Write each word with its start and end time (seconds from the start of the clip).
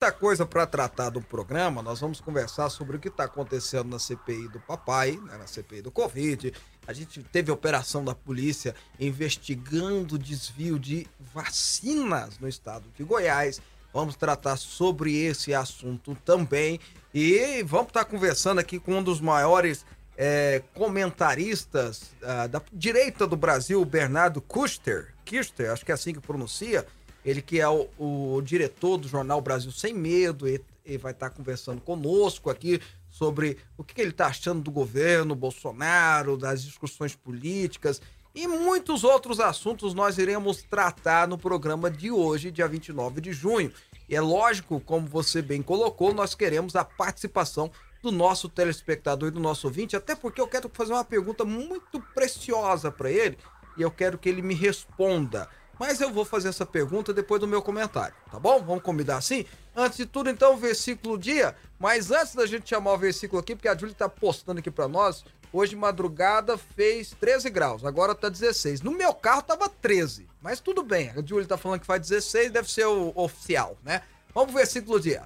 muita 0.00 0.12
coisa 0.12 0.46
para 0.46 0.64
tratar 0.64 1.10
do 1.10 1.20
programa. 1.20 1.82
Nós 1.82 1.98
vamos 1.98 2.20
conversar 2.20 2.70
sobre 2.70 2.96
o 2.96 3.00
que 3.00 3.08
está 3.08 3.24
acontecendo 3.24 3.88
na 3.88 3.98
CPI 3.98 4.46
do 4.46 4.60
papai, 4.60 5.18
né, 5.24 5.36
na 5.36 5.46
CPI 5.48 5.82
do 5.82 5.90
Covid. 5.90 6.54
A 6.86 6.92
gente 6.92 7.20
teve 7.24 7.50
operação 7.50 8.04
da 8.04 8.14
polícia 8.14 8.76
investigando 9.00 10.16
desvio 10.16 10.78
de 10.78 11.04
vacinas 11.34 12.38
no 12.38 12.46
estado 12.46 12.84
de 12.96 13.02
Goiás. 13.02 13.60
Vamos 13.92 14.14
tratar 14.14 14.56
sobre 14.56 15.16
esse 15.16 15.52
assunto 15.52 16.16
também. 16.24 16.78
E 17.12 17.64
vamos 17.64 17.88
estar 17.88 18.04
tá 18.04 18.08
conversando 18.08 18.60
aqui 18.60 18.78
com 18.78 18.98
um 18.98 19.02
dos 19.02 19.20
maiores 19.20 19.84
é, 20.16 20.62
comentaristas 20.74 22.12
uh, 22.22 22.48
da 22.48 22.62
direita 22.72 23.26
do 23.26 23.36
Brasil, 23.36 23.84
Bernardo 23.84 24.40
Kuster. 24.40 25.12
Kuster, 25.28 25.72
acho 25.72 25.84
que 25.84 25.90
é 25.90 25.94
assim 25.94 26.14
que 26.14 26.20
pronuncia 26.20 26.86
ele 27.28 27.42
que 27.42 27.60
é 27.60 27.68
o, 27.68 27.88
o 27.98 28.40
diretor 28.42 28.96
do 28.96 29.08
jornal 29.08 29.40
Brasil 29.40 29.70
Sem 29.70 29.94
Medo, 29.94 30.48
e, 30.48 30.60
vai 30.96 31.12
estar 31.12 31.28
conversando 31.30 31.80
conosco 31.82 32.48
aqui 32.48 32.80
sobre 33.10 33.58
o 33.76 33.84
que, 33.84 33.94
que 33.94 34.00
ele 34.00 34.10
está 34.10 34.26
achando 34.26 34.62
do 34.62 34.70
governo 34.70 35.34
Bolsonaro, 35.34 36.36
das 36.36 36.62
discussões 36.62 37.14
políticas 37.14 38.00
e 38.34 38.46
muitos 38.46 39.02
outros 39.02 39.40
assuntos 39.40 39.94
nós 39.94 40.16
iremos 40.16 40.62
tratar 40.62 41.26
no 41.26 41.36
programa 41.36 41.90
de 41.90 42.10
hoje, 42.10 42.52
dia 42.52 42.68
29 42.68 43.20
de 43.20 43.32
junho. 43.32 43.72
E 44.08 44.14
é 44.14 44.20
lógico, 44.20 44.80
como 44.80 45.08
você 45.08 45.42
bem 45.42 45.60
colocou, 45.60 46.14
nós 46.14 46.36
queremos 46.36 46.76
a 46.76 46.84
participação 46.84 47.68
do 48.00 48.12
nosso 48.12 48.48
telespectador 48.48 49.28
e 49.28 49.32
do 49.32 49.40
nosso 49.40 49.66
ouvinte, 49.66 49.96
até 49.96 50.14
porque 50.14 50.40
eu 50.40 50.46
quero 50.46 50.70
fazer 50.72 50.92
uma 50.92 51.04
pergunta 51.04 51.44
muito 51.44 52.00
preciosa 52.14 52.92
para 52.92 53.10
ele 53.10 53.36
e 53.76 53.82
eu 53.82 53.90
quero 53.90 54.16
que 54.16 54.28
ele 54.28 54.40
me 54.40 54.54
responda. 54.54 55.48
Mas 55.78 56.00
eu 56.00 56.12
vou 56.12 56.24
fazer 56.24 56.48
essa 56.48 56.66
pergunta 56.66 57.14
depois 57.14 57.40
do 57.40 57.46
meu 57.46 57.62
comentário, 57.62 58.14
tá 58.30 58.38
bom? 58.38 58.60
Vamos 58.62 58.82
combinar 58.82 59.18
assim? 59.18 59.44
Antes 59.76 59.98
de 59.98 60.06
tudo, 60.06 60.28
então, 60.28 60.54
o 60.54 60.56
versículo 60.56 61.16
dia. 61.16 61.54
Mas 61.78 62.10
antes 62.10 62.34
da 62.34 62.46
gente 62.46 62.68
chamar 62.68 62.94
o 62.94 62.98
versículo 62.98 63.40
aqui, 63.40 63.54
porque 63.54 63.68
a 63.68 63.76
Júlia 63.76 63.94
tá 63.94 64.08
postando 64.08 64.58
aqui 64.58 64.70
para 64.70 64.88
nós, 64.88 65.24
hoje 65.52 65.76
madrugada 65.76 66.58
fez 66.58 67.14
13 67.20 67.48
graus, 67.50 67.84
agora 67.84 68.14
tá 68.14 68.28
16. 68.28 68.80
No 68.80 68.90
meu 68.90 69.14
carro 69.14 69.42
tava 69.42 69.68
13, 69.68 70.26
mas 70.42 70.58
tudo 70.58 70.82
bem. 70.82 71.10
A 71.10 71.22
Júlia 71.24 71.46
tá 71.46 71.56
falando 71.56 71.80
que 71.80 71.86
faz 71.86 72.02
16, 72.02 72.50
deve 72.50 72.70
ser 72.70 72.86
o 72.86 73.12
oficial, 73.14 73.76
né? 73.84 74.02
Vamos 74.34 74.50
pro 74.50 74.58
versículo 74.58 74.98
dia. 74.98 75.22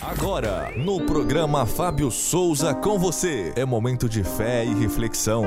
Agora, 0.00 0.70
no 0.76 1.04
programa 1.04 1.66
Fábio 1.66 2.10
Souza 2.10 2.72
com 2.74 2.98
você, 2.98 3.52
é 3.56 3.64
momento 3.64 4.08
de 4.08 4.24
fé 4.24 4.64
e 4.64 4.74
reflexão. 4.74 5.44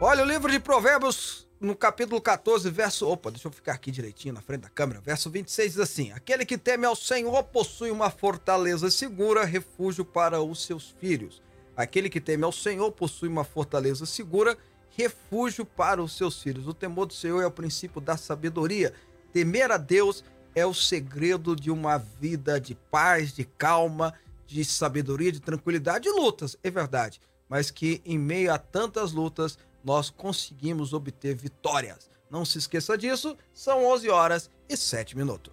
Olha, 0.00 0.22
o 0.22 0.26
livro 0.26 0.50
de 0.50 0.58
Provérbios 0.58 1.43
no 1.64 1.74
capítulo 1.74 2.20
14, 2.20 2.70
verso. 2.70 3.08
Opa, 3.08 3.30
deixa 3.30 3.48
eu 3.48 3.52
ficar 3.52 3.72
aqui 3.72 3.90
direitinho 3.90 4.34
na 4.34 4.42
frente 4.42 4.62
da 4.62 4.68
câmera. 4.68 5.00
Verso 5.00 5.30
26 5.30 5.72
diz 5.72 5.80
assim: 5.80 6.12
Aquele 6.12 6.44
que 6.44 6.58
teme 6.58 6.84
ao 6.84 6.94
Senhor 6.94 7.42
possui 7.44 7.90
uma 7.90 8.10
fortaleza 8.10 8.90
segura, 8.90 9.44
refúgio 9.44 10.04
para 10.04 10.42
os 10.42 10.64
seus 10.64 10.94
filhos. 11.00 11.42
Aquele 11.76 12.08
que 12.08 12.20
teme 12.20 12.44
ao 12.44 12.52
Senhor 12.52 12.92
possui 12.92 13.28
uma 13.28 13.42
fortaleza 13.42 14.06
segura, 14.06 14.56
refúgio 14.90 15.64
para 15.64 16.02
os 16.02 16.16
seus 16.16 16.40
filhos. 16.40 16.68
O 16.68 16.74
temor 16.74 17.06
do 17.06 17.14
Senhor 17.14 17.40
é 17.40 17.46
o 17.46 17.50
princípio 17.50 18.00
da 18.00 18.16
sabedoria. 18.16 18.92
Temer 19.32 19.72
a 19.72 19.76
Deus 19.76 20.22
é 20.54 20.64
o 20.64 20.72
segredo 20.72 21.56
de 21.56 21.70
uma 21.70 21.98
vida 21.98 22.60
de 22.60 22.74
paz, 22.74 23.32
de 23.32 23.44
calma, 23.44 24.14
de 24.46 24.64
sabedoria, 24.64 25.32
de 25.32 25.40
tranquilidade 25.40 26.08
e 26.08 26.12
lutas, 26.12 26.56
é 26.62 26.70
verdade. 26.70 27.20
Mas 27.48 27.70
que 27.70 28.00
em 28.04 28.18
meio 28.18 28.52
a 28.52 28.58
tantas 28.58 29.12
lutas, 29.12 29.58
nós 29.84 30.08
conseguimos 30.08 30.92
obter 30.92 31.34
vitórias. 31.36 32.08
Não 32.30 32.44
se 32.44 32.58
esqueça 32.58 32.96
disso, 32.96 33.36
são 33.52 33.84
11 33.84 34.08
horas 34.08 34.50
e 34.68 34.76
7 34.76 35.16
minutos. 35.16 35.52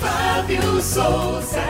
Fábio 0.00 0.80
Souza. 0.80 1.60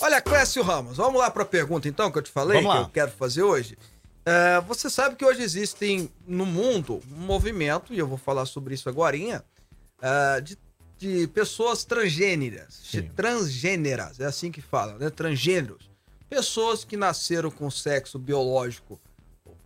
Olha, 0.00 0.20
Clécio 0.20 0.62
Ramos, 0.62 0.96
vamos 0.96 1.20
lá 1.20 1.30
para 1.30 1.44
a 1.44 1.46
pergunta 1.46 1.88
então 1.88 2.10
que 2.10 2.18
eu 2.18 2.22
te 2.22 2.30
falei, 2.30 2.60
que 2.60 2.66
eu 2.66 2.88
quero 2.88 3.12
fazer 3.12 3.42
hoje. 3.44 3.78
É, 4.26 4.60
você 4.60 4.90
sabe 4.90 5.14
que 5.14 5.24
hoje 5.24 5.42
existem 5.42 6.10
no 6.26 6.44
mundo 6.44 7.00
um 7.10 7.20
movimento, 7.20 7.94
e 7.94 7.98
eu 7.98 8.06
vou 8.06 8.18
falar 8.18 8.44
sobre 8.44 8.74
isso 8.74 8.88
agora, 8.88 9.16
é, 9.16 10.40
de, 10.40 10.58
de 10.98 11.26
pessoas 11.28 11.84
transgêneras. 11.84 12.80
Sim. 12.84 13.08
Transgêneras, 13.14 14.20
é 14.20 14.26
assim 14.26 14.50
que 14.50 14.60
fala, 14.60 14.98
né? 14.98 15.08
Transgêneros 15.10 15.89
pessoas 16.30 16.84
que 16.84 16.96
nasceram 16.96 17.50
com 17.50 17.68
sexo 17.68 18.18
biológico. 18.18 19.00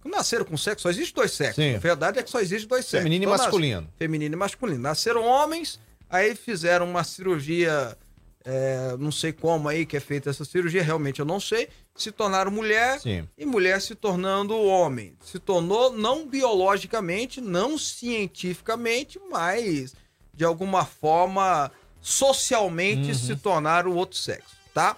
Nasceram 0.02 0.44
com 0.44 0.56
sexo, 0.56 0.82
só 0.82 0.90
existe 0.90 1.14
dois 1.14 1.32
sexos. 1.32 1.62
Sim. 1.62 1.76
A 1.76 1.78
verdade 1.78 2.18
é 2.18 2.22
que 2.22 2.30
só 2.30 2.40
existe 2.40 2.66
dois 2.66 2.84
sexos. 2.84 3.04
Feminino 3.04 3.24
então, 3.24 3.34
e 3.34 3.38
masculino. 3.38 3.80
Nas... 3.82 3.90
Feminino 3.96 4.34
e 4.34 4.38
masculino. 4.38 4.80
Nasceram 4.80 5.24
homens, 5.24 5.78
aí 6.10 6.34
fizeram 6.34 6.88
uma 6.88 7.04
cirurgia, 7.04 7.96
é, 8.44 8.96
não 8.98 9.10
sei 9.10 9.32
como 9.32 9.68
aí 9.68 9.86
que 9.86 9.96
é 9.96 10.00
feita 10.00 10.28
essa 10.28 10.44
cirurgia, 10.44 10.82
realmente 10.82 11.20
eu 11.20 11.26
não 11.26 11.40
sei. 11.40 11.68
Se 11.94 12.10
tornaram 12.10 12.50
mulher 12.50 13.00
Sim. 13.00 13.26
e 13.36 13.46
mulher 13.46 13.80
se 13.80 13.94
tornando 13.94 14.54
homem. 14.56 15.14
Se 15.22 15.38
tornou 15.38 15.92
não 15.92 16.26
biologicamente, 16.26 17.40
não 17.40 17.78
cientificamente, 17.78 19.18
mas 19.30 19.94
de 20.34 20.44
alguma 20.44 20.84
forma 20.84 21.70
socialmente 22.00 23.08
uhum. 23.08 23.14
se 23.14 23.36
tornaram 23.36 23.90
o 23.90 23.96
outro 23.96 24.18
sexo, 24.18 24.54
tá? 24.74 24.96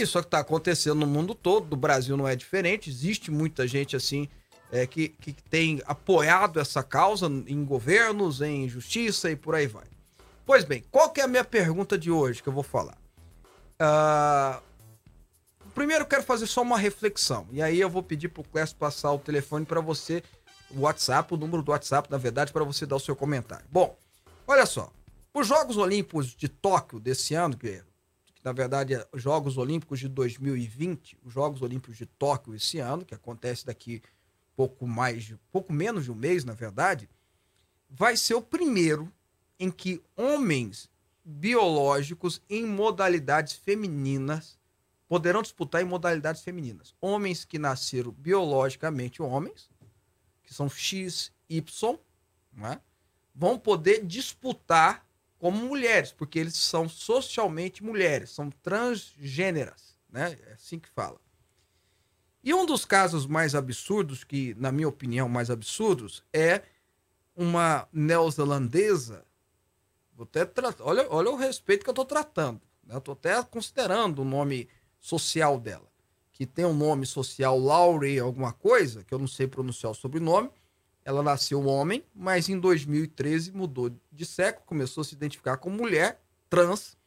Isso 0.00 0.18
é 0.18 0.20
que 0.20 0.28
está 0.28 0.40
acontecendo 0.40 1.00
no 1.00 1.06
mundo 1.06 1.34
todo, 1.34 1.66
do 1.66 1.76
Brasil 1.76 2.16
não 2.16 2.28
é 2.28 2.36
diferente. 2.36 2.90
Existe 2.90 3.30
muita 3.30 3.66
gente 3.66 3.96
assim 3.96 4.28
é, 4.70 4.86
que, 4.86 5.08
que 5.08 5.32
tem 5.32 5.82
apoiado 5.86 6.60
essa 6.60 6.82
causa 6.82 7.26
em 7.26 7.64
governos, 7.64 8.40
em 8.40 8.68
justiça 8.68 9.30
e 9.30 9.36
por 9.36 9.54
aí 9.54 9.66
vai. 9.66 9.86
Pois 10.44 10.64
bem, 10.64 10.84
qual 10.90 11.10
que 11.10 11.20
é 11.20 11.24
a 11.24 11.28
minha 11.28 11.44
pergunta 11.44 11.98
de 11.98 12.10
hoje 12.10 12.42
que 12.42 12.48
eu 12.48 12.52
vou 12.52 12.62
falar? 12.62 12.96
Uh, 13.80 14.62
primeiro 15.74 16.04
eu 16.04 16.08
quero 16.08 16.22
fazer 16.22 16.46
só 16.46 16.62
uma 16.62 16.78
reflexão. 16.78 17.48
E 17.50 17.60
aí 17.60 17.80
eu 17.80 17.90
vou 17.90 18.02
pedir 18.02 18.28
para 18.28 18.42
o 18.42 18.44
Clécio 18.44 18.76
passar 18.76 19.12
o 19.12 19.18
telefone 19.18 19.66
para 19.66 19.80
você, 19.80 20.22
o 20.70 20.80
WhatsApp, 20.80 21.34
o 21.34 21.36
número 21.36 21.62
do 21.62 21.72
WhatsApp, 21.72 22.10
na 22.10 22.18
verdade, 22.18 22.52
para 22.52 22.64
você 22.64 22.86
dar 22.86 22.96
o 22.96 23.00
seu 23.00 23.16
comentário. 23.16 23.66
Bom, 23.70 23.98
olha 24.46 24.66
só. 24.66 24.92
Os 25.34 25.46
Jogos 25.46 25.76
Olímpicos 25.76 26.28
de 26.28 26.48
Tóquio 26.48 26.98
desse 26.98 27.34
ano, 27.34 27.56
que 27.56 27.82
na 28.46 28.52
verdade, 28.52 28.94
é 28.94 29.04
Jogos 29.12 29.58
Olímpicos 29.58 29.98
de 29.98 30.08
2020, 30.08 31.18
os 31.24 31.32
Jogos 31.32 31.62
Olímpicos 31.62 31.96
de 31.96 32.06
Tóquio 32.06 32.54
esse 32.54 32.78
ano, 32.78 33.04
que 33.04 33.12
acontece 33.12 33.66
daqui 33.66 34.00
pouco 34.54 34.86
mais, 34.86 35.34
pouco 35.50 35.72
menos 35.72 36.04
de 36.04 36.12
um 36.12 36.14
mês, 36.14 36.44
na 36.44 36.52
verdade, 36.52 37.10
vai 37.90 38.16
ser 38.16 38.34
o 38.34 38.40
primeiro 38.40 39.12
em 39.58 39.68
que 39.68 40.00
homens 40.14 40.88
biológicos 41.24 42.40
em 42.48 42.64
modalidades 42.64 43.54
femininas 43.54 44.56
poderão 45.08 45.42
disputar 45.42 45.82
em 45.82 45.84
modalidades 45.84 46.42
femininas. 46.42 46.94
Homens 47.00 47.44
que 47.44 47.58
nasceram 47.58 48.12
biologicamente 48.12 49.20
homens, 49.20 49.68
que 50.44 50.54
são 50.54 50.68
X, 50.68 51.32
Y, 51.48 51.98
é? 52.62 52.78
vão 53.34 53.58
poder 53.58 54.06
disputar 54.06 55.04
como 55.46 55.64
mulheres, 55.64 56.10
porque 56.10 56.40
eles 56.40 56.56
são 56.56 56.88
socialmente 56.88 57.84
mulheres, 57.84 58.30
são 58.30 58.50
transgêneras, 58.50 59.96
né? 60.10 60.36
É 60.44 60.54
assim 60.54 60.76
que 60.76 60.88
fala. 60.88 61.20
E 62.42 62.52
um 62.52 62.66
dos 62.66 62.84
casos 62.84 63.26
mais 63.26 63.54
absurdos, 63.54 64.24
que 64.24 64.56
na 64.56 64.72
minha 64.72 64.88
opinião 64.88 65.28
mais 65.28 65.48
absurdos, 65.48 66.24
é 66.32 66.62
uma 67.36 67.86
neozelandesa. 67.92 69.24
Vou 70.16 70.24
até 70.24 70.50
olha, 70.80 71.06
olha 71.10 71.30
o 71.30 71.36
respeito 71.36 71.84
que 71.84 71.90
eu 71.90 71.92
estou 71.92 72.04
tratando. 72.04 72.60
Né? 72.82 72.96
Eu 72.96 72.98
estou 72.98 73.12
até 73.12 73.40
considerando 73.44 74.22
o 74.22 74.24
nome 74.24 74.68
social 74.98 75.60
dela, 75.60 75.86
que 76.32 76.44
tem 76.44 76.64
um 76.64 76.74
nome 76.74 77.06
social 77.06 77.56
Laurie 77.56 78.18
alguma 78.18 78.52
coisa, 78.52 79.04
que 79.04 79.14
eu 79.14 79.18
não 79.20 79.28
sei 79.28 79.46
pronunciar 79.46 79.92
o 79.92 79.94
sobrenome 79.94 80.50
ela 81.06 81.22
nasceu 81.22 81.64
homem, 81.64 82.04
mas 82.12 82.48
em 82.48 82.58
2013 82.58 83.52
mudou 83.52 83.96
de 84.10 84.26
sexo, 84.26 84.64
começou 84.66 85.02
a 85.02 85.04
se 85.04 85.14
identificar 85.14 85.56
como 85.56 85.76
mulher 85.76 86.20
trans 86.50 86.98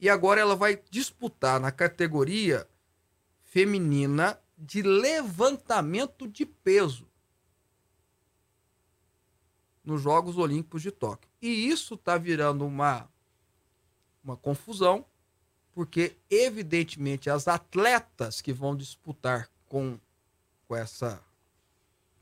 e 0.00 0.10
agora 0.10 0.40
ela 0.40 0.56
vai 0.56 0.82
disputar 0.90 1.60
na 1.60 1.70
categoria 1.70 2.66
feminina 3.44 4.36
de 4.58 4.82
levantamento 4.82 6.26
de 6.26 6.44
peso 6.44 7.06
nos 9.84 10.02
Jogos 10.02 10.36
Olímpicos 10.36 10.82
de 10.82 10.90
Tóquio. 10.90 11.30
E 11.40 11.68
isso 11.68 11.94
está 11.94 12.18
virando 12.18 12.66
uma, 12.66 13.08
uma 14.24 14.36
confusão, 14.36 15.06
porque, 15.72 16.16
evidentemente, 16.28 17.30
as 17.30 17.46
atletas 17.46 18.40
que 18.40 18.52
vão 18.52 18.74
disputar 18.74 19.48
com, 19.66 20.00
com, 20.66 20.74
essa, 20.74 21.22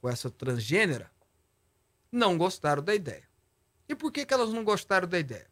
com 0.02 0.06
essa 0.06 0.30
transgênera 0.30 1.13
não 2.14 2.38
gostaram 2.38 2.82
da 2.82 2.94
ideia. 2.94 3.28
E 3.88 3.94
por 3.94 4.12
que, 4.12 4.24
que 4.24 4.32
elas 4.32 4.50
não 4.50 4.64
gostaram 4.64 5.06
da 5.06 5.18
ideia? 5.18 5.50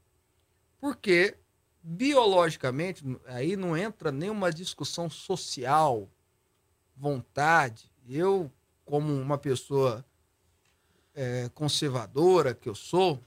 Porque, 0.81 1.37
biologicamente, 1.82 3.05
aí 3.26 3.56
não 3.56 3.76
entra 3.76 4.11
nenhuma 4.11 4.53
discussão 4.53 5.11
social, 5.11 6.09
vontade. 6.97 7.91
Eu, 8.09 8.50
como 8.85 9.12
uma 9.12 9.37
pessoa 9.37 10.05
é, 11.14 11.50
conservadora 11.55 12.55
que 12.55 12.69
eu 12.69 12.75
sou, 12.75 13.20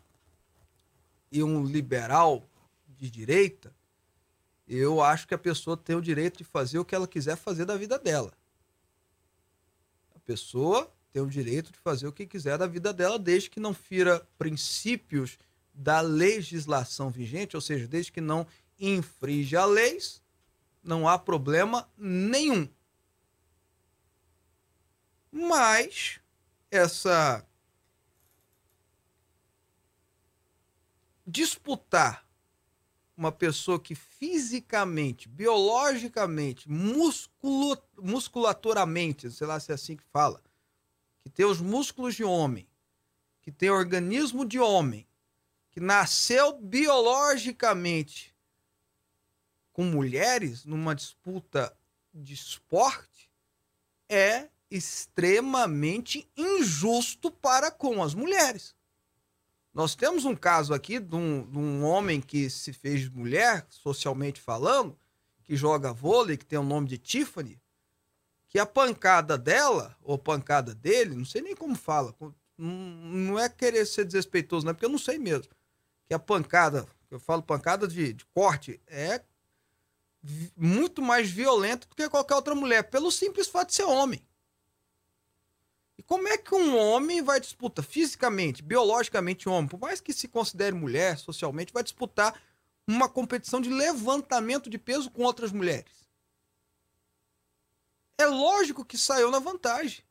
e 1.32 1.44
um 1.44 1.66
liberal 1.66 2.48
de 2.88 3.10
direita, 3.10 3.76
eu 4.68 5.02
acho 5.02 5.28
que 5.28 5.34
a 5.34 5.38
pessoa 5.38 5.76
tem 5.76 5.96
o 5.96 6.02
direito 6.02 6.38
de 6.38 6.44
fazer 6.46 6.80
o 6.80 6.86
que 6.86 6.96
ela 6.96 7.08
quiser 7.08 7.36
fazer 7.36 7.66
da 7.66 7.76
vida 7.76 8.00
dela. 8.00 8.32
A 10.16 10.20
pessoa 10.20 10.90
tem 11.16 11.22
o 11.22 11.30
direito 11.30 11.72
de 11.72 11.80
fazer 11.80 12.06
o 12.08 12.12
que 12.12 12.28
quiser 12.28 12.58
da 12.58 12.68
vida 12.68 12.92
dela, 12.92 13.18
desde 13.18 13.50
que 13.50 13.58
não 13.58 13.74
fira 13.74 14.28
princípios 14.38 15.38
da 15.74 16.02
legislação 16.02 17.10
vigente, 17.10 17.56
ou 17.56 17.62
seja, 17.62 17.88
desde 17.88 18.12
que 18.12 18.20
não 18.20 18.46
infrinja 18.78 19.64
leis, 19.64 20.22
não 20.84 21.08
há 21.08 21.18
problema 21.18 21.90
nenhum. 21.98 22.68
Mas 25.32 26.20
essa 26.70 27.48
disputar 31.26 32.28
uma 33.16 33.32
pessoa 33.32 33.80
que 33.80 33.96
fisicamente, 33.96 35.30
biologicamente, 35.30 36.70
musculo, 36.70 37.82
musculaturamente, 37.98 39.32
sei 39.32 39.48
lá 39.48 39.58
se 39.62 39.72
é 39.72 39.76
assim 39.76 39.96
que 39.96 40.04
fala, 40.12 40.44
que 41.26 41.30
tem 41.32 41.44
os 41.44 41.60
músculos 41.60 42.14
de 42.14 42.24
homem, 42.24 42.70
que 43.42 43.52
tem 43.52 43.72
organismo 43.72 44.46
de 44.46 44.60
homem, 44.60 45.08
que 45.72 45.80
nasceu 45.80 46.56
biologicamente 46.60 48.34
com 49.74 49.84
mulheres 49.86 50.66
numa 50.66 50.94
disputa 50.94 51.76
de 52.14 52.36
esporte, 52.36 53.28
é 54.08 54.50
extremamente 54.70 56.30
injusto 56.38 57.32
para 57.32 57.72
com 57.72 58.04
as 58.04 58.14
mulheres. 58.14 58.76
Nós 59.74 59.96
temos 59.96 60.26
um 60.26 60.36
caso 60.36 60.76
aqui 60.76 61.00
de 61.00 61.16
um, 61.16 61.42
de 61.50 61.58
um, 61.58 61.84
homem 61.84 62.22
que 62.22 62.52
se 62.52 62.72
fez 62.72 63.10
mulher, 63.10 63.66
socialmente 63.68 64.40
falando, 64.40 64.96
que 65.44 65.56
joga 65.56 65.92
vôlei, 65.92 66.38
que 66.38 66.46
tem 66.46 66.60
o 66.60 66.64
nome 66.64 66.88
de 66.88 67.00
Tiffany, 67.00 67.60
que 68.56 68.60
a 68.60 68.66
pancada 68.66 69.38
dela, 69.38 69.98
ou 70.02 70.18
pancada 70.18 70.74
dele, 70.74 71.14
não 71.14 71.26
sei 71.26 71.42
nem 71.42 71.54
como 71.54 71.76
fala, 71.76 72.16
não 72.58 73.38
é 73.38 73.50
querer 73.50 73.86
ser 73.86 74.06
desrespeitoso, 74.06 74.66
não 74.66 74.72
é 74.72 74.74
porque 74.74 74.86
eu 74.86 74.90
não 74.90 74.98
sei 74.98 75.18
mesmo, 75.18 75.52
que 76.08 76.14
a 76.14 76.20
pancada, 76.20 76.88
eu 77.12 77.20
falo 77.20 77.44
pancada 77.44 77.86
de, 77.86 78.14
de 78.14 78.24
corte, 78.28 78.80
é 78.88 79.22
muito 80.56 81.02
mais 81.02 81.30
violenta 81.30 81.86
do 81.86 81.94
que 81.98 82.08
qualquer 82.08 82.36
outra 82.36 82.56
mulher, 82.56 82.84
pelo 82.84 83.12
simples 83.12 83.50
fato 83.50 83.72
de 83.72 83.76
ser 83.76 83.84
homem. 83.84 84.26
E 85.98 86.04
como 86.04 86.26
é 86.30 86.38
que 86.38 86.56
um 86.56 86.78
homem 86.78 87.22
vai 87.22 87.42
disputar 87.42 87.84
fisicamente, 87.84 88.64
biologicamente 88.64 89.50
homem, 89.50 89.68
por 89.68 89.82
mais 89.82 90.00
que 90.00 90.14
se 90.14 90.30
considere 90.30 90.74
mulher 90.74 91.18
socialmente, 91.18 91.74
vai 91.74 91.84
disputar 91.84 92.42
uma 92.88 93.10
competição 93.10 93.60
de 93.60 93.70
levantamento 93.70 94.70
de 94.70 94.78
peso 94.78 95.12
com 95.12 95.24
outras 95.24 95.52
mulheres? 95.52 96.05
É 98.18 98.26
lógico 98.26 98.86
que 98.86 98.98
saiu 98.98 99.30
na 99.30 99.40
vantagem. 99.40 100.04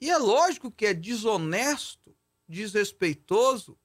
E 0.00 0.10
é 0.10 0.16
lógico 0.16 0.70
que 0.70 0.86
é 0.86 0.94
desonesto, 0.94 2.16
desrespeitoso 2.48 3.78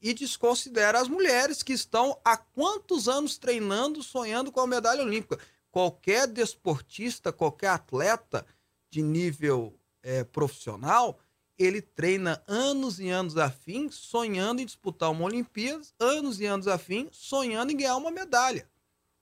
e 0.00 0.12
desconsidera 0.12 1.00
as 1.00 1.08
mulheres 1.08 1.62
que 1.62 1.72
estão 1.72 2.20
há 2.24 2.36
quantos 2.36 3.08
anos 3.08 3.38
treinando, 3.38 4.02
sonhando 4.02 4.52
com 4.52 4.60
a 4.60 4.66
medalha 4.66 5.02
olímpica. 5.02 5.38
Qualquer 5.70 6.26
desportista, 6.26 7.32
qualquer 7.32 7.68
atleta 7.68 8.46
de 8.90 9.00
nível 9.00 9.74
é, 10.02 10.22
profissional, 10.22 11.18
ele 11.58 11.80
treina 11.80 12.42
anos 12.46 12.98
e 12.98 13.08
anos 13.08 13.36
a 13.36 13.50
fim, 13.50 13.90
sonhando 13.90 14.60
em 14.60 14.66
disputar 14.66 15.10
uma 15.10 15.24
Olimpíada, 15.24 15.84
anos 15.98 16.40
e 16.40 16.46
anos 16.46 16.68
a 16.68 16.76
fim, 16.76 17.08
sonhando 17.12 17.72
em 17.72 17.76
ganhar 17.76 17.96
uma 17.96 18.10
medalha. 18.10 18.68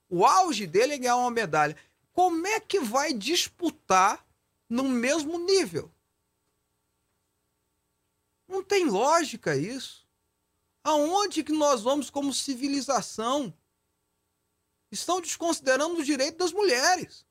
O 0.09 0.25
auge 0.25 0.67
dele 0.67 0.93
é 0.93 0.97
ganhar 0.97 1.15
uma 1.15 1.31
medalha. 1.31 1.77
Como 2.13 2.47
é 2.47 2.59
que 2.59 2.79
vai 2.79 3.11
disputar 3.11 4.25
no 4.69 4.83
mesmo 4.83 5.37
nível? 5.39 5.93
Não 8.47 8.63
tem 8.63 8.85
lógica 8.85 9.55
isso. 9.55 10.07
Aonde 10.83 11.43
que 11.43 11.51
nós 11.51 11.81
vamos 11.81 12.09
como 12.09 12.33
civilização? 12.33 13.53
Estão 14.91 15.19
desconsiderando 15.19 15.99
o 15.99 16.03
direito 16.03 16.37
das 16.37 16.51
mulheres 16.51 17.25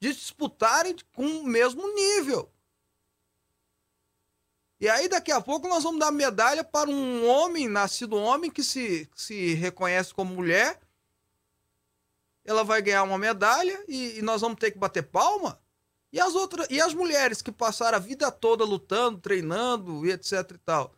de 0.00 0.12
disputarem 0.12 0.96
com 1.14 1.24
o 1.24 1.44
mesmo 1.44 1.86
nível. 1.94 2.52
E 4.80 4.88
aí, 4.88 5.08
daqui 5.08 5.32
a 5.32 5.40
pouco, 5.40 5.66
nós 5.66 5.82
vamos 5.82 6.00
dar 6.00 6.10
medalha 6.10 6.62
para 6.62 6.90
um 6.90 7.26
homem, 7.26 7.68
nascido 7.68 8.16
homem, 8.16 8.50
que 8.50 8.62
se, 8.62 9.08
se 9.14 9.54
reconhece 9.54 10.12
como 10.12 10.34
mulher. 10.34 10.83
Ela 12.44 12.62
vai 12.62 12.82
ganhar 12.82 13.02
uma 13.02 13.18
medalha 13.18 13.82
e, 13.88 14.18
e 14.18 14.22
nós 14.22 14.40
vamos 14.40 14.58
ter 14.58 14.70
que 14.70 14.78
bater 14.78 15.02
palma. 15.02 15.60
E 16.12 16.20
as 16.20 16.34
outras, 16.34 16.68
e 16.70 16.80
as 16.80 16.94
mulheres 16.94 17.42
que 17.42 17.50
passaram 17.50 17.96
a 17.96 18.00
vida 18.00 18.30
toda 18.30 18.64
lutando, 18.64 19.18
treinando 19.18 20.06
e 20.06 20.12
etc 20.12 20.52
e 20.54 20.58
tal. 20.58 20.94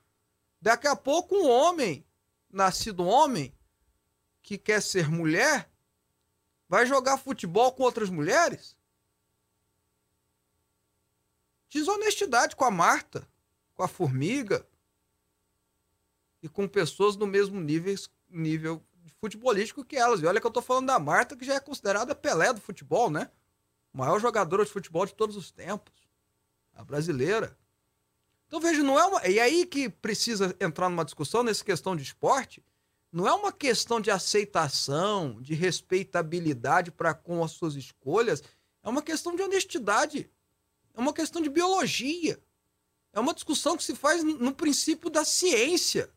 Daqui 0.61 0.87
a 0.87 0.97
pouco, 0.97 1.37
um 1.37 1.49
homem, 1.49 2.05
nascido 2.51 3.07
homem, 3.07 3.55
que 4.43 4.59
quer 4.59 4.83
ser 4.83 5.09
mulher, 5.09 5.71
vai 6.69 6.85
jogar 6.85 7.19
futebol 7.19 7.73
com 7.73 7.83
outras 7.83 8.11
mulheres? 8.11 8.77
desonestidade 11.77 12.57
com 12.57 12.65
a 12.65 12.71
Marta, 12.71 13.29
com 13.75 13.83
a 13.83 13.89
Formiga 13.89 14.67
e 16.43 16.49
com 16.49 16.67
pessoas 16.67 17.17
do 17.17 17.27
mesmo 17.27 17.61
nível, 17.61 17.95
nível 18.29 18.86
futebolístico 19.21 19.85
que 19.85 19.97
elas. 19.97 20.21
E 20.21 20.27
olha 20.27 20.41
que 20.41 20.47
eu 20.47 20.51
tô 20.51 20.63
falando 20.63 20.87
da 20.87 20.99
Marta, 20.99 21.37
que 21.37 21.45
já 21.45 21.55
é 21.55 21.61
considerada 21.61 22.15
Pelé 22.15 22.53
do 22.53 22.61
futebol, 22.61 23.11
né? 23.11 23.31
maior 23.97 24.21
jogadora 24.21 24.65
de 24.65 24.71
futebol 24.71 25.07
de 25.07 25.15
todos 25.15 25.37
os 25.37 25.51
tempos. 25.51 25.95
A 26.75 26.85
brasileira. 26.85 27.57
Então 28.47 28.61
veja, 28.61 28.83
não 28.83 28.99
é 28.99 29.05
uma. 29.07 29.27
E 29.27 29.41
aí 29.41 29.65
que 29.65 29.89
precisa 29.89 30.55
entrar 30.61 30.91
numa 30.91 31.05
discussão 31.05 31.43
nessa 31.43 31.65
questão 31.65 31.97
de 31.97 32.03
esporte. 32.03 32.63
Não 33.11 33.27
é 33.27 33.33
uma 33.33 33.51
questão 33.51 33.99
de 33.99 34.11
aceitação, 34.11 35.41
de 35.41 35.55
respeitabilidade 35.55 36.93
para 36.93 37.15
com 37.15 37.43
as 37.43 37.53
suas 37.53 37.75
escolhas. 37.75 38.43
É 38.83 38.89
uma 38.89 39.01
questão 39.01 39.35
de 39.35 39.43
honestidade. 39.43 40.31
É 40.93 41.01
uma 41.01 41.15
questão 41.15 41.41
de 41.41 41.49
biologia. 41.49 42.39
É 43.15 43.19
uma 43.19 43.33
discussão 43.33 43.77
que 43.77 43.83
se 43.85 43.95
faz 43.95 44.23
no 44.23 44.53
princípio 44.53 45.09
da 45.09 45.25
ciência. 45.25 46.11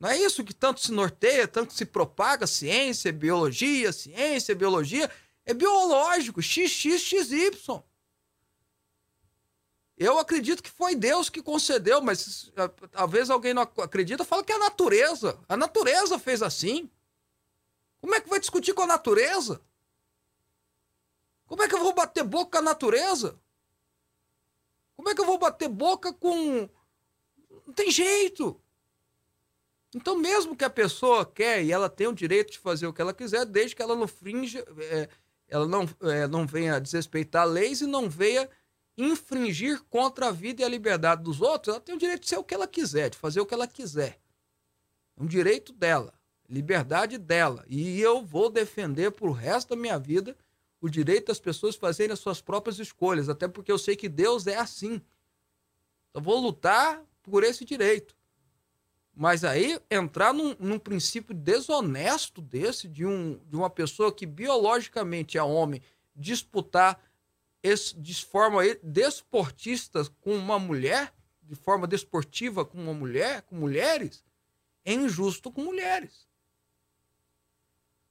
Não 0.00 0.08
é 0.08 0.16
isso 0.16 0.44
que 0.44 0.54
tanto 0.54 0.80
se 0.80 0.92
norteia, 0.92 1.48
tanto 1.48 1.72
se 1.72 1.84
propaga 1.84 2.46
ciência, 2.46 3.12
biologia, 3.12 3.92
ciência, 3.92 4.54
biologia. 4.54 5.10
É 5.44 5.52
biológico, 5.52 6.40
XXXY. 6.40 7.82
Eu 9.96 10.16
acredito 10.18 10.62
que 10.62 10.70
foi 10.70 10.94
Deus 10.94 11.28
que 11.28 11.42
concedeu, 11.42 12.00
mas 12.00 12.52
talvez 12.92 13.28
alguém 13.28 13.52
não 13.52 13.62
acredita, 13.62 14.24
fala 14.24 14.44
que 14.44 14.52
é 14.52 14.54
a 14.54 14.60
natureza. 14.60 15.36
A 15.48 15.56
natureza 15.56 16.18
fez 16.18 16.40
assim. 16.40 16.88
Como 18.00 18.14
é 18.14 18.20
que 18.20 18.28
vai 18.28 18.38
discutir 18.38 18.74
com 18.74 18.82
a 18.82 18.86
natureza? 18.86 19.60
Como 21.46 21.62
é 21.62 21.68
que 21.68 21.74
eu 21.74 21.80
vou 21.80 21.92
bater 21.92 22.22
boca 22.22 22.52
com 22.52 22.58
a 22.58 22.62
natureza? 22.62 23.36
Como 24.94 25.08
é 25.08 25.14
que 25.14 25.20
eu 25.20 25.26
vou 25.26 25.38
bater 25.38 25.68
boca 25.68 26.12
com. 26.12 26.68
Não 27.66 27.72
tem 27.74 27.90
jeito. 27.90 28.60
Então, 29.94 30.18
mesmo 30.18 30.54
que 30.54 30.64
a 30.64 30.70
pessoa 30.70 31.24
quer 31.24 31.64
e 31.64 31.72
ela 31.72 31.88
tem 31.88 32.06
o 32.06 32.12
direito 32.12 32.52
de 32.52 32.58
fazer 32.58 32.86
o 32.86 32.92
que 32.92 33.00
ela 33.00 33.14
quiser, 33.14 33.46
desde 33.46 33.74
que 33.74 33.82
ela 33.82 33.96
não 33.96 34.06
fringe, 34.06 34.58
é, 34.58 35.08
ela 35.48 35.66
não, 35.66 35.88
é, 36.02 36.26
não 36.26 36.46
venha 36.46 36.78
desrespeitar 36.78 37.46
leis 37.46 37.80
e 37.80 37.86
não 37.86 38.08
venha 38.08 38.48
infringir 38.98 39.82
contra 39.84 40.28
a 40.28 40.32
vida 40.32 40.60
e 40.60 40.64
a 40.64 40.68
liberdade 40.68 41.22
dos 41.22 41.40
outros, 41.40 41.72
ela 41.72 41.80
tem 41.80 41.94
o 41.94 41.98
direito 41.98 42.22
de 42.22 42.28
ser 42.28 42.36
o 42.36 42.44
que 42.44 42.52
ela 42.52 42.66
quiser, 42.66 43.10
de 43.10 43.16
fazer 43.16 43.40
o 43.40 43.46
que 43.46 43.54
ela 43.54 43.66
quiser. 43.66 44.18
É 45.16 45.22
um 45.22 45.26
direito 45.26 45.72
dela, 45.72 46.12
liberdade 46.48 47.16
dela. 47.16 47.64
E 47.68 48.00
eu 48.00 48.20
vou 48.22 48.50
defender 48.50 49.12
pro 49.12 49.30
resto 49.30 49.70
da 49.70 49.76
minha 49.76 49.98
vida 49.98 50.36
o 50.80 50.88
direito 50.88 51.28
das 51.28 51.38
pessoas 51.38 51.76
fazerem 51.76 52.12
as 52.12 52.18
suas 52.18 52.40
próprias 52.40 52.78
escolhas, 52.78 53.28
até 53.28 53.48
porque 53.48 53.70
eu 53.70 53.78
sei 53.78 53.96
que 53.96 54.08
Deus 54.08 54.46
é 54.46 54.56
assim. 54.56 55.00
Então 56.10 56.22
vou 56.22 56.38
lutar 56.38 57.02
por 57.22 57.44
esse 57.44 57.64
direito. 57.64 58.17
Mas 59.20 59.42
aí 59.42 59.80
entrar 59.90 60.32
num, 60.32 60.54
num 60.60 60.78
princípio 60.78 61.34
desonesto 61.34 62.40
desse, 62.40 62.86
de, 62.86 63.04
um, 63.04 63.36
de 63.48 63.56
uma 63.56 63.68
pessoa 63.68 64.14
que 64.14 64.24
biologicamente 64.24 65.36
é 65.36 65.42
homem, 65.42 65.82
disputar 66.14 67.02
esse, 67.60 67.98
de 67.98 68.14
forma 68.24 68.62
desportista 68.80 70.04
com 70.20 70.36
uma 70.36 70.56
mulher, 70.56 71.12
de 71.42 71.56
forma 71.56 71.84
desportiva 71.84 72.64
com 72.64 72.78
uma 72.78 72.94
mulher, 72.94 73.42
com 73.42 73.56
mulheres, 73.56 74.24
é 74.84 74.92
injusto 74.92 75.50
com 75.50 75.64
mulheres. 75.64 76.28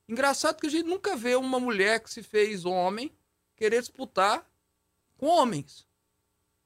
Engraçado 0.10 0.60
que 0.60 0.68
a 0.68 0.70
gente 0.70 0.88
nunca 0.88 1.16
vê 1.16 1.38
uma 1.38 1.58
mulher 1.58 2.02
que 2.02 2.12
se 2.12 2.22
fez 2.22 2.66
homem 2.66 3.18
querer 3.56 3.80
disputar 3.80 4.46
com 5.16 5.28
homens. 5.28 5.88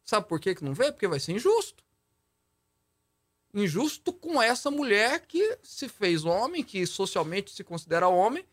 Sabe 0.04 0.28
por 0.28 0.40
que, 0.40 0.56
que 0.56 0.64
não 0.64 0.74
vê? 0.74 0.92
Porque 0.92 1.08
vai 1.08 1.20
ser 1.20 1.34
injusto. 1.34 1.84
Injusto 3.54 4.14
com 4.14 4.42
essa 4.42 4.72
mulher 4.72 5.26
que 5.26 5.58
se 5.64 5.88
fez 5.88 6.26
homem, 6.26 6.64
que 6.64 6.86
socialmente 6.86 7.52
se 7.52 7.64
considera 7.64 8.08
homem, 8.08 8.46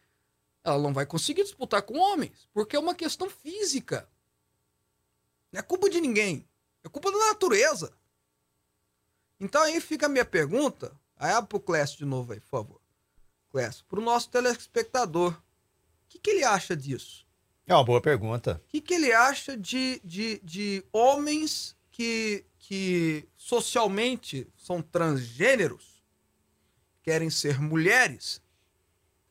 ela 0.64 0.78
não 0.78 0.92
vai 0.92 1.06
conseguir 1.06 1.44
disputar 1.44 1.82
com 1.82 1.98
homens, 1.98 2.48
porque 2.52 2.76
é 2.76 2.78
uma 2.78 2.94
questão 2.94 3.30
física. 3.30 4.08
Não 5.52 5.60
é 5.60 5.62
culpa 5.62 5.88
de 5.88 6.00
ninguém, 6.00 6.46
é 6.84 6.88
culpa 6.88 7.10
da 7.10 7.18
natureza. 7.18 7.92
Então 9.40 9.62
aí 9.62 9.80
fica 9.80 10.06
a 10.06 10.08
minha 10.08 10.24
pergunta, 10.24 10.92
aí 11.16 11.32
abre 11.32 11.48
pro 11.48 11.60
Clécio 11.60 11.98
de 11.98 12.04
novo 12.04 12.32
aí, 12.32 12.40
por 12.40 12.48
favor. 12.48 12.80
Clécio, 13.50 13.84
pro 13.86 14.00
nosso 14.00 14.28
telespectador, 14.28 15.32
o 15.32 15.38
que, 16.08 16.18
que 16.18 16.30
ele 16.30 16.44
acha 16.44 16.76
disso? 16.76 17.26
É 17.66 17.74
uma 17.74 17.84
boa 17.84 18.00
pergunta. 18.00 18.60
O 18.64 18.68
que, 18.68 18.80
que 18.80 18.94
ele 18.94 19.12
acha 19.12 19.56
de, 19.56 20.00
de, 20.02 20.40
de 20.42 20.84
homens 20.92 21.76
que, 21.98 22.44
que 22.60 23.28
socialmente 23.36 24.46
são 24.56 24.80
transgêneros, 24.80 26.04
querem 27.02 27.28
ser 27.28 27.60
mulheres, 27.60 28.40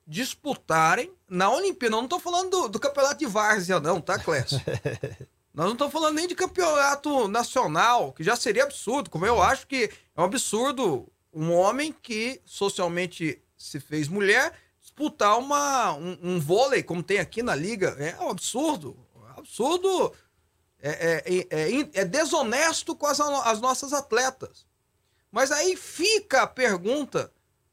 disputarem 0.06 1.14
na 1.30 1.50
Olimpíada. 1.50 1.96
Não 1.96 2.04
estou 2.04 2.20
falando 2.20 2.50
do, 2.50 2.68
do, 2.68 2.80
campeonato 2.80 3.20
de 3.20 3.26
várzea, 3.26 3.80
não, 3.80 4.02
tá, 4.02 4.20
Clécio? 4.20 4.60
Nós 5.54 5.66
não 5.66 5.74
estamos 5.74 5.94
falando 5.94 6.16
nem 6.16 6.28
de 6.28 6.36
campeonato 6.36 7.30
nacional, 7.30 8.12
que 8.12 8.22
já 8.22 8.36
seria 8.36 8.66
absurdo, 8.66 9.10
como 9.10 9.26
eu 9.26 9.42
acho 9.42 9.66
que 9.66 9.90
é 10.14 10.22
um 10.22 10.26
absurdo 10.26 11.10
um 11.34 11.54
homem 11.54 11.96
que 12.02 12.42
socialmente 12.44 13.42
se 13.56 13.80
fez 13.80 14.10
mulher 14.10 14.54
disputar 14.82 15.40
uma, 15.40 15.94
um, 15.94 16.18
um 16.22 16.40
vôlei, 16.40 16.84
como 16.84 17.02
tem 17.02 17.20
aqui 17.20 17.42
na 17.42 17.56
liga. 17.56 17.96
É 17.98 18.20
um 18.22 18.30
absurdo. 18.30 18.98
absurdo. 19.38 20.14
É, 20.80 20.90
é, 20.90 21.34
é, 21.34 21.72
é, 21.72 21.90
é 22.02 22.06
desonesto 22.06 22.96
com 22.96 23.08
as, 23.08 23.20
as 23.20 23.60
nossas 23.60 23.94
atletas. 23.94 24.66
Mas 25.32 25.52
aí 25.52 25.76
fica 25.76 26.44
a 26.44 26.48
pergunta: 26.48 27.32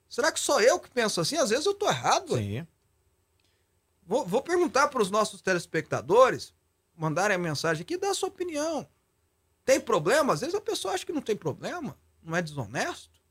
será 0.08 0.32
que 0.32 0.40
sou 0.40 0.61
eu 0.61 0.78
que 0.78 0.90
penso 0.90 1.20
assim? 1.20 1.37
Às 1.37 1.50
vezes 1.50 1.66
eu 1.66 1.73
estou 1.73 1.88
errado. 1.88 2.37
Sim. 2.37 2.66
Vou, 4.06 4.26
vou 4.26 4.42
perguntar 4.42 4.88
para 4.88 5.02
os 5.02 5.11
nossos 5.11 5.40
telespectadores, 5.40 6.54
mandarem 6.96 7.37
a 7.37 7.38
mensagem 7.38 7.82
aqui, 7.82 7.96
dá 7.96 8.11
a 8.11 8.14
sua 8.14 8.28
opinião. 8.28 8.87
Tem 9.64 9.80
problema? 9.80 10.32
Às 10.32 10.40
vezes 10.40 10.54
a 10.54 10.61
pessoa 10.61 10.94
acha 10.94 11.06
que 11.06 11.12
não 11.12 11.23
tem 11.23 11.37
problema, 11.37 11.99
não 12.23 12.37
é 12.37 12.42
desonesto. 12.42 13.23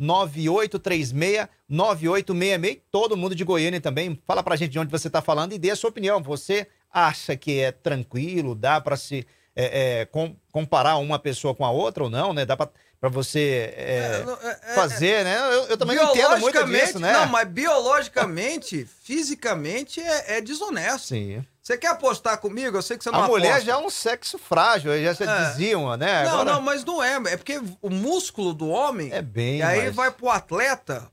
998369866. 0.00 2.80
Todo 2.90 3.16
mundo 3.16 3.36
de 3.36 3.44
Goiânia 3.44 3.80
também. 3.80 4.18
Fala 4.26 4.42
pra 4.42 4.56
gente 4.56 4.72
de 4.72 4.80
onde 4.80 4.90
você 4.90 5.08
tá 5.08 5.22
falando 5.22 5.52
e 5.52 5.58
dê 5.58 5.70
a 5.70 5.76
sua 5.76 5.90
opinião. 5.90 6.20
Você 6.20 6.66
acha 6.92 7.36
que 7.36 7.60
é 7.60 7.72
tranquilo, 7.72 8.54
dá 8.54 8.80
para 8.80 8.96
se 8.96 9.26
é, 9.54 10.00
é, 10.00 10.04
com, 10.06 10.34
comparar 10.50 10.96
uma 10.96 11.18
pessoa 11.18 11.54
com 11.54 11.64
a 11.64 11.70
outra 11.70 12.04
ou 12.04 12.10
não, 12.10 12.32
né? 12.32 12.44
Dá 12.44 12.56
para 12.56 12.70
você 13.10 13.74
é, 13.76 14.24
é, 14.26 14.70
é, 14.70 14.74
fazer, 14.74 15.24
né? 15.24 15.36
Eu, 15.36 15.64
eu 15.66 15.76
também 15.76 15.96
não 15.96 16.10
entendo 16.10 16.38
muito 16.38 16.64
disso, 16.64 16.98
né? 16.98 17.12
Não, 17.12 17.26
mas 17.26 17.48
biologicamente, 17.48 18.88
fisicamente 19.04 20.00
é, 20.00 20.40
desonesto. 20.40 21.08
Sim. 21.08 21.44
Você 21.62 21.78
quer 21.78 21.88
apostar 21.88 22.38
comigo? 22.38 22.76
Eu 22.76 22.82
sei 22.82 22.98
que 22.98 23.04
você 23.04 23.10
não 23.10 23.22
A 23.22 23.28
mulher 23.28 23.50
aposta. 23.50 23.66
já 23.66 23.72
é 23.74 23.76
um 23.76 23.90
sexo 23.90 24.36
frágil, 24.36 25.00
já 25.00 25.14
se 25.14 25.24
diziam, 25.24 25.96
né? 25.96 26.24
Não, 26.24 26.32
Agora... 26.32 26.52
não, 26.54 26.60
mas 26.60 26.84
não 26.84 27.02
é. 27.02 27.14
É 27.32 27.36
porque 27.36 27.60
o 27.80 27.90
músculo 27.90 28.52
do 28.52 28.68
homem. 28.68 29.12
É 29.12 29.22
bem. 29.22 29.58
E 29.58 29.62
aí 29.62 29.84
mas... 29.86 29.94
vai 29.94 30.10
pro 30.10 30.28
atleta, 30.28 31.08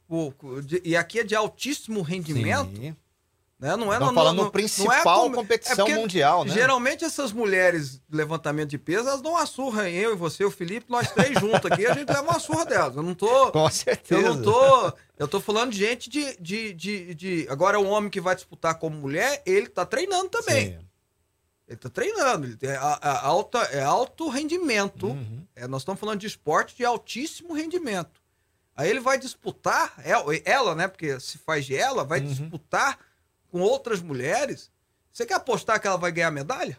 e 0.83 0.95
aqui 0.95 1.19
é 1.19 1.23
de 1.23 1.35
altíssimo 1.35 2.01
rendimento. 2.01 2.75
Sim 2.75 2.95
né? 3.59 3.75
Não 3.75 3.91
é 3.91 3.97
Estamos 3.97 4.15
falando 4.15 4.37
no, 4.37 4.43
no 4.45 4.51
principal 4.51 5.27
é 5.27 5.33
competição 5.33 5.85
é 5.85 5.95
mundial, 5.95 6.45
né? 6.45 6.53
Geralmente 6.53 7.03
essas 7.03 7.33
mulheres 7.33 7.97
de 8.07 8.15
levantamento 8.15 8.69
de 8.69 8.77
peso, 8.77 9.09
elas 9.09 9.21
dão 9.21 9.33
uma 9.33 9.45
surra 9.45 9.89
em 9.89 9.95
eu 9.95 10.13
e 10.13 10.15
você, 10.15 10.45
o 10.45 10.51
Felipe, 10.51 10.89
nós 10.89 11.11
três 11.11 11.37
juntos 11.37 11.69
aqui, 11.69 11.85
a 11.85 11.93
gente 11.93 12.07
leva 12.07 12.21
uma 12.21 12.39
surra 12.39 12.65
delas. 12.65 12.95
Eu 12.95 13.03
não 13.03 13.13
tô. 13.13 13.51
Com 13.51 13.69
certeza. 13.69 14.21
Eu 14.21 14.35
não 14.35 14.41
tô. 14.41 14.93
Eu 15.17 15.27
tô 15.27 15.41
falando 15.41 15.71
de 15.71 15.77
gente 15.77 16.09
de. 16.09 16.37
de, 16.39 16.73
de, 16.73 17.15
de... 17.15 17.47
Agora, 17.49 17.77
o 17.77 17.87
homem 17.87 18.09
que 18.09 18.21
vai 18.21 18.33
disputar 18.33 18.75
como 18.75 18.95
mulher, 18.95 19.43
ele 19.45 19.67
tá 19.67 19.85
treinando 19.85 20.29
também. 20.29 20.69
Sim. 20.69 20.85
Ele 21.67 21.77
tá 21.77 21.89
treinando. 21.89 22.45
Ele 22.47 22.55
tem 22.55 22.71
a, 22.71 22.97
a 23.01 23.27
alta, 23.27 23.59
é 23.73 23.83
alto 23.83 24.29
rendimento. 24.29 25.07
Uhum. 25.07 25.45
É, 25.53 25.67
nós 25.67 25.81
estamos 25.81 25.99
falando 25.99 26.19
de 26.19 26.27
esporte 26.27 26.77
de 26.77 26.85
altíssimo 26.85 27.53
rendimento. 27.53 28.21
Aí 28.73 28.89
ele 28.89 29.01
vai 29.01 29.19
disputar, 29.19 29.93
ela, 30.45 30.73
né? 30.73 30.87
Porque 30.87 31.19
se 31.19 31.37
faz 31.37 31.65
de 31.65 31.75
ela, 31.75 32.05
vai 32.05 32.21
uhum. 32.21 32.27
disputar 32.27 32.97
com 33.51 33.61
outras 33.61 34.01
mulheres, 34.01 34.71
você 35.11 35.25
quer 35.25 35.35
apostar 35.35 35.79
que 35.79 35.87
ela 35.87 35.97
vai 35.97 36.11
ganhar 36.11 36.31
medalha? 36.31 36.77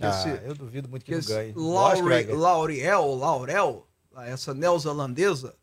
Ah, 0.00 0.08
esse, 0.08 0.28
eu 0.44 0.54
duvido 0.54 0.88
muito 0.88 1.04
que, 1.04 1.12
que 1.12 1.18
não 1.18 1.36
ganhe. 1.36 1.52
Laure, 1.54 2.24
Lauriel, 2.26 3.14
Laurel, 3.14 3.86
essa 4.26 4.52
neozelandesa, 4.52 5.54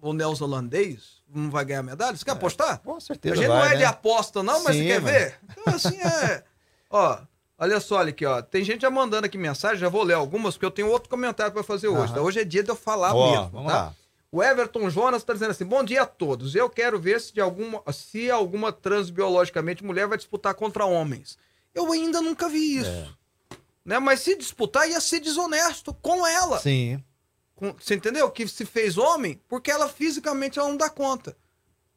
ou 0.00 0.12
neozelandês, 0.12 1.22
não 1.28 1.50
vai 1.50 1.64
ganhar 1.64 1.82
medalha? 1.82 2.16
Você 2.16 2.24
quer 2.24 2.30
é, 2.30 2.34
apostar? 2.34 2.78
Com 2.78 3.00
certeza. 3.00 3.34
A 3.34 3.36
gente 3.36 3.48
vai, 3.48 3.58
não 3.58 3.66
é 3.66 3.70
né? 3.70 3.76
de 3.76 3.84
aposta, 3.84 4.42
não, 4.42 4.62
mas 4.62 4.76
Sim, 4.76 4.82
você 4.82 4.88
quer 4.88 5.00
mas... 5.00 5.12
ver? 5.12 5.38
Então, 5.50 5.74
assim, 5.74 6.00
é. 6.00 6.44
ó, 6.88 7.18
olha 7.58 7.80
só, 7.80 7.96
olha 7.96 8.10
aqui, 8.10 8.24
ó. 8.24 8.40
Tem 8.40 8.64
gente 8.64 8.82
já 8.82 8.90
mandando 8.90 9.26
aqui 9.26 9.36
mensagem, 9.36 9.78
já 9.78 9.88
vou 9.88 10.02
ler 10.02 10.14
algumas, 10.14 10.54
porque 10.54 10.66
eu 10.66 10.70
tenho 10.70 10.88
outro 10.88 11.08
comentário 11.08 11.52
para 11.52 11.62
fazer 11.62 11.88
hoje. 11.88 12.14
Tá? 12.14 12.20
Hoje 12.20 12.40
é 12.40 12.44
dia 12.44 12.62
de 12.62 12.70
eu 12.70 12.76
falar 12.76 13.12
mesmo. 13.12 13.50
Vamos 13.50 13.72
tá? 13.72 13.78
lá. 13.78 13.94
O 14.30 14.42
Everton 14.42 14.90
Jonas 14.90 15.22
está 15.22 15.32
dizendo 15.32 15.50
assim: 15.50 15.64
bom 15.64 15.82
dia 15.82 16.02
a 16.02 16.06
todos. 16.06 16.54
Eu 16.54 16.68
quero 16.68 16.98
ver 16.98 17.20
se, 17.20 17.32
de 17.32 17.40
alguma, 17.40 17.82
se 17.92 18.30
alguma 18.30 18.72
transbiologicamente 18.72 19.84
mulher 19.84 20.06
vai 20.06 20.18
disputar 20.18 20.54
contra 20.54 20.84
homens. 20.84 21.38
Eu 21.74 21.90
ainda 21.92 22.20
nunca 22.20 22.48
vi 22.48 22.78
isso. 22.78 22.90
É. 22.90 23.08
Né? 23.84 23.98
Mas 23.98 24.20
se 24.20 24.36
disputar, 24.36 24.88
ia 24.88 25.00
ser 25.00 25.20
desonesto 25.20 25.94
com 25.94 26.26
ela. 26.26 26.58
Sim. 26.60 27.02
Com, 27.54 27.72
você 27.72 27.94
entendeu? 27.94 28.30
Que 28.30 28.46
se 28.46 28.64
fez 28.66 28.98
homem 28.98 29.40
porque 29.48 29.70
ela 29.70 29.88
fisicamente 29.88 30.58
ela 30.58 30.68
não 30.68 30.76
dá 30.76 30.90
conta. 30.90 31.36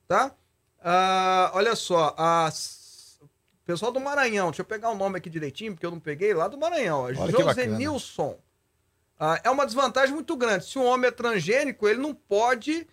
Tá? 0.07 0.31
Ah, 0.79 1.51
olha 1.53 1.75
só, 1.75 2.15
a 2.17 2.49
pessoal 3.65 3.91
do 3.91 3.99
Maranhão, 3.99 4.47
deixa 4.47 4.61
eu 4.61 4.65
pegar 4.65 4.89
o 4.89 4.95
nome 4.95 5.17
aqui 5.17 5.29
direitinho, 5.29 5.73
porque 5.73 5.85
eu 5.85 5.91
não 5.91 5.99
peguei 5.99 6.33
lá 6.33 6.47
do 6.47 6.57
Maranhão. 6.57 7.13
José 7.13 7.67
Nilson. 7.67 8.37
Ah, 9.23 9.39
é 9.43 9.51
uma 9.51 9.67
desvantagem 9.67 10.15
muito 10.15 10.35
grande. 10.35 10.65
Se 10.65 10.79
um 10.79 10.83
homem 10.83 11.09
é 11.09 11.11
transgênico, 11.11 11.87
ele 11.87 11.99
não 11.99 12.11
pode. 12.11 12.87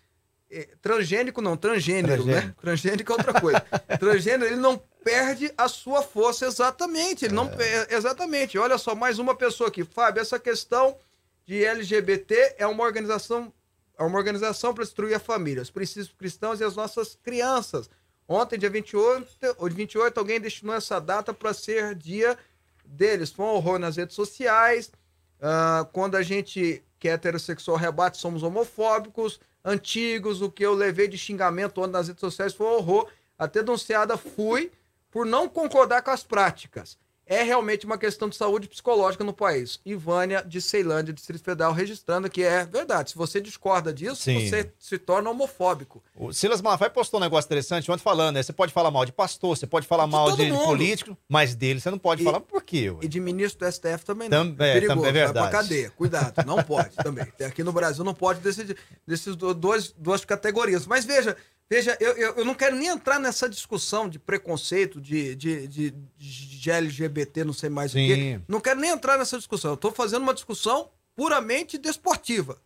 Eh, 0.51 0.69
transgênico 0.83 1.41
não, 1.41 1.57
transgênero, 1.57 2.23
né? 2.27 2.33
transgênico. 2.33 2.47
né? 2.47 2.55
Transgênico 2.61 3.13
é 3.13 3.17
outra 3.17 3.41
coisa. 3.41 3.61
transgênero, 3.99 4.45
ele 4.45 4.61
não 4.61 4.77
perde 5.03 5.51
a 5.57 5.69
sua 5.69 6.03
força 6.03 6.45
exatamente. 6.45 7.25
Ele 7.25 7.33
é. 7.33 7.35
não 7.35 7.51
exatamente. 7.89 8.59
Olha 8.59 8.77
só, 8.77 8.95
mais 8.95 9.19
uma 9.19 9.35
pessoa 9.35 9.69
aqui. 9.69 9.85
Fábio, 9.85 10.21
essa 10.21 10.39
questão 10.39 10.99
de 11.47 11.65
LGBT 11.65 12.57
é 12.59 12.67
uma 12.67 12.85
organização 12.85 13.51
é 13.97 14.03
uma 14.05 14.19
organização 14.19 14.75
para 14.75 14.85
destruir 14.85 15.15
a 15.15 15.19
família, 15.19 15.63
os 15.63 15.71
princípios 15.71 16.15
cristãos 16.17 16.61
e 16.61 16.65
as 16.65 16.77
nossas 16.77 17.19
crianças. 17.21 17.89
Ontem, 18.29 18.59
dia 18.59 18.69
28, 18.69 19.57
ou 19.57 19.69
28 19.71 20.19
alguém 20.19 20.39
destinou 20.39 20.75
essa 20.75 21.01
data 21.01 21.33
para 21.33 21.55
ser 21.55 21.95
dia 21.95 22.39
deles. 22.85 23.33
Foi 23.33 23.47
um 23.47 23.49
horror 23.49 23.79
nas 23.79 23.97
redes 23.97 24.15
sociais. 24.15 24.93
Uh, 25.41 25.85
quando 25.93 26.17
a 26.17 26.23
gente 26.23 26.83
que 26.99 27.09
é 27.09 27.13
heterossexual 27.13 27.77
rebate, 27.77 28.19
somos 28.19 28.43
homofóbicos, 28.43 29.41
antigos, 29.65 30.43
o 30.43 30.51
que 30.51 30.65
eu 30.67 30.75
levei 30.75 31.07
de 31.07 31.17
xingamento 31.17 31.87
nas 31.87 32.09
redes 32.09 32.21
sociais 32.21 32.55
foi 32.55 32.67
horror. 32.67 33.09
Até 33.39 33.63
denunciada 33.63 34.17
fui 34.17 34.73
por 35.11 35.25
não 35.25 35.49
concordar 35.49 36.03
com 36.03 36.11
as 36.11 36.25
práticas 36.25 36.99
é 37.29 37.43
realmente 37.43 37.85
uma 37.85 37.99
questão 37.99 38.29
de 38.29 38.37
saúde 38.37 38.69
psicológica 38.69 39.23
no 39.23 39.35
país. 39.35 39.79
Ivânia 39.85 40.43
de 40.43 40.61
Ceilândia, 40.63 41.13
Distrito 41.13 41.45
Federal, 41.45 41.73
registrando 41.73 42.31
que 42.31 42.43
é 42.43 42.65
verdade. 42.65 43.11
Se 43.11 43.17
você 43.17 43.41
discorda 43.41 43.93
disso, 43.93 44.17
Sim. 44.17 44.49
você 44.49 44.73
se 44.79 44.99
torna 44.99 45.29
homofóbico. 45.29 46.03
O 46.17 46.33
Silas 46.33 46.63
Malafaia 46.63 46.91
postou 46.91 47.21
um 47.21 47.23
negócio 47.23 47.47
interessante 47.47 47.91
ontem 47.91 48.03
falando, 48.03 48.37
né? 48.37 48.43
Você 48.43 48.53
pode 48.53 48.73
falar 48.73 48.91
mal 48.91 49.05
de 49.05 49.13
pastor, 49.13 49.57
você 49.57 49.67
pode 49.67 49.87
falar 49.87 50.07
de 50.07 50.13
mal 50.13 50.33
de 50.35 50.51
mundo. 50.51 50.65
político, 50.65 51.17
mas 51.29 51.55
dele 51.55 51.81
você 51.81 51.91
não 51.91 51.99
pode 51.99 52.23
e, 52.23 52.25
falar 52.25 52.41
por 52.41 52.63
quê? 52.63 52.91
Ué? 52.91 53.01
E 53.03 53.09
de 53.09 53.21
ministro 53.21 53.67
do 53.67 53.71
STF 53.71 54.05
também 54.07 54.29
não. 54.29 54.55
Tam, 54.55 54.65
é, 54.65 54.73
perigoso, 54.75 54.97
também 54.97 55.11
é 55.11 55.13
verdade. 55.13 55.39
vai 55.39 55.51
pra 55.51 55.61
cadeia. 55.61 55.91
Cuidado, 55.91 56.47
não 56.47 56.63
pode 56.63 56.97
também. 56.97 57.27
Aqui 57.47 57.63
no 57.63 57.73
Brasil 57.73 58.03
não 58.05 58.15
pode 58.15 58.41
decidir 58.41 58.77
desses 59.07 59.37
dois, 59.37 59.93
duas 59.99 60.25
categorias. 60.25 60.87
Mas 60.87 61.05
veja, 61.05 61.37
Veja, 61.71 61.97
eu, 62.01 62.13
eu, 62.17 62.35
eu, 62.37 62.45
não 62.45 62.55
quero 62.55 62.77
nem 62.77 62.89
entrar 62.89 63.19
nessa 63.19 63.49
discussão 63.49 64.09
de 64.09 64.19
preconceito, 64.19 65.01
de, 65.01 65.35
de, 65.35 65.69
de, 65.69 65.91
de 65.91 66.71
LGBT, 66.71 67.45
não 67.45 67.53
sei 67.53 67.69
mais 67.69 67.93
Sim. 67.93 68.05
o 68.05 68.15
quê. 68.15 68.41
Não 68.49 68.61
quero 68.61 68.81
nem 68.81 68.91
entrar 68.91 69.19
nessa 69.19 69.37
discussão. 69.37 69.73
Eu 69.73 69.75
estou 69.75 69.93
fazendo 69.93 70.23
uma 70.23 70.33
discussão 70.33 70.91
puramente 71.15 71.77
desportiva. 71.77 72.59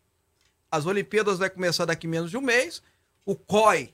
As 0.71 0.87
Olimpíadas 0.87 1.39
vai 1.39 1.51
começar 1.51 1.85
daqui 1.85 2.07
menos 2.07 2.31
de 2.31 2.37
um 2.37 2.41
mês. 2.41 2.81
O 3.27 3.35
COI, 3.35 3.93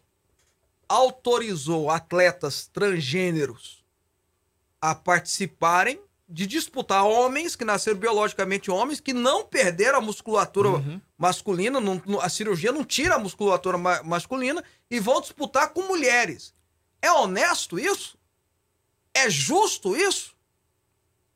autorizou 0.88 1.90
atletas 1.90 2.66
transgêneros 2.66 3.84
a 4.80 4.94
participarem 4.94 6.00
de 6.28 6.46
disputar 6.46 7.06
homens 7.06 7.56
que 7.56 7.64
nasceram 7.64 7.98
biologicamente 7.98 8.70
homens, 8.70 9.00
que 9.00 9.14
não 9.14 9.44
perderam 9.44 9.98
a 9.98 10.02
musculatura 10.02 10.68
uhum. 10.68 11.00
masculina, 11.16 11.80
não, 11.80 12.02
a 12.20 12.28
cirurgia 12.28 12.70
não 12.70 12.84
tira 12.84 13.14
a 13.14 13.18
musculatura 13.18 13.78
ma 13.78 14.02
masculina, 14.02 14.62
e 14.90 15.00
vão 15.00 15.20
disputar 15.20 15.70
com 15.70 15.82
mulheres. 15.82 16.52
É 17.00 17.10
honesto 17.10 17.78
isso? 17.78 18.18
É 19.14 19.30
justo 19.30 19.96
isso? 19.96 20.36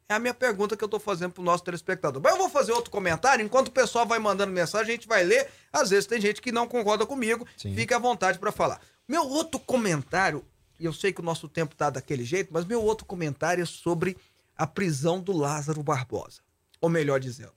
É 0.09 0.15
a 0.15 0.19
minha 0.19 0.35
pergunta 0.35 0.77
que 0.77 0.85
eu 0.85 0.87
estou 0.87 1.01
fazendo 1.01 1.33
para 1.33 1.41
o 1.41 1.45
nosso 1.45 1.65
telespectador. 1.65 2.21
Mas 2.23 2.33
eu 2.33 2.39
vou 2.39 2.51
fazer 2.51 2.73
outro 2.73 2.91
comentário, 2.91 3.43
enquanto 3.43 3.69
o 3.69 3.73
pessoal 3.73 4.07
vai 4.07 4.19
mandando 4.19 4.53
mensagem, 4.53 4.93
a 4.93 4.97
gente 4.97 5.09
vai 5.09 5.25
ler. 5.25 5.49
Às 5.73 5.89
vezes 5.89 6.07
tem 6.07 6.21
gente 6.21 6.43
que 6.43 6.53
não 6.53 6.69
concorda 6.69 7.07
comigo, 7.07 7.47
Sim. 7.57 7.75
fique 7.75 7.95
à 7.95 7.99
vontade 7.99 8.39
para 8.39 8.53
falar. 8.53 8.79
Meu 9.09 9.27
outro 9.27 9.59
comentário, 9.59 10.45
e 10.79 10.85
eu 10.85 10.93
sei 10.93 11.15
que 11.15 11.21
o 11.21 11.25
nosso 11.25 11.49
tempo 11.49 11.73
está 11.73 11.89
daquele 11.89 12.25
jeito, 12.25 12.51
mas 12.53 12.67
meu 12.67 12.83
outro 12.83 13.07
comentário 13.07 13.63
é 13.63 13.67
sobre 13.67 14.19
a 14.57 14.67
prisão 14.67 15.21
do 15.21 15.33
Lázaro 15.33 15.83
Barbosa. 15.83 16.41
Ou 16.81 16.89
melhor 16.89 17.21
dizendo, 17.21 17.55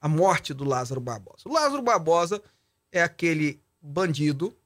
a 0.00 0.08
morte 0.08 0.52
do 0.52 0.64
Lázaro 0.64 1.00
Barbosa. 1.00 1.42
O 1.46 1.52
Lázaro 1.52 1.82
Barbosa 1.82 2.42
é 2.90 3.02
aquele 3.02 3.60
bandido 3.80 4.56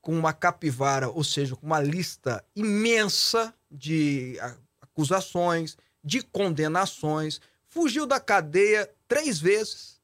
com 0.00 0.16
uma 0.16 0.32
capivara, 0.32 1.08
ou 1.08 1.24
seja, 1.24 1.56
com 1.56 1.66
uma 1.66 1.80
lista 1.80 2.44
imensa 2.54 3.54
de 3.70 4.38
acusações, 4.80 5.76
de 6.02 6.22
condenações, 6.22 7.40
fugiu 7.66 8.06
da 8.06 8.18
cadeia 8.18 8.88
três 9.06 9.38
vezes. 9.38 10.00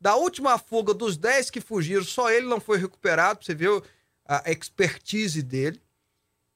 Da 0.00 0.16
última 0.16 0.58
fuga 0.58 0.92
dos 0.92 1.16
dez 1.16 1.50
que 1.50 1.60
fugiram, 1.60 2.04
só 2.04 2.30
ele 2.30 2.46
não 2.46 2.60
foi 2.60 2.78
recuperado. 2.78 3.44
Você 3.44 3.54
viu 3.54 3.82
a 4.24 4.50
expertise 4.50 5.42
dele. 5.42 5.80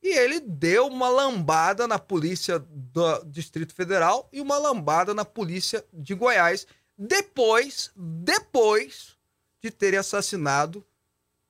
E 0.03 0.09
ele 0.09 0.41
deu 0.41 0.87
uma 0.87 1.09
lambada 1.09 1.87
na 1.87 1.99
polícia 1.99 2.59
do 2.59 3.25
Distrito 3.25 3.75
Federal 3.75 4.29
e 4.33 4.41
uma 4.41 4.59
lambada 4.59 5.13
na 5.13 5.25
polícia 5.25 5.85
de 5.93 6.15
Goiás, 6.15 6.67
depois, 6.97 7.91
depois 7.97 9.17
de 9.61 9.71
ter 9.71 9.97
assassinado, 9.97 10.85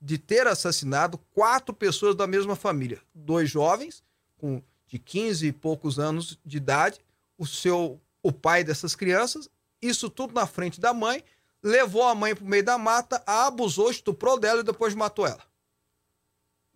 de 0.00 0.18
ter 0.18 0.46
assassinado 0.46 1.18
quatro 1.34 1.74
pessoas 1.74 2.14
da 2.14 2.26
mesma 2.26 2.56
família, 2.56 3.00
dois 3.14 3.50
jovens 3.50 4.02
com 4.38 4.62
de 4.86 4.98
15 4.98 5.46
e 5.46 5.52
poucos 5.52 5.98
anos 5.98 6.38
de 6.44 6.56
idade, 6.56 7.00
o 7.36 7.46
seu 7.46 8.00
o 8.22 8.32
pai 8.32 8.64
dessas 8.64 8.96
crianças, 8.96 9.48
isso 9.80 10.10
tudo 10.10 10.34
na 10.34 10.46
frente 10.46 10.80
da 10.80 10.92
mãe, 10.92 11.22
levou 11.62 12.02
a 12.02 12.14
mãe 12.14 12.34
para 12.34 12.44
o 12.44 12.48
meio 12.48 12.64
da 12.64 12.76
mata, 12.76 13.22
a 13.26 13.46
abusou, 13.46 13.90
estuprou 13.90 14.38
dela 14.38 14.60
e 14.60 14.64
depois 14.64 14.94
matou 14.94 15.26
ela. 15.26 15.42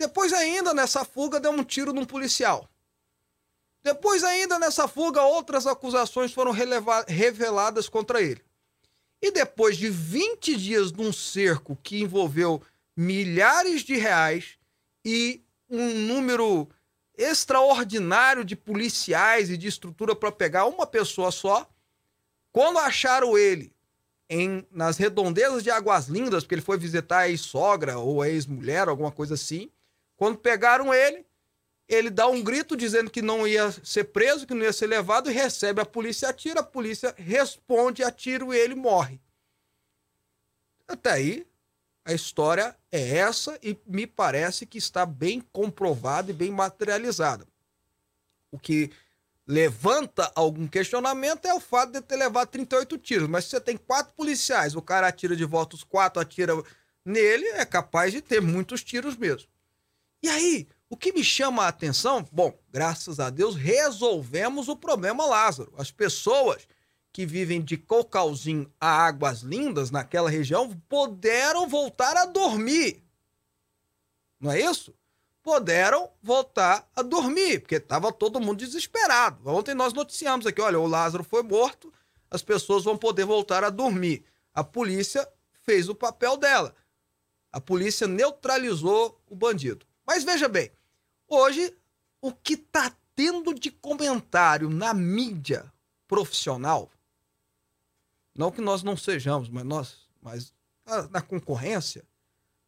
Depois, 0.03 0.33
ainda 0.33 0.75
nessa 0.75 1.05
fuga, 1.05 1.39
deu 1.39 1.53
um 1.53 1.63
tiro 1.63 1.93
num 1.93 2.05
policial. 2.05 2.69
Depois, 3.85 4.25
ainda 4.25 4.59
nessa 4.59 4.89
fuga, 4.89 5.23
outras 5.23 5.65
acusações 5.65 6.33
foram 6.33 6.53
reveladas 7.07 7.89
contra 7.89 8.21
ele. 8.21 8.43
E 9.21 9.31
depois 9.31 9.77
de 9.77 9.89
20 9.89 10.57
dias 10.57 10.91
num 10.91 11.13
cerco 11.13 11.79
que 11.81 12.03
envolveu 12.03 12.61
milhares 12.97 13.83
de 13.83 13.95
reais 13.97 14.59
e 15.05 15.41
um 15.71 15.95
número 15.95 16.69
extraordinário 17.17 18.45
de 18.45 18.57
policiais 18.57 19.51
e 19.51 19.57
de 19.57 19.69
estrutura 19.69 20.17
para 20.17 20.33
pegar 20.33 20.67
uma 20.67 20.85
pessoa 20.85 21.31
só, 21.31 21.71
quando 22.51 22.81
acharam 22.81 23.39
ele 23.39 23.73
em, 24.29 24.67
nas 24.73 24.97
redondezas 24.97 25.63
de 25.63 25.71
Águas 25.71 26.09
Lindas, 26.09 26.43
porque 26.43 26.57
ele 26.57 26.61
foi 26.61 26.77
visitar 26.77 27.19
a 27.19 27.29
ex-sogra 27.29 27.99
ou 27.99 28.21
a 28.21 28.29
ex-mulher, 28.29 28.89
alguma 28.89 29.13
coisa 29.13 29.35
assim, 29.35 29.71
quando 30.23 30.39
pegaram 30.39 30.95
ele, 30.95 31.27
ele 31.89 32.09
dá 32.09 32.29
um 32.29 32.45
grito 32.45 32.77
dizendo 32.77 33.11
que 33.11 33.21
não 33.21 33.45
ia 33.45 33.73
ser 33.83 34.05
preso, 34.05 34.47
que 34.47 34.55
não 34.55 34.63
ia 34.63 34.73
ser 34.73 34.87
levado, 34.87 35.29
e 35.29 35.35
recebe 35.35 35.81
a 35.81 35.85
polícia 35.85 36.29
atira. 36.29 36.61
A 36.61 36.63
polícia 36.63 37.13
responde, 37.19 38.05
atira 38.05 38.45
e 38.55 38.57
ele 38.57 38.77
morre. 38.77 39.21
Até 40.87 41.11
aí, 41.11 41.47
a 42.05 42.13
história 42.13 42.77
é 42.93 43.17
essa 43.17 43.59
e 43.61 43.77
me 43.85 44.07
parece 44.07 44.65
que 44.65 44.79
está 44.79 45.05
bem 45.05 45.41
comprovada 45.53 46.31
e 46.31 46.35
bem 46.35 46.53
materializada. 46.53 47.45
O 48.53 48.61
que 48.61 48.93
levanta 49.45 50.31
algum 50.37 50.69
questionamento 50.69 51.47
é 51.47 51.55
o 51.55 51.59
fato 51.59 51.95
de 51.95 52.01
ter 52.01 52.15
levado 52.15 52.47
38 52.47 52.97
tiros. 52.99 53.29
Mas 53.29 53.47
se 53.47 53.51
você 53.51 53.61
tem 53.61 53.77
quatro 53.77 54.15
policiais, 54.15 54.77
o 54.77 54.83
cara 54.83 55.09
atira 55.09 55.35
de 55.35 55.45
volta, 55.45 55.75
os 55.75 55.83
quatro 55.83 56.23
atira 56.23 56.55
nele, 57.05 57.45
é 57.49 57.65
capaz 57.65 58.13
de 58.13 58.23
ter 58.23 58.41
muitos 58.41 58.85
tiros 58.85 59.17
mesmo. 59.17 59.51
E 60.23 60.29
aí, 60.29 60.69
o 60.89 60.97
que 60.97 61.13
me 61.13 61.25
chama 61.25 61.65
a 61.65 61.69
atenção, 61.69 62.25
bom, 62.31 62.57
graças 62.71 63.19
a 63.19 63.29
Deus 63.29 63.57
resolvemos 63.57 64.69
o 64.69 64.77
problema 64.77 65.27
Lázaro. 65.27 65.73
As 65.77 65.91
pessoas 65.91 66.69
que 67.13 67.27
vivem 67.27 67.61
de 67.61 67.77
Cocalzinho 67.77 68.73
a 68.81 68.89
Águas 68.89 69.41
Lindas, 69.41 69.91
naquela 69.91 70.31
região, 70.31 70.71
puderam 70.89 71.69
voltar 71.69 72.17
a 72.17 72.25
dormir. 72.25 73.03
Não 74.41 74.53
é 74.53 74.61
isso? 74.61 74.95
Puderam 75.43 76.09
voltar 76.23 76.89
a 76.95 77.03
dormir, 77.03 77.61
porque 77.61 77.77
estava 77.77 78.13
todo 78.13 78.41
mundo 78.41 78.59
desesperado. 78.59 79.49
Ontem 79.49 79.75
nós 79.75 79.93
noticiamos 79.93 80.47
aqui: 80.47 80.61
olha, 80.61 80.79
o 80.79 80.87
Lázaro 80.87 81.25
foi 81.25 81.43
morto, 81.43 81.93
as 82.31 82.43
pessoas 82.43 82.85
vão 82.85 82.97
poder 82.97 83.25
voltar 83.25 83.65
a 83.65 83.71
dormir. 83.71 84.25
A 84.55 84.63
polícia 84.63 85.29
fez 85.63 85.89
o 85.89 85.95
papel 85.95 86.37
dela. 86.37 86.75
A 87.51 87.61
polícia 87.61 88.07
neutralizou 88.07 89.21
o 89.29 89.35
bandido. 89.35 89.85
Mas 90.07 90.25
veja 90.25 90.49
bem, 90.49 90.71
hoje 91.29 91.75
o 92.21 92.33
que 92.33 92.55
está 92.55 92.95
tendo 93.15 93.55
de 93.55 93.71
comentário 93.71 94.69
na 94.71 94.95
mídia 94.95 95.71
profissional, 96.07 96.91
não 98.35 98.51
que 98.51 98.61
nós 98.61 98.83
não 98.83 98.97
sejamos, 98.97 99.49
mas 99.49 99.65
nós, 99.65 99.97
mas 100.21 100.55
na, 101.11 101.21
concorrência, 101.21 102.05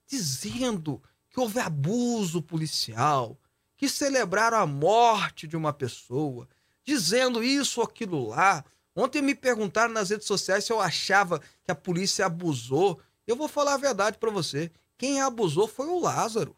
dizendo 0.07 1.03
que 1.31 1.41
houve 1.41 1.59
abuso 1.59 2.43
policial, 2.43 3.39
que 3.77 3.89
celebraram 3.89 4.59
a 4.59 4.67
morte 4.67 5.47
de 5.47 5.57
uma 5.57 5.73
pessoa, 5.73 6.49
dizendo 6.85 7.43
isso 7.43 7.81
ou 7.81 7.87
aquilo 7.87 8.29
lá. 8.29 8.65
Ontem 8.95 9.21
me 9.21 9.35
perguntaram 9.35 9.93
nas 9.93 10.11
redes 10.11 10.27
sociais 10.27 10.65
se 10.65 10.73
eu 10.73 10.81
achava 10.81 11.41
que 11.65 11.71
a 11.71 11.75
polícia 11.75 12.27
abusou. 12.27 13.01
Eu 13.27 13.35
vou 13.35 13.49
falar 13.49 13.75
a 13.75 13.79
verdade 13.79 14.19
para 14.19 14.31
você. 14.31 14.71
Quem 14.97 15.21
abusou 15.21 15.67
foi 15.67 15.89
o 15.89 15.99
Lázaro 15.99 16.55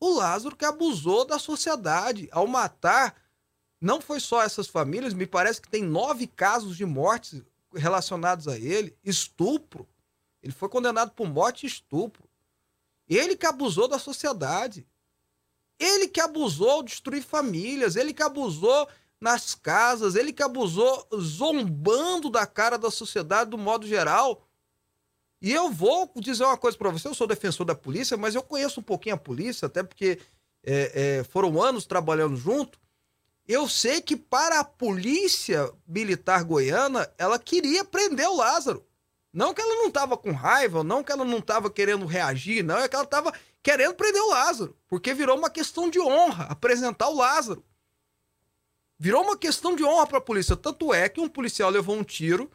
o 0.00 0.10
Lázaro 0.10 0.56
que 0.56 0.64
abusou 0.64 1.24
da 1.24 1.38
sociedade 1.38 2.28
ao 2.30 2.46
matar. 2.46 3.16
Não 3.80 4.00
foi 4.00 4.20
só 4.20 4.42
essas 4.42 4.66
famílias, 4.66 5.14
me 5.14 5.26
parece 5.26 5.60
que 5.60 5.68
tem 5.68 5.82
nove 5.82 6.26
casos 6.26 6.76
de 6.76 6.84
mortes 6.84 7.42
relacionados 7.74 8.48
a 8.48 8.58
ele. 8.58 8.96
Estupro. 9.04 9.88
Ele 10.42 10.52
foi 10.52 10.68
condenado 10.68 11.12
por 11.12 11.28
morte 11.28 11.64
e 11.64 11.66
estupro. 11.66 12.28
Ele 13.08 13.36
que 13.36 13.46
abusou 13.46 13.88
da 13.88 13.98
sociedade. 13.98 14.86
Ele 15.78 16.08
que 16.08 16.20
abusou 16.20 16.82
destruir 16.82 17.22
famílias. 17.22 17.96
Ele 17.96 18.12
que 18.12 18.22
abusou 18.22 18.88
nas 19.20 19.54
casas. 19.54 20.14
Ele 20.14 20.32
que 20.32 20.42
abusou 20.42 21.08
zombando 21.16 22.30
da 22.30 22.46
cara 22.46 22.78
da 22.78 22.90
sociedade 22.90 23.50
do 23.50 23.58
modo 23.58 23.86
geral. 23.86 24.47
E 25.40 25.52
eu 25.52 25.70
vou 25.70 26.10
dizer 26.16 26.44
uma 26.44 26.56
coisa 26.56 26.76
para 26.76 26.90
você: 26.90 27.08
eu 27.08 27.14
sou 27.14 27.26
defensor 27.26 27.64
da 27.64 27.74
polícia, 27.74 28.16
mas 28.16 28.34
eu 28.34 28.42
conheço 28.42 28.80
um 28.80 28.82
pouquinho 28.82 29.14
a 29.14 29.18
polícia, 29.18 29.66
até 29.66 29.82
porque 29.82 30.18
é, 30.64 31.18
é, 31.18 31.24
foram 31.24 31.62
anos 31.62 31.86
trabalhando 31.86 32.36
junto. 32.36 32.78
Eu 33.46 33.66
sei 33.68 34.02
que 34.02 34.16
para 34.16 34.60
a 34.60 34.64
polícia 34.64 35.72
militar 35.86 36.44
goiana, 36.44 37.10
ela 37.16 37.38
queria 37.38 37.84
prender 37.84 38.28
o 38.28 38.36
Lázaro. 38.36 38.84
Não 39.32 39.54
que 39.54 39.60
ela 39.60 39.76
não 39.76 39.88
estava 39.88 40.16
com 40.16 40.32
raiva, 40.32 40.84
não 40.84 41.02
que 41.02 41.12
ela 41.12 41.24
não 41.24 41.38
estava 41.38 41.70
querendo 41.70 42.04
reagir, 42.04 42.62
não, 42.62 42.78
é 42.78 42.88
que 42.88 42.94
ela 42.94 43.04
estava 43.04 43.32
querendo 43.62 43.94
prender 43.94 44.20
o 44.20 44.30
Lázaro, 44.30 44.76
porque 44.86 45.14
virou 45.14 45.36
uma 45.36 45.50
questão 45.50 45.88
de 45.88 46.00
honra 46.00 46.44
apresentar 46.44 47.08
o 47.08 47.16
Lázaro. 47.16 47.64
Virou 48.98 49.22
uma 49.22 49.36
questão 49.36 49.76
de 49.76 49.84
honra 49.84 50.06
para 50.06 50.18
a 50.18 50.22
polícia. 50.22 50.56
Tanto 50.56 50.92
é 50.92 51.08
que 51.08 51.20
um 51.20 51.28
policial 51.28 51.70
levou 51.70 51.96
um 51.96 52.02
tiro 52.02 52.50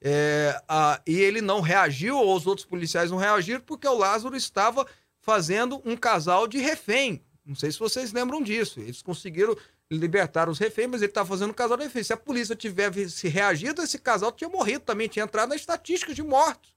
é, 0.00 0.60
a, 0.68 1.00
e 1.06 1.18
ele 1.18 1.40
não 1.40 1.60
reagiu, 1.60 2.16
ou 2.16 2.34
os 2.36 2.46
outros 2.46 2.66
policiais 2.66 3.10
não 3.10 3.18
reagiram, 3.18 3.60
porque 3.60 3.88
o 3.88 3.96
Lázaro 3.96 4.36
estava 4.36 4.86
fazendo 5.20 5.80
um 5.84 5.96
casal 5.96 6.46
de 6.46 6.58
refém. 6.58 7.24
Não 7.44 7.54
sei 7.54 7.70
se 7.72 7.78
vocês 7.78 8.12
lembram 8.12 8.42
disso. 8.42 8.80
Eles 8.80 9.02
conseguiram 9.02 9.56
libertar 9.90 10.48
os 10.48 10.58
reféns, 10.58 10.88
mas 10.90 11.02
ele 11.02 11.10
estava 11.10 11.28
fazendo 11.28 11.50
um 11.50 11.54
casal 11.54 11.76
de 11.76 11.84
refém. 11.84 12.02
Se 12.02 12.12
a 12.12 12.16
polícia 12.16 12.56
tivesse 12.56 13.10
se 13.10 13.28
reagido, 13.28 13.82
esse 13.82 13.98
casal 13.98 14.32
tinha 14.32 14.50
morrido 14.50 14.84
também, 14.84 15.08
tinha 15.08 15.24
entrado 15.24 15.48
na 15.48 15.56
estatística 15.56 16.12
de 16.12 16.22
mortos. 16.22 16.74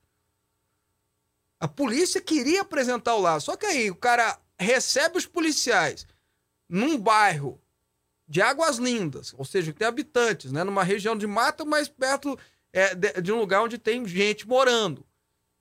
A 1.59 1.67
polícia 1.67 2.21
queria 2.21 2.61
apresentar 2.61 3.15
o 3.15 3.21
Lázaro. 3.21 3.41
Só 3.51 3.57
que 3.57 3.65
aí 3.65 3.91
o 3.91 3.95
cara 3.95 4.39
recebe 4.57 5.17
os 5.17 5.25
policiais 5.25 6.07
num 6.67 6.97
bairro 6.97 7.59
de 8.27 8.41
Águas 8.41 8.77
Lindas, 8.77 9.33
ou 9.35 9.43
seja, 9.43 9.73
que 9.73 9.79
tem 9.79 9.87
habitantes, 9.87 10.51
né? 10.51 10.63
numa 10.63 10.83
região 10.83 11.17
de 11.17 11.25
mata, 11.25 11.65
mas 11.65 11.89
perto 11.89 12.37
é, 12.71 12.93
de, 12.95 13.21
de, 13.21 13.31
um 13.31 13.39
lugar 13.39 13.61
onde 13.61 13.77
tem 13.77 14.05
gente 14.05 14.47
morando. 14.47 15.05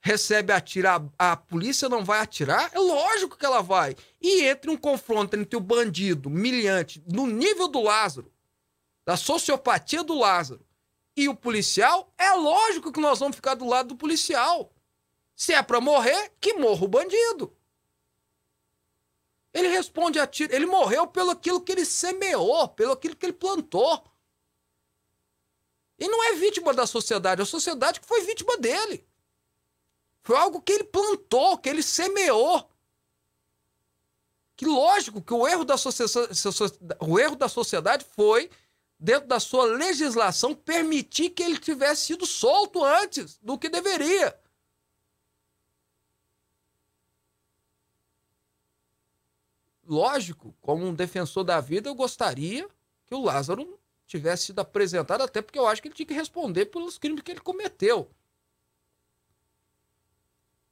recebe 0.01 0.53
atira, 0.53 0.97
a, 1.19 1.33
a 1.33 1.37
polícia 1.37 1.89
não 1.89 2.05
vai 2.05 2.21
atirar? 2.21 2.71
É 2.73 2.79
lógico 2.79 3.37
que 3.37 3.45
ela 3.45 3.63
vai. 3.63 3.97
E 4.21 4.45
entre 4.45 4.71
um 4.71 4.77
confronto 4.77 5.37
entre 5.37 5.57
o 5.57 5.61
bandido, 5.61 6.31
milhante, 6.31 7.03
no 7.07 7.27
nível 7.27 7.69
do 7.69 7.83
Lázaro, 7.83 8.33
da 9.05 9.17
sociopatia 9.17 10.03
do 10.05 10.15
Lázaro, 10.15 10.65
e 11.17 11.29
o 11.29 11.35
policial, 11.35 12.13
é 12.17 12.31
lógico 12.33 12.93
que 12.93 13.01
nós 13.01 13.19
vamos 13.19 13.35
ficar 13.35 13.55
do 13.55 13.67
lado 13.67 13.89
do 13.89 13.97
policial. 13.97 14.73
Se 15.35 15.53
é 15.53 15.61
para 15.63 15.81
morrer, 15.81 16.33
que 16.41 16.55
morra 16.55 16.85
o 16.85 16.89
bandido. 16.89 17.53
Ele 19.53 19.69
responde 19.69 20.21
a 20.21 20.27
tiro. 20.27 20.55
Ele 20.55 20.67
morreu 20.67 21.07
pelo 21.07 21.31
aquilo 21.31 21.61
que 21.61 21.73
ele 21.73 21.85
semeou, 21.85 22.69
pelo 22.69 22.93
aquilo 22.93 23.17
que 23.17 23.27
ele 23.27 23.33
plantou. 23.33 24.05
Ele 25.99 26.11
não 26.11 26.25
é 26.25 26.35
vítima 26.35 26.73
da 26.73 26.87
sociedade, 26.87 27.41
é 27.41 27.43
a 27.43 27.47
sociedade 27.47 28.01
que 28.01 28.07
foi 28.07 28.23
vítima 28.23 28.57
dele. 28.57 29.05
Foi 30.23 30.37
algo 30.37 30.61
que 30.61 30.73
ele 30.73 30.85
plantou, 30.85 31.59
que 31.59 31.69
ele 31.69 31.83
semeou. 31.83 32.71
Que 34.57 34.67
lógico 34.67 35.23
que 35.23 35.33
o 35.33 35.47
erro 35.47 35.65
da, 35.65 35.75
o 37.01 37.19
erro 37.19 37.37
da 37.37 37.49
sociedade 37.49 38.07
foi, 38.15 38.51
dentro 38.99 39.29
da 39.29 39.41
sua 39.41 39.65
legislação, 39.65 40.55
permitir 40.55 41.31
que 41.31 41.43
ele 41.43 41.59
tivesse 41.59 42.07
sido 42.07 42.27
solto 42.27 42.85
antes 42.85 43.39
do 43.39 43.59
que 43.59 43.69
deveria. 43.69 44.39
Lógico, 49.85 50.55
como 50.61 50.87
um 50.87 50.95
defensor 50.95 51.45
da 51.45 51.61
vida, 51.61 51.89
eu 51.89 51.95
gostaria 51.95 52.69
que 53.07 53.15
o 53.15 53.23
Lázaro 53.23 53.79
tivesse 54.09 54.47
sido 54.47 54.59
apresentado, 54.61 55.23
até 55.23 55.43
porque 55.43 55.59
eu 55.59 55.67
acho 55.67 55.83
que 55.83 55.89
ele 55.89 55.95
tinha 55.95 56.07
que 56.07 56.15
responder 56.15 56.67
pelos 56.67 56.99
crimes 56.99 57.23
que 57.23 57.31
ele 57.31 57.41
cometeu. 57.41 58.11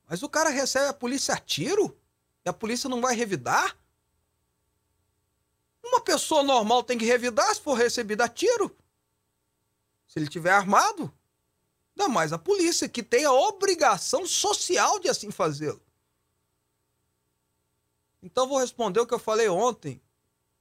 Mas 0.08 0.22
o 0.22 0.28
cara 0.28 0.48
recebe 0.48 0.88
a 0.88 0.94
polícia 0.94 1.34
a 1.34 1.38
tiro 1.38 1.96
e 2.44 2.48
a 2.48 2.52
polícia 2.52 2.88
não 2.88 3.00
vai 3.00 3.14
revidar? 3.14 3.76
Uma 5.84 6.00
pessoa 6.00 6.42
normal 6.42 6.82
tem 6.82 6.96
que 6.96 7.04
revidar 7.04 7.54
se 7.54 7.60
for 7.60 7.74
recebida 7.74 8.24
a 8.24 8.28
tiro. 8.28 8.74
Se 10.08 10.18
ele 10.18 10.28
tiver 10.28 10.50
armado. 10.50 11.12
Ainda 11.96 12.08
mais 12.08 12.32
a 12.32 12.38
polícia, 12.38 12.88
que 12.88 13.02
tem 13.02 13.24
a 13.24 13.32
obrigação 13.32 14.26
social 14.26 14.98
de 14.98 15.08
assim 15.08 15.30
fazê-lo. 15.30 15.82
Então 18.22 18.48
vou 18.48 18.58
responder 18.58 19.00
o 19.00 19.06
que 19.06 19.14
eu 19.14 19.18
falei 19.18 19.48
ontem. 19.48 20.00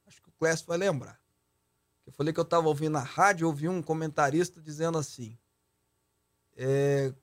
Acho 0.06 0.22
que 0.22 0.30
o 0.30 0.34
Clécio 0.34 0.66
vai 0.66 0.78
lembrar. 0.78 1.20
Eu 2.06 2.14
falei 2.14 2.34
que 2.34 2.40
eu 2.40 2.44
estava 2.44 2.68
ouvindo 2.68 2.94
na 2.94 3.00
rádio, 3.00 3.48
ouvi 3.48 3.68
um 3.68 3.82
comentarista 3.82 4.62
dizendo 4.62 4.98
assim: 4.98 5.38
é, 6.56 7.14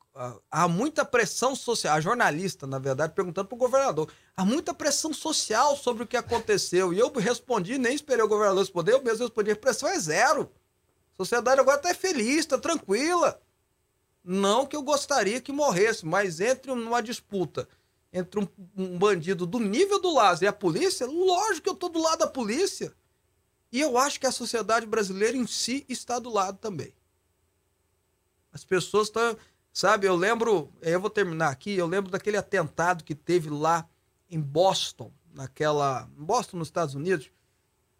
há 0.50 0.66
muita 0.68 1.04
pressão 1.04 1.54
social, 1.54 1.96
a 1.96 2.00
jornalista, 2.00 2.66
na 2.66 2.78
verdade, 2.78 3.14
perguntando 3.14 3.48
para 3.48 3.56
o 3.56 3.58
governador, 3.58 4.12
há 4.36 4.44
muita 4.44 4.74
pressão 4.74 5.12
social 5.12 5.76
sobre 5.76 6.02
o 6.02 6.06
que 6.06 6.16
aconteceu. 6.16 6.92
E 6.92 6.98
eu 6.98 7.12
respondi, 7.12 7.78
nem 7.78 7.94
esperei 7.94 8.24
o 8.24 8.28
governador 8.28 8.60
responder, 8.60 8.92
eu 8.92 9.02
mesmo 9.02 9.24
respondi, 9.24 9.50
a 9.52 9.56
pressão 9.56 9.88
é 9.88 9.98
zero. 9.98 10.50
A 11.14 11.16
sociedade 11.16 11.60
agora 11.60 11.76
está 11.76 11.94
feliz, 11.94 12.38
está 12.38 12.58
tranquila. 12.58 13.40
Não 14.24 14.66
que 14.66 14.76
eu 14.76 14.82
gostaria 14.82 15.40
que 15.40 15.52
morresse, 15.52 16.04
mas 16.06 16.40
entre 16.40 16.70
uma 16.70 17.02
disputa 17.02 17.68
entre 18.12 18.40
um, 18.40 18.48
um 18.76 18.98
bandido 18.98 19.46
do 19.46 19.58
nível 19.58 20.00
do 20.00 20.12
Lázaro 20.12 20.44
e 20.44 20.48
a 20.48 20.52
polícia, 20.52 21.06
lógico 21.06 21.62
que 21.62 21.68
eu 21.70 21.74
estou 21.74 21.88
do 21.88 22.02
lado 22.02 22.18
da 22.18 22.26
polícia. 22.26 22.92
E 23.72 23.80
eu 23.80 23.96
acho 23.96 24.20
que 24.20 24.26
a 24.26 24.32
sociedade 24.32 24.86
brasileira 24.86 25.36
em 25.36 25.46
si 25.46 25.84
está 25.88 26.18
do 26.18 26.30
lado 26.30 26.58
também. 26.58 26.94
As 28.52 28.64
pessoas 28.64 29.08
estão 29.08 29.36
Sabe, 29.72 30.06
eu 30.06 30.14
lembro, 30.14 30.70
eu 30.82 31.00
vou 31.00 31.08
terminar 31.08 31.48
aqui, 31.48 31.72
eu 31.72 31.86
lembro 31.86 32.10
daquele 32.10 32.36
atentado 32.36 33.02
que 33.02 33.14
teve 33.14 33.48
lá 33.48 33.88
em 34.28 34.38
Boston, 34.38 35.10
naquela. 35.32 36.06
Boston, 36.14 36.58
nos 36.58 36.68
Estados 36.68 36.94
Unidos, 36.94 37.30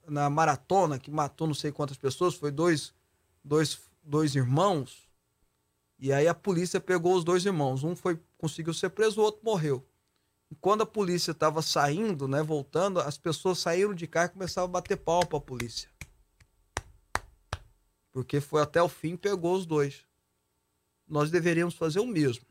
na 0.07 0.29
maratona, 0.29 0.99
que 0.99 1.11
matou 1.11 1.47
não 1.47 1.55
sei 1.55 1.73
quantas 1.73 1.97
pessoas, 1.97 2.35
foi 2.35 2.51
dois, 2.51 2.93
dois, 3.43 3.79
dois 4.03 4.35
irmãos. 4.35 5.09
E 5.99 6.13
aí 6.13 6.29
a 6.29 6.35
polícia 6.35 6.79
pegou 6.79 7.15
os 7.15 7.25
dois 7.25 7.47
irmãos. 7.47 7.83
Um 7.83 7.97
foi 7.97 8.21
conseguiu 8.37 8.75
ser 8.75 8.91
preso, 8.91 9.21
o 9.21 9.25
outro 9.25 9.41
morreu. 9.43 9.87
Quando 10.61 10.83
a 10.83 10.87
polícia 10.87 11.33
estava 11.33 11.63
saindo, 11.63 12.29
né, 12.29 12.43
voltando, 12.43 13.01
as 13.01 13.17
pessoas 13.17 13.59
saíram 13.59 13.95
de 13.95 14.07
cá 14.07 14.25
e 14.25 14.29
começaram 14.29 14.67
a 14.67 14.71
bater 14.71 14.97
pau 14.97 15.25
para 15.27 15.39
a 15.39 15.41
polícia. 15.41 15.89
Porque 18.11 18.41
foi 18.41 18.63
até 18.63 18.83
o 18.83 18.89
fim 18.89 19.17
pegou 19.17 19.55
os 19.55 19.65
dois 19.65 20.05
nós 21.13 21.31
deveríamos 21.31 21.75
fazer 21.75 22.01
o 22.01 22.07
mesmo. 22.07 22.47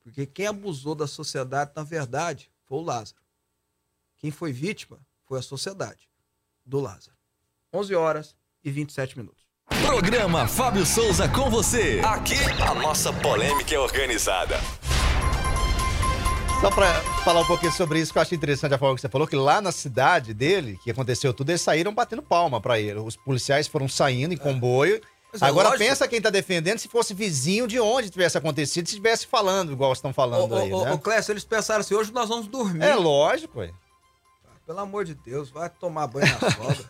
Porque 0.00 0.26
quem 0.26 0.46
abusou 0.46 0.94
da 0.94 1.06
sociedade, 1.06 1.72
na 1.74 1.82
verdade, 1.82 2.50
foi 2.64 2.78
o 2.78 2.82
Lázaro. 2.82 3.22
Quem 4.18 4.30
foi 4.30 4.52
vítima 4.52 4.98
foi 5.24 5.38
a 5.38 5.42
sociedade 5.42 6.08
do 6.64 6.80
Lázaro. 6.80 7.16
11 7.72 7.94
horas 7.94 8.36
e 8.62 8.70
27 8.70 9.16
minutos. 9.16 9.42
Programa 9.86 10.46
Fábio 10.46 10.84
Souza 10.84 11.28
com 11.28 11.48
você. 11.48 12.00
Aqui 12.04 12.36
a 12.60 12.74
nossa 12.74 13.12
polêmica 13.12 13.74
é 13.74 13.78
organizada. 13.78 14.56
Só 16.62 16.70
para 16.70 16.94
falar 17.24 17.40
um 17.40 17.44
pouquinho 17.44 17.72
sobre 17.72 17.98
isso, 17.98 18.12
que 18.12 18.18
eu 18.18 18.22
acho 18.22 18.36
interessante 18.36 18.72
a 18.72 18.78
forma 18.78 18.94
que 18.94 19.00
você 19.00 19.08
falou, 19.08 19.26
que 19.26 19.34
lá 19.34 19.60
na 19.60 19.72
cidade 19.72 20.32
dele, 20.32 20.78
que 20.80 20.92
aconteceu 20.92 21.34
tudo, 21.34 21.50
eles 21.50 21.60
saíram 21.60 21.92
batendo 21.92 22.22
palma 22.22 22.60
para 22.60 22.78
ele. 22.78 23.00
Os 23.00 23.16
policiais 23.16 23.66
foram 23.66 23.88
saindo 23.88 24.32
em 24.32 24.36
comboio 24.36 25.00
é 25.40 25.44
Agora 25.46 25.70
lógico. 25.70 25.88
pensa 25.88 26.06
quem 26.06 26.20
tá 26.20 26.30
defendendo 26.30 26.78
se 26.78 26.86
fosse 26.86 27.14
vizinho 27.14 27.66
de 27.66 27.80
onde 27.80 28.10
tivesse 28.10 28.38
acontecido, 28.38 28.86
se 28.86 28.94
estivesse 28.94 29.26
falando 29.26 29.72
igual 29.72 29.92
estão 29.92 30.12
falando 30.12 30.52
ô, 30.52 30.56
aí, 30.56 30.72
ô, 30.72 30.84
né? 30.84 30.92
Ô, 30.92 30.98
Clécio, 30.98 31.32
eles 31.32 31.42
pensaram 31.42 31.80
assim, 31.80 31.94
hoje 31.94 32.12
nós 32.12 32.28
vamos 32.28 32.46
dormir. 32.46 32.84
É 32.84 32.94
lógico, 32.94 33.58
ué. 33.58 33.72
Pelo 34.64 34.78
amor 34.78 35.04
de 35.04 35.14
Deus, 35.14 35.50
vai 35.50 35.68
tomar 35.68 36.06
banho 36.06 36.26
na 36.26 36.38
sogra. 36.52 36.84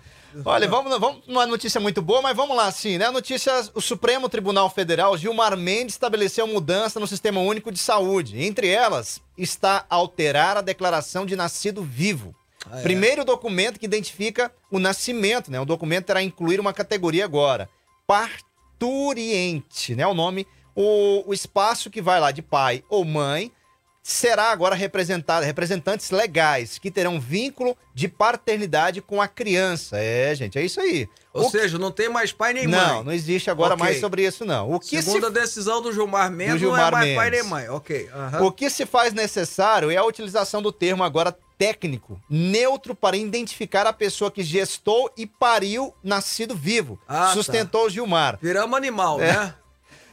Olha, 0.45 0.68
vamos, 0.68 0.99
vamos 0.99 1.27
numa 1.27 1.47
notícia 1.47 1.81
muito 1.81 2.01
boa, 2.01 2.23
mas 2.23 2.37
vamos 2.37 2.57
lá, 2.57 2.71
sim, 2.71 2.99
né? 2.99 3.07
A 3.07 3.12
notícia: 3.12 3.53
o 3.75 3.81
Supremo 3.81 4.29
Tribunal 4.29 4.71
Federal, 4.71 5.16
Gilmar 5.16 5.57
Mendes, 5.57 5.95
estabeleceu 5.95 6.47
mudança 6.47 6.99
no 6.99 7.07
Sistema 7.07 7.40
Único 7.40 7.71
de 7.71 7.79
Saúde. 7.79 8.42
Entre 8.42 8.68
elas, 8.68 9.21
está 9.37 9.85
alterar 9.88 10.57
a 10.57 10.62
declaração 10.62 11.27
de 11.27 11.37
nascido 11.37 11.83
vivo. 11.83 12.35
Ah, 12.71 12.81
é? 12.81 12.83
Primeiro 12.83 13.25
documento 13.25 13.79
que 13.79 13.87
identifica 13.87 14.53
o 14.71 14.79
nascimento, 14.79 15.51
né? 15.51 15.61
O 15.61 15.66
documento 15.66 16.07
terá 16.07 16.23
incluir 16.23 16.61
uma 16.61 16.73
categoria 16.73 17.25
agora. 17.25 17.68
Part 18.07 18.45
parturiente, 18.83 19.95
né? 19.95 20.07
O 20.07 20.14
nome, 20.14 20.47
o, 20.75 21.23
o 21.29 21.33
espaço 21.33 21.88
que 21.88 22.03
vai 22.03 22.18
lá 22.18 22.33
de 22.33 22.42
pai 22.42 22.83
ou 22.88 23.05
mãe 23.05 23.53
será 24.03 24.51
agora 24.51 24.75
representado 24.75 25.47
representantes 25.47 26.11
legais 26.11 26.79
que 26.79 26.91
terão 26.91 27.21
vínculo 27.21 27.77
de 27.95 28.09
paternidade 28.09 29.01
com 29.01 29.23
a 29.23 29.29
criança. 29.29 29.97
É, 29.97 30.35
gente, 30.35 30.59
é 30.59 30.65
isso 30.65 30.81
aí. 30.81 31.09
Ou 31.33 31.47
o 31.47 31.51
seja, 31.51 31.79
não 31.79 31.91
tem 31.91 32.09
mais 32.09 32.33
pai 32.33 32.53
nem 32.53 32.67
mãe. 32.67 32.79
Não, 32.79 33.05
não 33.05 33.12
existe 33.12 33.51
agora 33.51 33.75
okay. 33.75 33.87
mais 33.87 34.01
sobre 34.01 34.27
isso 34.27 34.45
não. 34.45 34.73
O 34.73 34.81
que 34.81 35.01
Segundo 35.01 35.21
se... 35.21 35.27
a 35.27 35.31
decisão 35.31 35.81
do 35.81 35.93
Gilmar 35.93 36.31
Mendes, 36.31 36.55
do 36.55 36.59
Gilmar 36.59 36.81
não 36.81 36.87
é 36.87 36.91
mais 36.91 37.05
Mendes. 37.05 37.17
pai 37.17 37.31
nem 37.31 37.43
mãe. 37.45 37.69
OK. 37.69 38.11
Uhum. 38.12 38.47
O 38.47 38.53
que 38.53 38.69
se 38.69 38.85
faz 38.85 39.15
necessário 39.15 39.91
é 39.91 39.97
a 39.97 40.05
utilização 40.05 40.61
do 40.61 40.73
termo 40.73 41.05
agora 41.05 41.37
técnico, 41.57 42.21
neutro 42.29 42.93
para 42.93 43.17
identificar 43.17 43.87
a 43.87 43.93
pessoa 43.93 44.33
que 44.33 44.43
gestou 44.43 45.11
e 45.17 45.27
pariu 45.27 45.95
nascido 46.03 46.57
vivo. 46.57 46.99
Ah, 47.07 47.27
tá. 47.27 47.35
sustentou 47.35 47.85
tá. 47.85 47.91
Gilmar. 47.91 48.37
Viramos 48.43 48.77
animal, 48.77 49.21
é. 49.21 49.33
né? 49.33 49.55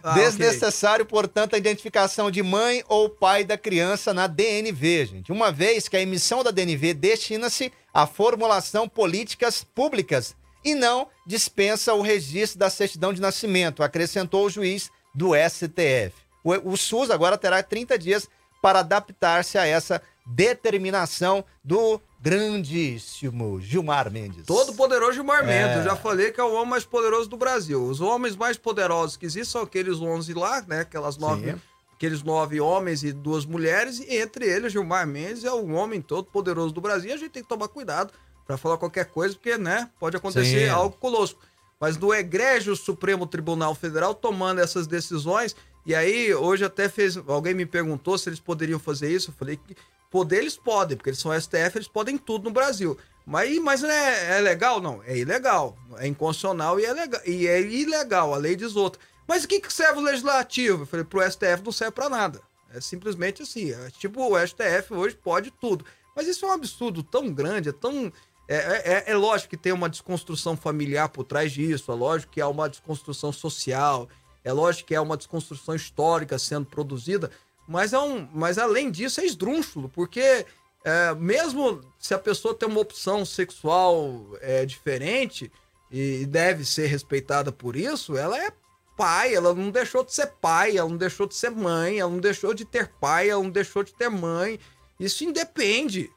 Ah, 0.04 0.14
Desnecessário, 0.14 1.04
okay. 1.04 1.12
portanto, 1.12 1.54
a 1.54 1.58
identificação 1.58 2.32
de 2.32 2.42
mãe 2.42 2.84
ou 2.88 3.10
pai 3.10 3.44
da 3.44 3.58
criança 3.58 4.14
na 4.14 4.28
DNV, 4.28 5.06
gente. 5.06 5.32
Uma 5.32 5.52
vez 5.52 5.88
que 5.88 5.98
a 5.98 6.02
emissão 6.02 6.44
da 6.44 6.52
DNV 6.52 6.94
destina-se 6.94 7.72
à 7.94 8.08
formulação 8.08 8.88
políticas 8.88 9.64
públicas 9.64 10.36
e 10.64 10.76
não 10.76 11.08
dispensa 11.26 11.94
o 11.94 12.02
registro 12.02 12.60
da 12.60 12.70
certidão 12.70 13.14
de 13.14 13.22
nascimento, 13.22 13.84
acrescentou 13.84 14.46
o 14.46 14.50
juiz 14.50 14.90
do 15.14 15.32
STF. 15.36 16.14
O, 16.44 16.74
o 16.74 16.78
SUS 16.78 17.10
agora 17.10 17.38
terá 17.38 17.62
30 17.62 17.98
dias 17.98 18.30
para 18.62 18.80
adaptar-se 18.80 19.58
a 19.58 19.66
essa 19.66 20.02
determinação 20.26 21.44
do 21.64 22.00
grandíssimo 22.22 23.60
Gilmar 23.62 24.12
Mendes. 24.12 24.46
Todo 24.46 24.74
poderoso 24.74 25.14
Gilmar 25.14 25.46
Mendes. 25.46 25.78
É. 25.78 25.80
Eu 25.80 25.84
já 25.84 25.96
falei 25.96 26.32
que 26.32 26.40
é 26.40 26.44
o 26.44 26.54
homem 26.54 26.70
mais 26.70 26.86
poderoso 26.86 27.30
do 27.30 27.38
Brasil. 27.38 27.84
Os 27.84 28.02
homens 28.02 28.36
mais 28.36 28.58
poderosos 28.58 29.18
que 29.18 29.26
existem 29.26 29.52
são 29.52 29.62
aqueles 29.62 30.00
11 30.00 30.34
lá, 30.34 30.62
né? 30.68 30.82
Aquelas 30.82 31.18
nove, 31.18 31.56
aqueles 31.94 32.22
nove 32.22 32.60
homens 32.60 33.04
e 33.04 33.12
duas 33.12 33.46
mulheres. 33.46 34.00
E 34.00 34.18
entre 34.18 34.46
eles, 34.46 34.74
Gilmar 34.74 35.08
Mendes 35.08 35.46
é 35.46 35.52
o 35.52 35.72
homem 35.72 36.02
todo 36.02 36.26
poderoso 36.26 36.74
do 36.74 36.82
Brasil. 36.82 37.10
E 37.10 37.14
a 37.14 37.18
gente 37.18 37.32
tem 37.32 37.44
que 37.44 37.50
tomar 37.50 37.70
cuidado 37.70 38.14
para 38.46 38.58
falar 38.58 38.78
qualquer 38.78 39.06
coisa, 39.06 39.36
porque, 39.36 39.58
né? 39.58 39.90
Pode 40.00 40.18
acontecer 40.18 40.66
Sim. 40.66 40.70
algo 40.70 40.96
conosco. 40.98 41.40
Mas 41.80 41.96
do 41.96 42.14
egrégio 42.14 42.76
Supremo 42.76 43.26
Tribunal 43.26 43.74
Federal 43.74 44.14
tomando 44.14 44.60
essas 44.60 44.86
decisões. 44.86 45.56
E 45.90 45.96
aí, 45.96 46.34
hoje 46.34 46.64
até 46.64 46.88
fez. 46.88 47.18
Alguém 47.18 47.54
me 47.54 47.66
perguntou 47.66 48.18
se 48.18 48.30
eles 48.30 48.40
poderiam 48.40 48.80
fazer 48.80 49.12
isso. 49.12 49.32
Eu 49.32 49.34
falei 49.34 49.58
que 49.58 49.76
Poder 50.10 50.38
eles 50.38 50.58
podem, 50.58 50.98
porque 50.98 51.12
eles 51.12 51.20
são 51.20 51.40
STF, 51.40 51.78
eles 51.78 51.88
podem 51.88 52.18
tudo 52.18 52.46
no 52.46 52.52
Brasil. 52.52 52.98
Mas, 53.26 53.60
mas 53.60 53.84
é, 53.84 54.38
é 54.38 54.42
legal? 54.42 54.82
Não, 54.82 55.04
é 55.04 55.16
ilegal. 55.16 55.78
É 55.98 56.08
inconstitucional 56.08 56.80
e 56.80 56.86
é, 56.86 56.94
legal, 56.94 57.22
e 57.26 57.48
é 57.48 57.62
ilegal, 57.62 58.34
a 58.34 58.38
lei 58.38 58.56
diz 58.56 58.76
outra. 58.76 59.00
Mas 59.28 59.44
o 59.44 59.48
que, 59.48 59.62
que 59.62 59.72
serve 59.72 60.00
o 60.00 60.04
legislativo? 60.04 60.82
Eu 60.82 60.88
falei, 60.88 61.06
pro 61.06 61.22
STF 61.22 61.64
não 61.64 61.72
serve 61.72 61.92
para 61.92 62.10
nada. 62.10 62.42
É 62.74 62.82
simplesmente 62.82 63.44
assim. 63.44 63.72
É, 63.72 63.92
tipo, 63.92 64.20
o 64.24 64.48
STF 64.48 64.94
hoje 64.96 65.16
pode 65.16 65.52
tudo. 65.52 65.86
Mas 66.16 66.28
isso 66.28 66.44
é 66.46 66.50
um 66.50 66.54
absurdo 66.54 67.04
tão 67.04 67.32
grande, 67.32 67.70
é 67.70 67.72
tão. 67.72 68.12
É, 68.48 68.56
é, 68.56 68.82
é, 68.86 69.12
é 69.12 69.16
lógico 69.16 69.52
que 69.52 69.58
tem 69.58 69.72
uma 69.72 69.88
desconstrução 69.88 70.58
familiar 70.58 71.08
por 71.10 71.24
trás 71.24 71.52
disso, 71.52 71.92
é 71.92 71.96
lógico 71.96 72.32
que 72.32 72.42
há 72.42 72.48
uma 72.48 72.68
desconstrução 72.68 73.32
social, 73.32 74.10
é 74.44 74.52
lógico 74.52 74.88
que 74.88 74.96
há 74.96 75.02
uma 75.02 75.18
desconstrução 75.18 75.76
histórica 75.76 76.40
sendo 76.40 76.66
produzida, 76.66 77.30
mas, 77.68 77.94
é 77.94 78.00
um, 78.00 78.28
mas 78.34 78.58
além 78.58 78.90
disso 78.90 79.22
é 79.22 79.26
esdrúxulo, 79.26 79.90
porque 79.90 80.46
é, 80.84 81.14
mesmo 81.16 81.82
se 82.00 82.14
a 82.14 82.20
pessoa 82.20 82.56
tem 82.56 82.68
uma 82.68 82.80
opção 82.80 83.26
sexual 83.26 84.26
é, 84.42 84.66
diferente 84.66 85.52
e 85.92 86.26
deve 86.26 86.66
ser 86.66 86.88
respeitada 86.88 87.52
por 87.52 87.76
isso, 87.76 88.18
ela 88.18 88.38
é 88.38 88.52
pai, 89.00 89.34
ela 89.34 89.54
não 89.54 89.72
deixou 89.72 90.04
de 90.04 90.14
ser 90.14 90.28
pai, 90.42 90.78
ela 90.78 90.90
não 90.90 90.98
deixou 90.98 91.26
de 91.26 91.34
ser 91.34 91.52
mãe, 91.52 92.00
ela 92.00 92.12
não 92.12 92.20
deixou 92.20 92.54
de 92.54 92.66
ter 92.66 92.90
pai, 93.00 93.30
ela 93.30 93.42
não 93.42 93.50
deixou 93.50 93.82
de 93.82 93.94
ter 93.94 94.10
mãe. 94.10 94.60
Isso 95.00 95.24
independe. 95.24 96.12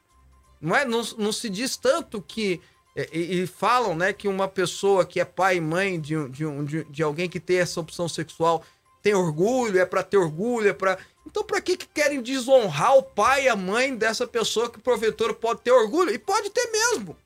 Não, 0.59 0.75
é? 0.75 0.83
não, 0.83 1.01
não 1.17 1.31
se 1.31 1.49
diz 1.49 1.77
tanto 1.77 2.21
que. 2.21 2.59
É, 2.95 3.09
e, 3.11 3.41
e, 3.41 3.47
falam 3.47 3.95
né, 3.95 4.13
que 4.13 4.27
uma 4.27 4.47
pessoa 4.47 5.03
que 5.03 5.19
é 5.19 5.25
pai 5.25 5.57
e 5.57 5.61
mãe 5.61 5.99
de, 5.99 6.29
de, 6.29 6.45
de, 6.63 6.83
de 6.83 7.03
alguém 7.03 7.27
que 7.27 7.39
tem 7.39 7.57
essa 7.57 7.79
opção 7.79 8.07
sexual 8.07 8.63
tem 9.01 9.13
orgulho, 9.13 9.79
é 9.79 9.85
para 9.85 10.01
ter 10.01 10.17
orgulho, 10.17 10.69
é 10.69 10.73
para. 10.73 10.97
Então, 11.27 11.43
para 11.43 11.59
que, 11.59 11.75
que 11.75 11.87
querem 11.87 12.21
desonrar 12.21 12.95
o 12.97 13.03
pai 13.03 13.45
e 13.45 13.49
a 13.49 13.55
mãe 13.55 13.95
dessa 13.95 14.25
pessoa 14.25 14.69
que 14.69 14.79
porventura 14.79 15.33
pode 15.33 15.61
ter 15.61 15.71
orgulho? 15.71 16.09
E 16.09 16.17
pode 16.17 16.49
ter 16.49 16.71
mesmo. 16.71 17.17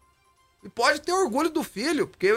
E 0.63 0.69
pode 0.69 1.01
ter 1.01 1.12
orgulho 1.12 1.49
do 1.49 1.63
filho, 1.63 2.08
porque 2.08 2.32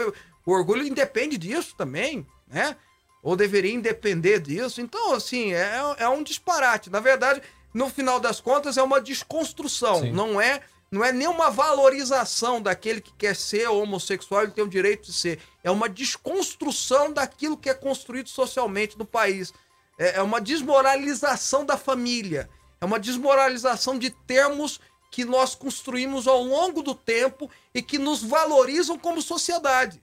o 0.45 0.51
orgulho 0.51 0.85
independe 0.85 1.39
disso 1.39 1.73
também, 1.75 2.25
né? 2.47 2.75
Ou 3.23 3.35
deveria 3.35 3.73
independer 3.73 4.39
disso. 4.39 4.79
Então, 4.79 5.13
assim, 5.13 5.53
é, 5.53 5.79
é 5.97 6.07
um 6.07 6.21
disparate. 6.21 6.89
Na 6.89 6.99
verdade, 6.99 7.41
no 7.73 7.89
final 7.89 8.19
das 8.19 8.39
contas, 8.39 8.77
é 8.77 8.83
uma 8.83 9.01
desconstrução. 9.01 10.01
Sim. 10.01 10.11
Não 10.11 10.39
é 10.39 10.61
não 10.91 11.05
é 11.05 11.13
nenhuma 11.13 11.49
valorização 11.49 12.61
daquele 12.61 12.99
que 12.99 13.13
quer 13.13 13.33
ser 13.33 13.69
homossexual, 13.69 14.43
ele 14.43 14.51
tem 14.51 14.63
o 14.63 14.67
direito 14.67 15.05
de 15.05 15.13
ser. 15.13 15.39
É 15.63 15.71
uma 15.71 15.87
desconstrução 15.87 17.13
daquilo 17.13 17.55
que 17.55 17.69
é 17.69 17.73
construído 17.73 18.27
socialmente 18.27 18.99
no 18.99 19.05
país. 19.05 19.53
É, 19.97 20.17
é 20.17 20.21
uma 20.21 20.41
desmoralização 20.41 21.65
da 21.65 21.77
família. 21.77 22.49
É 22.81 22.85
uma 22.85 22.99
desmoralização 22.99 23.97
de 23.97 24.09
termos 24.09 24.81
que 25.09 25.23
nós 25.23 25.55
construímos 25.55 26.27
ao 26.27 26.43
longo 26.43 26.83
do 26.83 26.93
tempo 26.93 27.49
e 27.73 27.81
que 27.81 27.97
nos 27.97 28.21
valorizam 28.21 28.99
como 28.99 29.21
sociedade. 29.21 30.01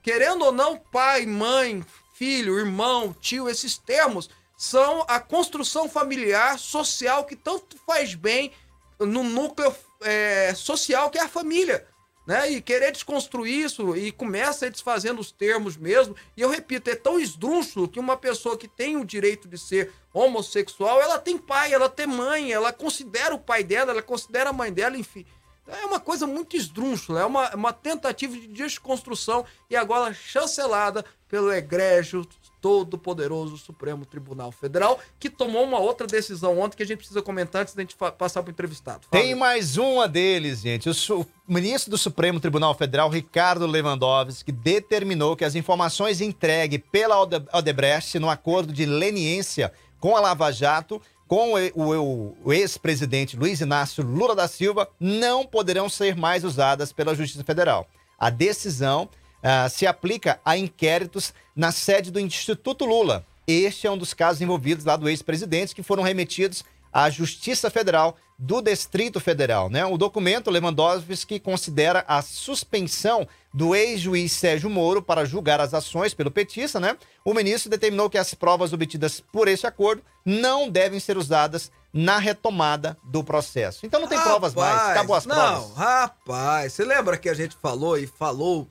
Querendo 0.00 0.44
ou 0.44 0.52
não, 0.52 0.76
pai, 0.76 1.26
mãe, 1.26 1.84
filho, 2.14 2.56
irmão, 2.56 3.12
tio, 3.20 3.48
esses 3.48 3.76
termos 3.76 4.30
são 4.56 5.04
a 5.08 5.18
construção 5.18 5.88
familiar, 5.88 6.56
social, 6.56 7.24
que 7.24 7.34
tanto 7.34 7.76
faz 7.84 8.14
bem 8.14 8.52
no 8.98 9.24
núcleo 9.24 9.74
é, 10.02 10.54
social 10.54 11.10
que 11.10 11.18
é 11.18 11.22
a 11.22 11.28
família. 11.28 11.86
Né? 12.26 12.52
E 12.52 12.60
querer 12.60 12.92
desconstruir 12.92 13.64
isso 13.64 13.96
e 13.96 14.12
começa 14.12 14.70
desfazendo 14.70 15.20
os 15.20 15.32
termos 15.32 15.76
mesmo. 15.76 16.14
E 16.36 16.42
eu 16.42 16.48
repito, 16.48 16.90
é 16.90 16.94
tão 16.94 17.18
esdrúxulo 17.18 17.88
que 17.88 17.98
uma 17.98 18.16
pessoa 18.16 18.56
que 18.56 18.68
tem 18.68 18.96
o 18.96 19.04
direito 19.04 19.48
de 19.48 19.58
ser 19.58 19.92
homossexual, 20.12 21.00
ela 21.00 21.18
tem 21.18 21.36
pai, 21.36 21.72
ela 21.72 21.88
tem 21.88 22.06
mãe, 22.06 22.52
ela 22.52 22.72
considera 22.72 23.34
o 23.34 23.38
pai 23.38 23.64
dela, 23.64 23.90
ela 23.90 24.02
considera 24.02 24.50
a 24.50 24.52
mãe 24.52 24.72
dela, 24.72 24.96
enfim. 24.96 25.26
É 25.66 25.86
uma 25.86 26.00
coisa 26.00 26.26
muito 26.26 26.56
esdrúxula, 26.56 27.20
é 27.20 27.24
uma, 27.24 27.54
uma 27.54 27.72
tentativa 27.72 28.36
de 28.36 28.48
desconstrução 28.48 29.44
e 29.68 29.76
agora 29.76 30.12
chancelada 30.12 31.04
pelo 31.28 31.52
egrégio 31.52 32.26
todo-poderoso 32.60 33.56
Supremo 33.56 34.04
Tribunal 34.04 34.52
Federal, 34.52 34.98
que 35.18 35.30
tomou 35.30 35.64
uma 35.64 35.78
outra 35.78 36.06
decisão 36.06 36.58
ontem 36.60 36.76
que 36.76 36.82
a 36.82 36.86
gente 36.86 36.98
precisa 36.98 37.22
comentar 37.22 37.62
antes 37.62 37.74
da 37.74 37.82
gente 37.82 37.96
passar 37.96 38.42
para 38.42 38.50
o 38.50 38.52
entrevistado. 38.52 39.06
Fala. 39.10 39.22
Tem 39.22 39.34
mais 39.34 39.76
uma 39.76 40.06
deles, 40.06 40.60
gente. 40.60 40.88
O, 40.88 41.26
ministro 41.48 41.90
do 41.90 41.98
Supremo 41.98 42.38
Tribunal 42.38 42.74
Federal, 42.74 43.08
Ricardo 43.08 43.66
Lewandowski, 43.66 44.52
determinou 44.52 45.36
que 45.36 45.44
as 45.44 45.54
informações 45.54 46.20
entregues 46.20 46.80
pela 46.92 47.20
Odebrecht 47.52 48.18
no 48.18 48.30
acordo 48.30 48.72
de 48.72 48.86
leniência 48.86 49.72
com 49.98 50.16
a 50.16 50.20
Lava 50.20 50.50
Jato 50.52 51.00
com 51.30 51.52
o 51.54 52.52
ex-presidente 52.52 53.36
Luiz 53.36 53.60
Inácio 53.60 54.04
Lula 54.04 54.34
da 54.34 54.48
Silva 54.48 54.88
não 54.98 55.46
poderão 55.46 55.88
ser 55.88 56.16
mais 56.16 56.42
usadas 56.42 56.92
pela 56.92 57.14
Justiça 57.14 57.44
Federal. 57.44 57.86
A 58.18 58.30
decisão 58.30 59.08
uh, 59.42 59.68
se 59.68 59.86
aplica 59.86 60.40
a 60.44 60.56
inquéritos 60.56 61.32
na 61.54 61.72
sede 61.72 62.10
do 62.10 62.20
Instituto 62.20 62.84
Lula. 62.84 63.24
Este 63.46 63.86
é 63.86 63.90
um 63.90 63.98
dos 63.98 64.14
casos 64.14 64.40
envolvidos 64.40 64.84
lá 64.84 64.96
do 64.96 65.08
ex-presidente 65.08 65.74
que 65.74 65.82
foram 65.82 66.02
remetidos 66.02 66.64
à 66.92 67.10
Justiça 67.10 67.70
Federal 67.70 68.16
do 68.38 68.62
Distrito 68.62 69.20
Federal. 69.20 69.68
Né? 69.68 69.84
O 69.84 69.98
documento 69.98 70.50
Lewandowski 70.50 71.38
considera 71.38 72.04
a 72.08 72.22
suspensão 72.22 73.28
do 73.52 73.74
ex-juiz 73.74 74.32
Sérgio 74.32 74.70
Moro 74.70 75.02
para 75.02 75.26
julgar 75.26 75.60
as 75.60 75.74
ações 75.74 76.14
pelo 76.14 76.30
petista. 76.30 76.80
Né? 76.80 76.96
O 77.22 77.34
ministro 77.34 77.70
determinou 77.70 78.08
que 78.08 78.16
as 78.16 78.32
provas 78.32 78.72
obtidas 78.72 79.20
por 79.20 79.46
esse 79.46 79.66
acordo 79.66 80.02
não 80.24 80.70
devem 80.70 80.98
ser 80.98 81.18
usadas 81.18 81.70
na 81.92 82.18
retomada 82.18 82.96
do 83.04 83.22
processo. 83.22 83.84
Então 83.84 84.00
não 84.00 84.08
tem 84.08 84.16
rapaz, 84.16 84.32
provas 84.32 84.54
mais, 84.54 84.90
acabou 84.90 85.16
as 85.16 85.26
não, 85.26 85.36
provas. 85.36 85.68
Não, 85.68 85.74
rapaz, 85.74 86.72
você 86.72 86.84
lembra 86.84 87.18
que 87.18 87.28
a 87.28 87.34
gente 87.34 87.56
falou 87.60 87.98
e 87.98 88.06
falou, 88.06 88.68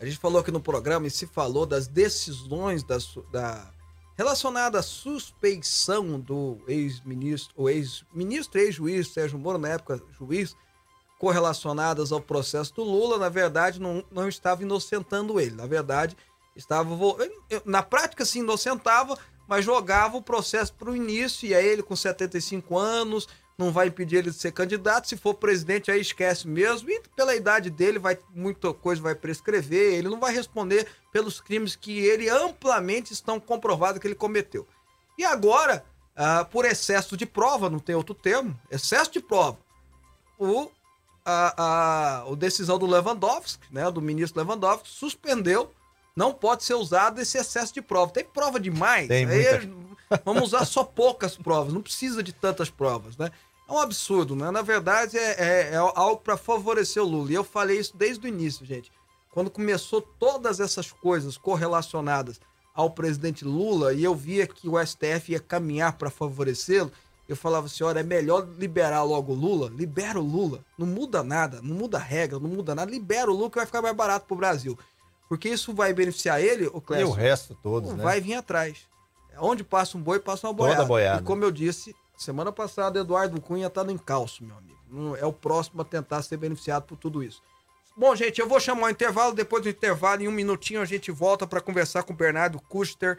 a 0.00 0.06
gente 0.06 0.18
falou 0.18 0.40
aqui 0.40 0.50
no 0.50 0.60
programa 0.60 1.06
e 1.06 1.10
se 1.10 1.26
falou 1.26 1.66
das 1.66 1.86
decisões 1.86 2.82
da, 2.82 2.96
da 3.30 3.70
relacionada 4.16 4.78
à 4.78 4.82
suspeição 4.82 6.18
do 6.18 6.58
ex-ministro, 6.66 7.54
o 7.54 7.68
ex-ministro 7.68 8.58
ex-juiz 8.58 9.08
Sérgio 9.08 9.38
Moro, 9.38 9.58
na 9.58 9.68
época 9.68 10.02
juiz, 10.18 10.56
correlacionadas 11.18 12.12
ao 12.12 12.20
processo 12.20 12.74
do 12.74 12.82
Lula, 12.82 13.18
na 13.18 13.28
verdade 13.28 13.78
não, 13.78 14.02
não 14.10 14.26
estava 14.26 14.62
inocentando 14.62 15.38
ele, 15.38 15.54
na 15.54 15.66
verdade 15.66 16.16
estava 16.56 16.96
na 17.64 17.82
prática 17.82 18.24
se 18.24 18.38
inocentava, 18.38 19.18
mas 19.46 19.64
jogava 19.64 20.16
o 20.16 20.22
processo 20.22 20.72
para 20.74 20.90
o 20.90 20.96
início 20.96 21.46
e 21.46 21.54
aí 21.54 21.66
ele 21.66 21.82
com 21.82 21.94
75 21.94 22.78
anos 22.78 23.28
não 23.60 23.70
vai 23.70 23.88
impedir 23.88 24.16
ele 24.16 24.30
de 24.30 24.36
ser 24.36 24.52
candidato. 24.52 25.06
Se 25.06 25.16
for 25.16 25.34
presidente, 25.34 25.90
aí 25.90 26.00
esquece 26.00 26.48
mesmo. 26.48 26.90
E 26.90 27.02
pela 27.14 27.36
idade 27.36 27.70
dele, 27.70 27.98
vai 27.98 28.18
muita 28.34 28.72
coisa 28.72 29.02
vai 29.02 29.14
prescrever. 29.14 29.94
Ele 29.94 30.08
não 30.08 30.18
vai 30.18 30.34
responder 30.34 30.86
pelos 31.12 31.40
crimes 31.40 31.76
que 31.76 31.98
ele 31.98 32.28
amplamente 32.28 33.12
estão 33.12 33.38
comprovados 33.38 34.00
que 34.00 34.06
ele 34.06 34.14
cometeu. 34.14 34.66
E 35.18 35.24
agora, 35.24 35.84
ah, 36.16 36.44
por 36.44 36.64
excesso 36.64 37.16
de 37.16 37.26
prova, 37.26 37.68
não 37.68 37.78
tem 37.78 37.94
outro 37.94 38.14
termo, 38.14 38.58
excesso 38.70 39.12
de 39.12 39.20
prova, 39.20 39.58
o, 40.38 40.70
a, 41.24 41.54
a, 41.62 42.32
a 42.32 42.34
decisão 42.34 42.78
do 42.78 42.86
Lewandowski, 42.86 43.66
né, 43.70 43.90
do 43.90 44.00
ministro 44.00 44.40
Lewandowski, 44.40 44.88
suspendeu. 44.88 45.70
Não 46.16 46.32
pode 46.32 46.64
ser 46.64 46.74
usado 46.74 47.20
esse 47.20 47.38
excesso 47.38 47.72
de 47.72 47.82
prova. 47.82 48.12
Tem 48.12 48.24
prova 48.24 48.58
demais. 48.58 49.06
Tem 49.06 49.26
Aí, 49.26 49.66
muita... 49.66 50.22
vamos 50.24 50.42
usar 50.42 50.64
só 50.64 50.82
poucas 50.82 51.36
provas. 51.36 51.72
Não 51.72 51.80
precisa 51.80 52.22
de 52.22 52.32
tantas 52.32 52.68
provas, 52.68 53.16
né? 53.16 53.30
É 53.70 53.72
um 53.72 53.78
absurdo, 53.78 54.34
né? 54.34 54.50
Na 54.50 54.62
verdade, 54.62 55.16
é, 55.16 55.36
é, 55.38 55.70
é 55.74 55.76
algo 55.76 56.16
para 56.16 56.36
favorecer 56.36 57.00
o 57.00 57.06
Lula. 57.06 57.30
E 57.30 57.34
eu 57.34 57.44
falei 57.44 57.78
isso 57.78 57.96
desde 57.96 58.26
o 58.26 58.28
início, 58.28 58.66
gente. 58.66 58.90
Quando 59.30 59.48
começou 59.48 60.02
todas 60.02 60.58
essas 60.58 60.90
coisas 60.90 61.38
correlacionadas 61.38 62.40
ao 62.74 62.90
presidente 62.90 63.44
Lula 63.44 63.94
e 63.94 64.02
eu 64.02 64.12
via 64.12 64.44
que 64.44 64.68
o 64.68 64.84
STF 64.84 65.30
ia 65.30 65.38
caminhar 65.38 65.92
para 65.92 66.10
favorecê-lo, 66.10 66.90
eu 67.28 67.36
falava 67.36 67.66
assim: 67.66 67.84
olha, 67.84 68.00
é 68.00 68.02
melhor 68.02 68.44
liberar 68.58 69.04
logo 69.04 69.32
o 69.32 69.36
Lula. 69.36 69.70
Libera 69.70 70.18
o 70.18 70.24
Lula. 70.24 70.64
Não 70.76 70.86
muda 70.86 71.22
nada, 71.22 71.60
não 71.62 71.76
muda 71.76 71.96
regra, 71.96 72.40
não 72.40 72.50
muda 72.50 72.74
nada. 72.74 72.90
Libera 72.90 73.30
o 73.30 73.34
Lula 73.34 73.50
que 73.50 73.56
vai 73.56 73.66
ficar 73.66 73.80
mais 73.80 73.94
barato 73.94 74.26
para 74.26 74.34
o 74.34 74.38
Brasil. 74.38 74.76
Porque 75.28 75.48
isso 75.48 75.72
vai 75.72 75.94
beneficiar 75.94 76.42
ele, 76.42 76.66
o 76.66 76.80
Clécio. 76.80 77.06
E 77.06 77.08
o 77.08 77.12
resto 77.12 77.56
todos, 77.62 77.92
né? 77.92 78.02
Vai 78.02 78.20
vir 78.20 78.34
atrás. 78.34 78.78
Onde 79.38 79.62
passa 79.62 79.96
um 79.96 80.02
boi, 80.02 80.18
passa 80.18 80.48
uma 80.48 80.52
boiada. 80.52 80.78
Toda 80.78 80.88
boiada. 80.88 81.22
E 81.22 81.24
como 81.24 81.44
eu 81.44 81.52
disse, 81.52 81.94
Semana 82.20 82.52
passada, 82.52 83.00
Eduardo 83.00 83.40
Cunha 83.40 83.68
está 83.68 83.82
no 83.82 83.90
encalço, 83.90 84.44
meu 84.44 84.54
amigo. 84.54 85.16
É 85.16 85.24
o 85.24 85.32
próximo 85.32 85.80
a 85.80 85.84
tentar 85.86 86.20
ser 86.20 86.36
beneficiado 86.36 86.82
por 86.82 86.98
tudo 86.98 87.22
isso. 87.22 87.42
Bom, 87.96 88.14
gente, 88.14 88.38
eu 88.38 88.46
vou 88.46 88.60
chamar 88.60 88.88
o 88.88 88.90
intervalo. 88.90 89.34
Depois 89.34 89.62
do 89.62 89.70
intervalo, 89.70 90.20
em 90.20 90.28
um 90.28 90.30
minutinho, 90.30 90.82
a 90.82 90.84
gente 90.84 91.10
volta 91.10 91.46
para 91.46 91.62
conversar 91.62 92.02
com 92.02 92.12
o 92.12 92.16
Bernardo 92.16 92.60
Kuster. 92.60 93.16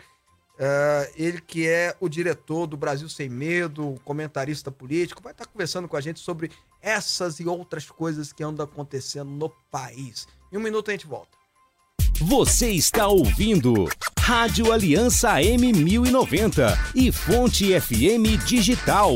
Uh, 0.54 1.12
ele 1.16 1.42
que 1.42 1.68
é 1.68 1.98
o 2.00 2.08
diretor 2.08 2.68
do 2.68 2.78
Brasil 2.78 3.10
Sem 3.10 3.28
Medo, 3.28 4.00
comentarista 4.06 4.70
político, 4.70 5.24
vai 5.24 5.32
estar 5.32 5.46
tá 5.46 5.52
conversando 5.52 5.88
com 5.88 5.98
a 5.98 6.02
gente 6.02 6.20
sobre 6.20 6.52
essas 6.80 7.40
e 7.40 7.48
outras 7.48 7.90
coisas 7.90 8.32
que 8.32 8.44
andam 8.44 8.64
acontecendo 8.64 9.32
no 9.32 9.50
país. 9.72 10.28
Em 10.52 10.58
um 10.58 10.62
minuto 10.62 10.90
a 10.90 10.92
gente 10.92 11.08
volta. 11.08 11.41
Você 12.24 12.70
está 12.70 13.08
ouvindo 13.08 13.90
Rádio 14.20 14.72
Aliança 14.72 15.38
M1090 15.38 16.78
e 16.94 17.12
Fonte 17.12 17.74
FM 17.82 18.46
Digital. 18.46 19.14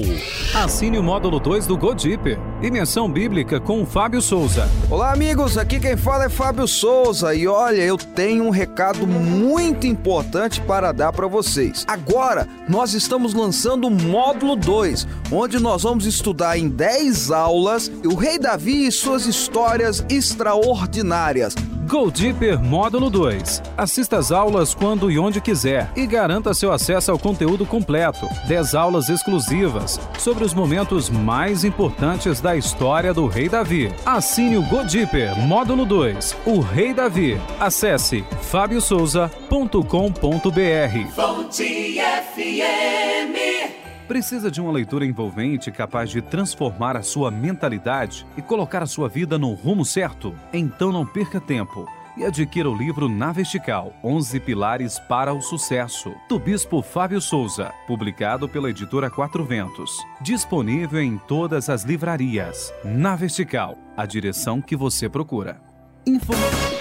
Assine 0.56 0.98
o 0.98 1.04
módulo 1.04 1.40
2 1.40 1.68
do 1.68 1.78
Godipper. 1.78 2.40
Dimensão 2.60 3.08
Bíblica 3.08 3.60
com 3.60 3.86
Fábio 3.86 4.24
Souza. 4.24 4.68
Olá, 4.90 5.14
amigos. 5.14 5.56
Aqui 5.56 5.80
quem 5.80 5.96
fala 5.96 6.26
é 6.26 6.30
Fábio 6.30 6.68
Souza. 6.68 7.36
E 7.36 7.48
olha, 7.48 7.84
eu 7.84 7.96
tenho 7.96 8.44
um 8.44 8.50
recado 8.50 9.06
muito 9.06 9.86
importante 9.86 10.60
para 10.62 10.92
dar 10.92 11.14
para 11.14 11.28
vocês. 11.28 11.86
Agora, 11.88 12.48
nós 12.68 12.96
estamos 12.96 13.36
lançando 13.36 13.86
o 13.86 13.92
módulo 13.92 14.56
2, 14.56 15.08
onde 15.32 15.60
nós 15.60 15.84
vamos 15.84 16.08
estudar 16.08 16.58
em 16.58 16.68
10 16.68 17.30
aulas 17.30 17.92
o 18.04 18.16
Rei 18.16 18.40
Davi 18.40 18.88
e 18.88 18.92
suas 18.92 19.28
histórias 19.28 20.04
extraordinárias. 20.10 21.54
Go 21.88 22.10
Deeper 22.10 22.60
Módulo 22.60 23.12
2. 23.12 23.62
Assista 23.78 24.18
às 24.18 24.32
aulas 24.32 24.74
quando 24.74 25.12
e 25.12 25.20
onde 25.20 25.40
quiser 25.40 25.92
e 25.96 26.08
garanta 26.08 26.54
seu 26.54 26.72
acesso 26.72 27.12
ao 27.12 27.20
conteúdo 27.20 27.66
completo. 27.66 28.28
10 28.48 28.74
aulas 28.74 29.08
exclusivas 29.08 30.00
sobre 30.18 30.44
os 30.44 30.54
momentos 30.54 31.12
mais 31.12 31.64
importantes 31.64 32.42
da 32.42 32.56
história 32.56 33.14
do 33.14 33.28
Rei 33.28 33.48
Davi. 33.48 33.94
Assine 34.04 34.58
o 34.58 34.64
Go 34.64 34.84
Deeper 34.84 35.38
Módulo 35.38 35.86
2. 35.86 36.36
O 36.46 36.60
Rei 36.60 36.92
Davi. 36.92 37.40
Acesse 37.60 38.26
fabiosouza.com.br. 38.42 41.14
Fonte 41.14 42.00
FM. 42.34 43.85
Precisa 44.08 44.52
de 44.52 44.62
uma 44.62 44.72
leitura 44.72 45.06
envolvente 45.06 45.72
capaz 45.72 46.10
de 46.10 46.22
transformar 46.22 46.96
a 46.96 47.02
sua 47.02 47.32
mentalidade 47.32 48.26
e 48.38 48.42
colocar 48.42 48.84
a 48.84 48.88
sua 48.88 49.10
vida 49.10 49.38
no 49.38 49.54
rumo 49.54 49.84
certo? 49.84 50.36
Então 50.54 50.92
não 50.92 51.06
perca 51.06 51.42
tempo 51.42 51.88
e 52.18 52.24
adquira 52.24 52.70
o 52.70 52.76
livro 52.76 53.10
Na 53.10 53.32
Vertical 53.32 53.94
11 54.04 54.40
Pilares 54.40 55.00
para 55.00 55.34
o 55.34 55.42
Sucesso, 55.42 56.14
do 56.30 56.40
Bispo 56.40 56.82
Fábio 56.82 57.20
Souza, 57.20 57.74
publicado 57.88 58.48
pela 58.48 58.70
editora 58.70 59.10
Quatro 59.10 59.44
Ventos. 59.44 59.92
Disponível 60.22 61.02
em 61.02 61.18
todas 61.18 61.70
as 61.70 61.84
livrarias. 61.84 62.74
Na 62.84 63.16
Vertical, 63.16 63.78
a 63.98 64.06
direção 64.06 64.62
que 64.62 64.76
você 64.76 65.10
procura. 65.10 65.60
Info... 66.06 66.34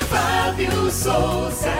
Fábio 0.08 0.90
Souza. 0.90 1.72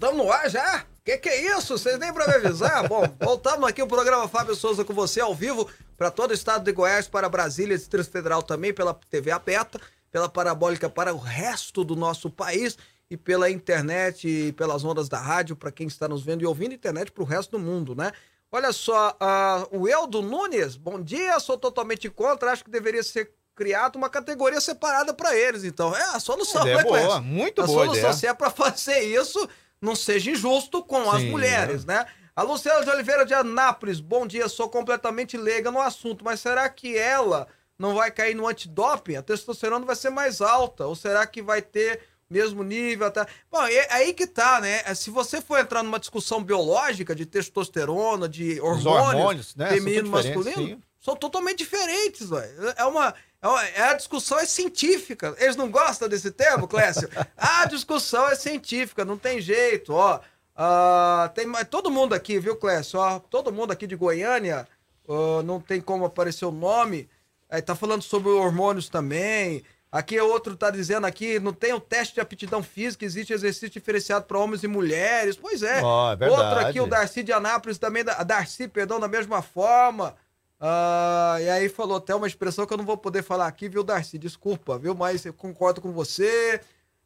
Estamos 0.00 0.16
no 0.16 0.32
ar 0.32 0.48
já? 0.48 0.86
Que 1.04 1.18
que 1.18 1.28
é 1.28 1.58
isso? 1.58 1.76
Vocês 1.76 1.98
nem 1.98 2.10
para 2.10 2.26
me 2.26 2.34
avisar? 2.34 2.84
Bom, 2.88 3.04
voltamos 3.20 3.68
aqui 3.68 3.82
o 3.82 3.86
programa 3.86 4.26
Fábio 4.26 4.54
Souza 4.54 4.82
com 4.82 4.94
você 4.94 5.20
ao 5.20 5.34
vivo 5.34 5.68
para 5.98 6.10
todo 6.10 6.30
o 6.30 6.34
estado 6.34 6.64
de 6.64 6.72
Goiás, 6.72 7.06
para 7.06 7.28
Brasília, 7.28 7.76
Distrito 7.76 8.10
Federal 8.10 8.42
também, 8.42 8.72
pela 8.72 8.94
TV 8.94 9.30
aberta, 9.30 9.78
pela 10.10 10.26
parabólica 10.26 10.88
para 10.88 11.12
o 11.12 11.18
resto 11.18 11.84
do 11.84 11.94
nosso 11.94 12.30
país 12.30 12.78
e 13.10 13.16
pela 13.16 13.50
internet 13.50 14.26
e 14.26 14.52
pelas 14.52 14.84
ondas 14.84 15.06
da 15.06 15.18
rádio 15.18 15.54
para 15.54 15.70
quem 15.70 15.86
está 15.86 16.08
nos 16.08 16.22
vendo 16.22 16.40
e 16.40 16.46
ouvindo, 16.46 16.72
internet 16.72 17.12
para 17.12 17.22
o 17.22 17.26
resto 17.26 17.50
do 17.50 17.58
mundo, 17.58 17.94
né? 17.94 18.10
Olha 18.50 18.72
só, 18.72 19.10
uh, 19.10 19.78
o 19.78 19.86
Eldo 19.86 20.22
Nunes, 20.22 20.76
bom 20.76 21.00
dia, 21.00 21.38
sou 21.38 21.58
totalmente 21.58 22.08
contra, 22.08 22.52
acho 22.52 22.64
que 22.64 22.70
deveria 22.70 23.02
ser 23.02 23.32
criado 23.54 23.96
uma 23.96 24.08
categoria 24.08 24.60
separada 24.62 25.12
para 25.12 25.36
eles, 25.36 25.62
então. 25.62 25.94
É 25.94 26.16
a 26.16 26.20
solução, 26.20 26.66
é, 26.66 26.76
né, 26.76 26.82
boa, 26.82 27.20
muito 27.20 27.60
a 27.60 27.66
boa. 27.66 27.82
A 27.82 27.84
solução, 27.84 28.00
ideia. 28.00 28.12
se 28.14 28.26
é 28.26 28.32
para 28.32 28.48
fazer 28.50 29.00
isso, 29.00 29.46
não 29.80 29.96
seja 29.96 30.30
injusto 30.30 30.82
com 30.82 31.04
Sim, 31.04 31.10
as 31.16 31.22
mulheres, 31.24 31.84
é. 31.84 31.86
né? 31.86 32.06
A 32.34 32.42
Luciana 32.42 32.84
de 32.84 32.90
Oliveira 32.90 33.24
de 33.24 33.34
Anápolis, 33.34 34.00
bom 34.00 34.26
dia, 34.26 34.48
sou 34.48 34.68
completamente 34.68 35.36
leiga 35.36 35.70
no 35.70 35.80
assunto, 35.80 36.24
mas 36.24 36.40
será 36.40 36.68
que 36.68 36.96
ela 36.96 37.46
não 37.78 37.94
vai 37.94 38.10
cair 38.10 38.34
no 38.34 38.46
antidoping? 38.46 39.16
A 39.16 39.22
testosterona 39.22 39.84
vai 39.84 39.96
ser 39.96 40.10
mais 40.10 40.40
alta? 40.40 40.86
Ou 40.86 40.94
será 40.94 41.26
que 41.26 41.42
vai 41.42 41.60
ter 41.60 42.00
mesmo 42.30 42.62
nível? 42.62 43.06
Até... 43.06 43.26
Bom, 43.50 43.62
é 43.62 43.92
aí 43.92 44.14
que 44.14 44.26
tá, 44.26 44.60
né? 44.60 44.82
É, 44.84 44.94
se 44.94 45.10
você 45.10 45.40
for 45.40 45.58
entrar 45.58 45.82
numa 45.82 45.98
discussão 45.98 46.42
biológica 46.42 47.14
de 47.14 47.26
testosterona, 47.26 48.28
de 48.28 48.60
hormônios, 48.60 48.86
hormônios 48.86 49.56
né? 49.56 49.68
feminino 49.70 50.06
e 50.06 50.10
masculino, 50.10 50.66
sim. 50.68 50.82
são 51.00 51.16
totalmente 51.16 51.58
diferentes, 51.58 52.28
velho. 52.28 52.74
É 52.76 52.84
uma. 52.84 53.14
É, 53.42 53.82
a 53.82 53.94
discussão 53.94 54.38
é 54.38 54.44
científica. 54.44 55.34
Eles 55.38 55.56
não 55.56 55.70
gostam 55.70 56.08
desse 56.08 56.30
termo, 56.30 56.68
Clécio? 56.68 57.08
a 57.36 57.64
discussão 57.66 58.28
é 58.28 58.34
científica, 58.34 59.04
não 59.04 59.16
tem 59.16 59.40
jeito, 59.40 59.94
ó. 59.94 60.20
Uh, 60.56 61.28
tem 61.34 61.46
todo 61.70 61.90
mundo 61.90 62.14
aqui, 62.14 62.38
viu, 62.38 62.54
Clécio? 62.56 62.98
Ó, 62.98 63.18
todo 63.18 63.52
mundo 63.52 63.72
aqui 63.72 63.86
de 63.86 63.96
Goiânia, 63.96 64.68
uh, 65.08 65.42
não 65.42 65.58
tem 65.58 65.80
como 65.80 66.04
aparecer 66.04 66.44
o 66.44 66.52
nome. 66.52 67.08
Aí 67.48 67.62
tá 67.62 67.74
falando 67.74 68.02
sobre 68.02 68.30
hormônios 68.30 68.88
também. 68.88 69.64
Aqui 69.90 70.20
outro 70.20 70.56
tá 70.56 70.70
dizendo 70.70 71.04
aqui, 71.04 71.40
não 71.40 71.52
tem 71.52 71.72
o 71.72 71.80
teste 71.80 72.14
de 72.14 72.20
aptidão 72.20 72.62
física, 72.62 73.04
existe 73.04 73.32
exercício 73.32 73.70
diferenciado 73.70 74.24
para 74.24 74.38
homens 74.38 74.62
e 74.62 74.68
mulheres. 74.68 75.36
Pois 75.36 75.64
é. 75.64 75.82
Oh, 75.82 76.12
é 76.12 76.30
outro 76.30 76.60
aqui, 76.60 76.80
o 76.80 76.86
Darcy 76.86 77.24
de 77.24 77.32
Anápolis 77.32 77.76
também, 77.76 78.04
a 78.06 78.22
Darcy, 78.22 78.68
perdão, 78.68 79.00
da 79.00 79.08
mesma 79.08 79.42
forma. 79.42 80.14
Uh, 80.60 81.40
e 81.40 81.48
aí 81.48 81.68
falou 81.70 81.96
até 81.96 82.14
uma 82.14 82.26
expressão 82.26 82.66
que 82.66 82.72
eu 82.72 82.76
não 82.76 82.84
vou 82.84 82.98
poder 82.98 83.22
falar 83.22 83.46
aqui, 83.46 83.68
viu, 83.68 83.82
Darcy? 83.82 84.18
Desculpa, 84.18 84.78
viu? 84.78 84.94
Mas 84.94 85.24
eu 85.24 85.32
concordo 85.32 85.80
com 85.80 85.90
você. 85.90 86.60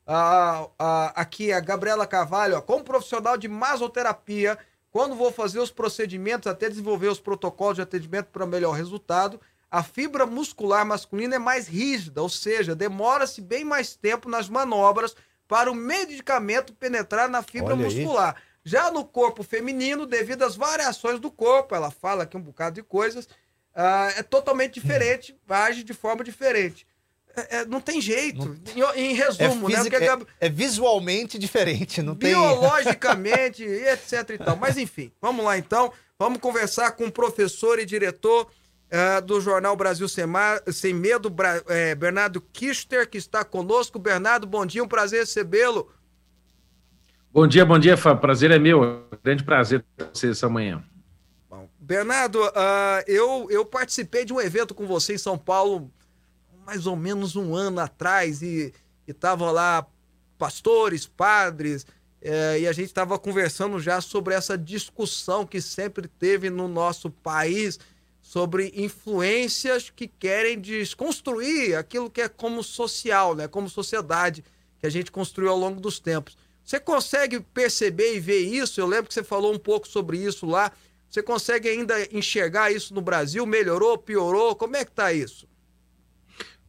Uh, 0.07 0.65
uh, 0.65 1.13
aqui 1.15 1.53
a 1.53 1.61
Gabriela 1.61 2.07
Carvalho, 2.07 2.59
ó, 2.59 2.61
como 2.61 2.85
profissional 2.85 3.37
de 3.37 3.47
masoterapia, 3.47 4.59
quando 4.91 5.15
vou 5.15 5.33
fazer 5.33 5.61
os 5.61 5.71
procedimentos 5.71 6.47
até 6.47 6.69
desenvolver 6.69 7.09
os 7.09 7.21
protocolos 7.21 7.77
de 7.77 7.83
atendimento 7.83 8.27
para 8.27 8.45
melhor 8.45 8.73
resultado, 8.73 9.41
a 9.71 9.83
fibra 9.83 10.27
muscular 10.27 10.85
masculina 10.85 11.37
é 11.37 11.39
mais 11.39 11.67
rígida, 11.67 12.23
ou 12.23 12.29
seja, 12.29 12.75
demora-se 12.75 13.41
bem 13.41 13.65
mais 13.65 13.97
tempo 13.97 14.29
nas 14.29 14.49
manobras 14.49 15.17
para 15.49 15.71
o 15.71 15.75
medicamento 15.75 16.75
penetrar 16.75 17.29
na 17.29 17.43
fibra 17.43 17.75
Olha 17.75 17.85
muscular. 17.85 18.35
Aí. 18.37 18.43
Já 18.65 18.91
no 18.91 19.05
corpo 19.05 19.43
feminino, 19.43 20.07
devido 20.07 20.43
às 20.43 20.57
variações 20.57 21.21
do 21.21 21.31
corpo, 21.31 21.75
ela 21.75 21.91
fala 21.91 22.23
aqui 22.23 22.37
um 22.37 22.41
bocado 22.41 22.77
de 22.77 22.83
coisas, 22.83 23.29
uh, 23.75 24.19
é 24.19 24.23
totalmente 24.23 24.75
diferente, 24.75 25.37
age 25.49 25.85
de 25.85 25.93
forma 25.93 26.25
diferente. 26.25 26.87
É, 27.37 27.59
é, 27.59 27.65
não 27.65 27.81
tem 27.81 28.01
jeito. 28.01 28.57
Não... 28.77 28.95
Em, 28.95 29.11
em, 29.11 29.15
resumo, 29.15 29.69
é 29.69 29.73
né? 29.73 29.83
Porque, 29.83 29.97
é, 29.97 30.47
é, 30.47 30.49
visualmente 30.49 31.39
diferente, 31.39 32.01
não 32.01 32.15
tem. 32.15 32.31
Biologicamente, 32.31 33.65
etc 33.67 34.31
e 34.31 34.39
tal. 34.39 34.57
Mas 34.57 34.79
enfim, 34.79 35.11
vamos 35.21 35.45
lá 35.45 35.59
então. 35.59 35.93
Vamos 36.19 36.39
conversar 36.39 36.93
com 36.93 37.07
o 37.07 37.13
professor 37.13 37.79
e 37.81 37.85
diretor 37.85 38.47
uh, 38.47 39.21
do 39.23 39.41
Jornal 39.41 39.75
Brasil 39.77 40.09
Sem, 40.09 40.27
Mar... 40.27 40.63
Sem 40.69 40.95
Medo, 40.95 41.29
Bra... 41.29 41.61
É, 41.67 41.95
Bernardo 41.97 42.41
Kister, 42.41 43.09
que 43.09 43.19
está 43.19 43.45
conosco. 43.45 43.99
Bernardo, 43.99 44.47
bom 44.47 44.65
dia, 44.65 44.85
um 44.85 44.89
prazer 44.89 45.21
recebê-lo. 45.21 45.91
Bom 47.33 47.49
dia, 47.49 47.67
bom 47.67 47.81
dia, 47.81 47.97
Fábio. 47.97 48.21
Prazer 48.21 48.53
é 48.53 48.61
meu. 48.61 49.09
Grande 49.25 49.43
prazer 49.43 49.85
ter 49.97 50.09
você 50.13 50.31
essa 50.31 50.49
manhã. 50.49 50.85
Bernardo, 51.85 52.43
uh, 52.43 53.05
eu, 53.07 53.47
eu 53.51 53.63
participei 53.63 54.25
de 54.25 54.33
um 54.33 54.41
evento 54.41 54.75
com 54.75 54.87
você 54.87 55.15
em 55.15 55.19
São 55.19 55.37
Paulo 55.37 55.93
mais 56.65 56.87
ou 56.87 56.97
menos 56.97 57.37
um 57.37 57.55
ano 57.55 57.79
atrás 57.79 58.41
e 58.41 58.73
estavam 59.07 59.53
lá 59.53 59.87
pastores, 60.39 61.07
padres, 61.07 61.87
eh, 62.23 62.61
e 62.61 62.67
a 62.67 62.73
gente 62.73 62.87
estava 62.87 63.19
conversando 63.19 63.79
já 63.79 64.01
sobre 64.01 64.33
essa 64.33 64.57
discussão 64.57 65.47
que 65.47 65.61
sempre 65.61 66.09
teve 66.09 66.49
no 66.49 66.67
nosso 66.67 67.11
país 67.11 67.79
sobre 68.23 68.73
influências 68.75 69.91
que 69.91 70.09
querem 70.09 70.59
desconstruir 70.59 71.77
aquilo 71.77 72.09
que 72.09 72.23
é 72.23 72.29
como 72.31 72.63
social, 72.63 73.35
né, 73.35 73.47
como 73.47 73.69
sociedade 73.69 74.43
que 74.81 74.87
a 74.87 74.91
gente 74.91 75.13
construiu 75.13 75.51
ao 75.51 75.59
longo 75.59 75.79
dos 75.79 76.01
tempos. 76.01 76.35
Você 76.65 76.81
consegue 76.81 77.41
perceber 77.41 78.17
e 78.17 78.21
ver 78.21 78.41
isso? 78.41 78.81
Eu 78.81 78.87
lembro 78.87 79.09
que 79.09 79.15
você 79.15 79.23
falou 79.23 79.53
um 79.53 79.59
pouco 79.59 79.87
sobre 79.87 80.17
isso 80.17 80.47
lá. 80.47 80.73
Você 81.15 81.23
consegue 81.23 81.69
ainda 81.69 81.95
enxergar 82.13 82.73
isso 82.73 82.93
no 82.93 83.01
Brasil? 83.01 83.47
Melhorou, 83.47 83.97
piorou? 83.97 84.57
Como 84.57 84.75
é 84.75 84.85
que 84.85 84.91
está 84.91 85.13
isso? 85.13 85.47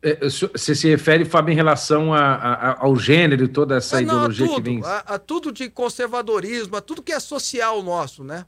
É, 0.03 0.19
você 0.29 0.75
se 0.75 0.87
refere, 0.87 1.25
Fábio, 1.25 1.51
em 1.51 1.55
relação 1.55 2.13
a, 2.13 2.35
a, 2.35 2.85
ao 2.85 2.95
gênero 2.95 3.45
e 3.45 3.47
toda 3.47 3.77
essa 3.77 3.99
não, 3.99 4.03
ideologia 4.03 4.45
tudo, 4.45 4.55
que 4.57 4.61
vem. 4.61 4.81
A, 4.83 4.97
a, 4.97 5.17
tudo 5.17 5.51
de 5.51 5.67
conservadorismo, 5.67 6.75
a 6.75 6.81
tudo 6.81 7.01
que 7.01 7.11
é 7.11 7.19
social 7.19 7.81
nosso, 7.81 8.23
né? 8.23 8.45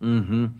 Uhum. 0.00 0.50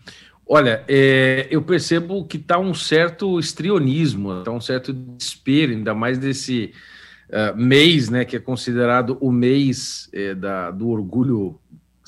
Olha, 0.45 0.85
é, 0.87 1.47
eu 1.49 1.63
percebo 1.63 2.23
que 2.23 2.37
está 2.37 2.59
um 2.59 2.75
certo 2.75 3.39
estrionismo, 3.39 4.37
está 4.37 4.51
um 4.51 4.61
certo 4.61 4.93
desespero, 4.93 5.71
ainda 5.71 5.95
mais 5.95 6.19
desse 6.19 6.75
uh, 7.29 7.57
mês, 7.57 8.07
né, 8.07 8.23
que 8.23 8.35
é 8.35 8.39
considerado 8.39 9.17
o 9.19 9.31
mês 9.31 10.11
é, 10.13 10.35
da, 10.35 10.69
do 10.69 10.89
orgulho 10.89 11.59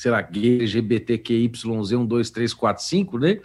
sei 0.04 0.12
lá, 0.12 0.22
gay, 0.22 0.58
LGBTQYZ 0.58 1.94
1, 1.94 2.06
2, 2.06 2.30
3, 2.30 2.54
4, 2.54 2.84
5, 2.84 3.18
né? 3.20 3.40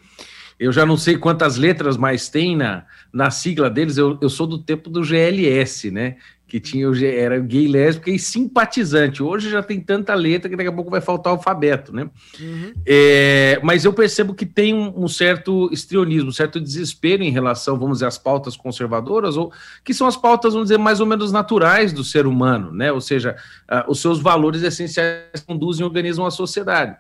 Eu 0.59 0.73
já 0.73 0.85
não 0.85 0.97
sei 0.97 1.17
quantas 1.17 1.57
letras 1.57 1.97
mais 1.97 2.29
tem 2.29 2.57
na, 2.57 3.31
sigla 3.31 3.71
deles, 3.71 3.97
eu 3.97 4.29
sou 4.29 4.45
do 4.45 4.59
tempo 4.59 4.91
do 4.91 5.05
GLS, 5.05 5.89
né? 5.93 6.17
Que 6.49 6.59
tinha 6.59 6.89
era 7.07 7.39
gay, 7.39 7.69
lésbica 7.69 8.11
e 8.11 8.19
simpatizante. 8.19 9.23
Hoje 9.23 9.51
já 9.51 9.63
tem 9.63 9.79
tanta 9.79 10.15
letra 10.15 10.49
que 10.49 10.57
daqui 10.57 10.71
a 10.71 10.73
pouco 10.73 10.91
vai 10.91 11.01
faltar 11.03 11.35
o 11.35 11.37
alfabeto, 11.37 11.95
né? 11.95 12.09
Uhum. 12.41 12.73
É, 12.87 13.61
mas 13.63 13.85
eu 13.85 13.93
percebo 13.93 14.35
que 14.35 14.47
tem 14.47 14.73
um, 14.73 15.05
um, 15.05 15.07
certo 15.07 15.69
estrionismo, 15.71 16.31
um 16.31 16.33
certo 16.33 16.59
desespero 16.59 17.23
em 17.23 17.31
relação, 17.31 17.79
vamos 17.79 17.99
dizer, 17.99 18.07
às 18.07 18.17
pautas 18.17 18.57
conservadoras, 18.57 19.37
ou 19.37 19.53
que 19.85 19.93
são 19.93 20.07
as 20.07 20.17
pautas, 20.17 20.55
vamos 20.55 20.71
dizer, 20.71 20.79
mais 20.79 21.01
ou 21.01 21.07
menos 21.07 21.31
naturais 21.31 21.93
do 21.93 22.03
ser 22.03 22.27
humano, 22.27 22.73
né? 22.73 22.91
Ou 22.91 23.01
seja, 23.01 23.37
uh, 23.71 23.91
os 23.91 24.01
seus 24.01 24.19
valores 24.19 24.63
essenciais 24.63 25.45
conduzem 25.47 25.85
o 25.85 25.87
organismo 25.87 26.25
à 26.25 26.31
sociedade. 26.31 26.97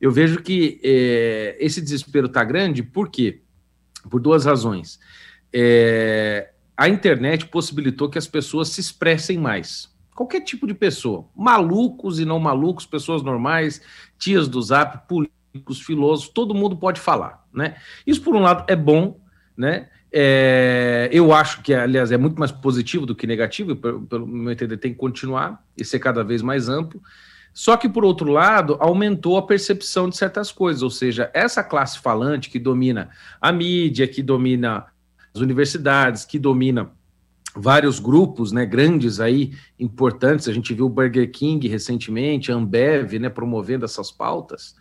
Eu 0.00 0.12
vejo 0.12 0.40
que 0.40 0.80
é, 0.84 1.56
esse 1.58 1.80
desespero 1.80 2.28
está 2.28 2.44
grande, 2.44 2.84
por 2.84 3.10
quê? 3.10 3.40
Por 4.08 4.20
duas 4.20 4.44
razões. 4.44 5.00
É, 5.52 6.51
a 6.82 6.88
internet 6.88 7.46
possibilitou 7.46 8.10
que 8.10 8.18
as 8.18 8.26
pessoas 8.26 8.70
se 8.70 8.80
expressem 8.80 9.38
mais. 9.38 9.88
Qualquer 10.16 10.40
tipo 10.40 10.66
de 10.66 10.74
pessoa, 10.74 11.26
malucos 11.32 12.18
e 12.18 12.24
não 12.24 12.40
malucos, 12.40 12.84
pessoas 12.84 13.22
normais, 13.22 13.80
tias 14.18 14.48
do 14.48 14.60
zap, 14.60 15.06
políticos, 15.06 15.80
filósofos, 15.80 16.34
todo 16.34 16.52
mundo 16.52 16.76
pode 16.76 17.00
falar, 17.00 17.46
né? 17.54 17.76
Isso, 18.04 18.20
por 18.20 18.34
um 18.34 18.40
lado, 18.40 18.64
é 18.66 18.74
bom, 18.74 19.20
né? 19.56 19.90
É, 20.10 21.08
eu 21.12 21.32
acho 21.32 21.62
que, 21.62 21.72
aliás, 21.72 22.10
é 22.10 22.18
muito 22.18 22.36
mais 22.36 22.50
positivo 22.50 23.06
do 23.06 23.14
que 23.14 23.28
negativo, 23.28 23.76
pelo, 23.76 24.02
pelo 24.04 24.26
meu 24.26 24.50
entender, 24.50 24.76
tem 24.76 24.92
que 24.92 24.98
continuar 24.98 25.64
e 25.78 25.84
ser 25.84 26.00
cada 26.00 26.24
vez 26.24 26.42
mais 26.42 26.68
amplo. 26.68 27.00
Só 27.54 27.76
que, 27.76 27.88
por 27.88 28.04
outro 28.04 28.28
lado, 28.28 28.76
aumentou 28.80 29.36
a 29.36 29.46
percepção 29.46 30.08
de 30.08 30.16
certas 30.16 30.50
coisas, 30.50 30.82
ou 30.82 30.90
seja, 30.90 31.30
essa 31.32 31.62
classe 31.62 32.00
falante 32.00 32.50
que 32.50 32.58
domina 32.58 33.10
a 33.40 33.52
mídia, 33.52 34.08
que 34.08 34.20
domina 34.20 34.86
as 35.34 35.40
universidades, 35.40 36.24
que 36.24 36.38
domina 36.38 36.92
vários 37.54 37.98
grupos, 37.98 38.50
né, 38.52 38.64
grandes 38.64 39.20
aí, 39.20 39.52
importantes, 39.78 40.48
a 40.48 40.52
gente 40.52 40.72
viu 40.72 40.86
o 40.86 40.90
Burger 40.90 41.30
King 41.30 41.68
recentemente, 41.68 42.50
a 42.50 42.54
Ambev, 42.54 43.18
né, 43.18 43.28
promovendo 43.28 43.84
essas 43.84 44.10
pautas, 44.10 44.74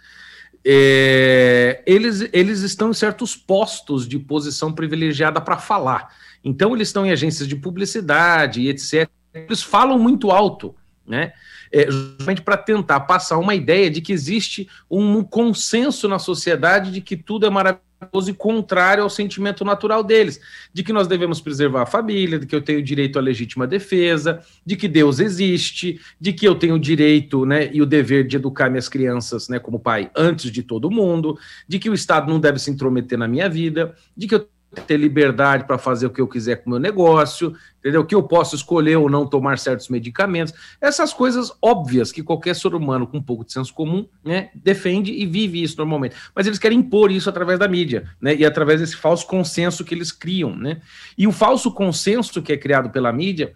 é, 0.64 1.82
eles, 1.86 2.30
eles 2.32 2.62
estão 2.62 2.91
em 2.91 2.93
certos 2.93 3.36
postos 3.36 4.08
de 4.08 4.20
posição 4.20 4.72
privilegiada 4.72 5.41
para 5.41 5.58
falar. 5.58 6.16
Então, 6.43 6.76
eles 6.76 6.89
estão 6.89 7.06
em 7.06 7.12
agências 7.12 7.47
de 7.47 7.56
publicidade, 7.56 8.68
etc. 8.68 9.10
Eles 9.34 9.64
falam 9.64 9.97
muito 9.97 10.32
alto, 10.32 10.76
né? 11.06 11.34
É, 11.72 11.89
justamente 11.89 12.41
para 12.41 12.58
tentar 12.58 12.99
passar 13.02 13.38
uma 13.38 13.56
ideia 13.56 13.89
de 13.89 14.02
que 14.02 14.12
existe 14.12 14.70
um 14.89 15.24
consenso 15.24 16.08
na 16.08 16.20
sociedade 16.20 16.91
de 16.91 16.99
que 16.99 17.16
tudo 17.16 17.45
é 17.45 17.49
maravilhoso 17.49 17.90
e 18.28 18.34
contrário 18.34 19.04
ao 19.04 19.10
sentimento 19.10 19.64
natural 19.64 20.04
deles, 20.04 20.39
de 20.74 20.84
que 20.84 20.91
nós 20.91 21.08
devemos 21.08 21.39
preservar 21.39 21.84
a 21.84 21.86
família, 21.86 22.39
de 22.39 22.47
que 22.47 22.56
eu 22.56 22.62
tenho 22.62 22.82
direito 22.82 23.20
à 23.20 23.22
legítima 23.22 23.68
defesa, 23.68 24.41
de 24.66 24.76
que 24.76 24.88
Deus 24.88 25.20
existe, 25.20 25.99
de 26.20 26.34
que 26.34 26.47
eu 26.47 26.56
tenho 26.56 26.76
o 26.76 26.80
direito 26.80 27.45
né, 27.45 27.70
e 27.72 27.82
o 27.82 27.86
dever 27.86 28.26
de 28.26 28.36
educar 28.36 28.70
minhas 28.70 28.89
crianças 28.89 29.47
né, 29.49 29.60
como 29.60 29.80
pai 29.80 30.10
antes 30.16 30.52
de 30.52 30.64
todo 30.64 30.89
mundo, 30.89 31.38
de 31.68 31.80
que 31.80 31.89
o 31.89 31.93
Estado 31.93 32.30
não 32.30 32.39
deve 32.39 32.60
se 32.60 32.72
intrometer 32.72 33.18
na 33.18 33.28
minha 33.28 33.49
vida, 33.49 33.95
de 34.16 34.28
que 34.28 34.36
eu 34.36 34.47
ter 34.88 34.97
liberdade 34.97 35.65
para 35.65 35.78
fazer 35.78 36.05
o 36.05 36.09
que 36.09 36.22
eu 36.22 36.28
quiser 36.28 36.57
com 36.57 36.69
o 36.69 36.72
meu 36.72 36.80
negócio, 36.80 37.53
entendeu? 37.80 38.05
Que 38.05 38.15
eu 38.15 38.24
posso 38.24 38.55
escolher 38.55 38.95
ou 38.95 39.09
não 39.09 39.28
tomar 39.28 39.59
certos 39.59 39.89
medicamentos. 39.89 40.53
Essas 40.80 41.13
coisas 41.13 41.51
óbvias 41.61 42.11
que 42.11 42.24
qualquer 42.24 42.55
ser 42.55 42.74
humano 42.74 43.05
com 43.05 43.17
um 43.17 43.22
pouco 43.22 43.43
de 43.43 43.51
senso 43.51 43.74
comum 43.74 44.07
né, 44.24 44.49
defende 44.55 45.11
e 45.11 45.26
vive 45.26 45.61
isso 45.61 45.76
normalmente. 45.78 46.15
Mas 46.34 46.47
eles 46.47 46.57
querem 46.57 46.80
impor 46.80 47.11
isso 47.11 47.30
através 47.30 47.59
da 47.59 47.67
mídia, 47.67 48.09
né? 48.22 48.34
E 48.34 48.45
através 48.45 48.80
desse 48.80 48.95
falso 48.95 49.28
consenso 49.28 49.84
que 49.84 49.93
eles 49.93 50.11
criam, 50.11 50.55
né? 50.55 50.80
E 51.17 51.28
o 51.28 51.32
falso 51.32 51.72
consenso 51.72 52.41
que 52.41 52.53
é 52.53 52.57
criado 52.57 52.89
pela 52.89 53.11
mídia. 53.11 53.53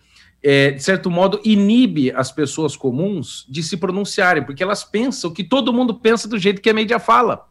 É, 0.48 0.70
de 0.70 0.84
certo 0.84 1.10
modo, 1.10 1.42
inibe 1.44 2.12
as 2.12 2.32
pessoas 2.32 2.76
comuns 2.76 3.48
de 3.50 3.64
se 3.64 3.78
pronunciarem, 3.78 4.44
porque 4.44 4.62
elas 4.62 4.84
pensam 4.84 5.32
que 5.32 5.44
todo 5.44 5.74
mundo 5.74 5.96
pensa 5.96 6.28
do 6.28 6.38
jeito 6.38 6.62
que 6.62 6.70
a 6.70 6.74
mídia 6.74 7.00
fala. 7.00 7.48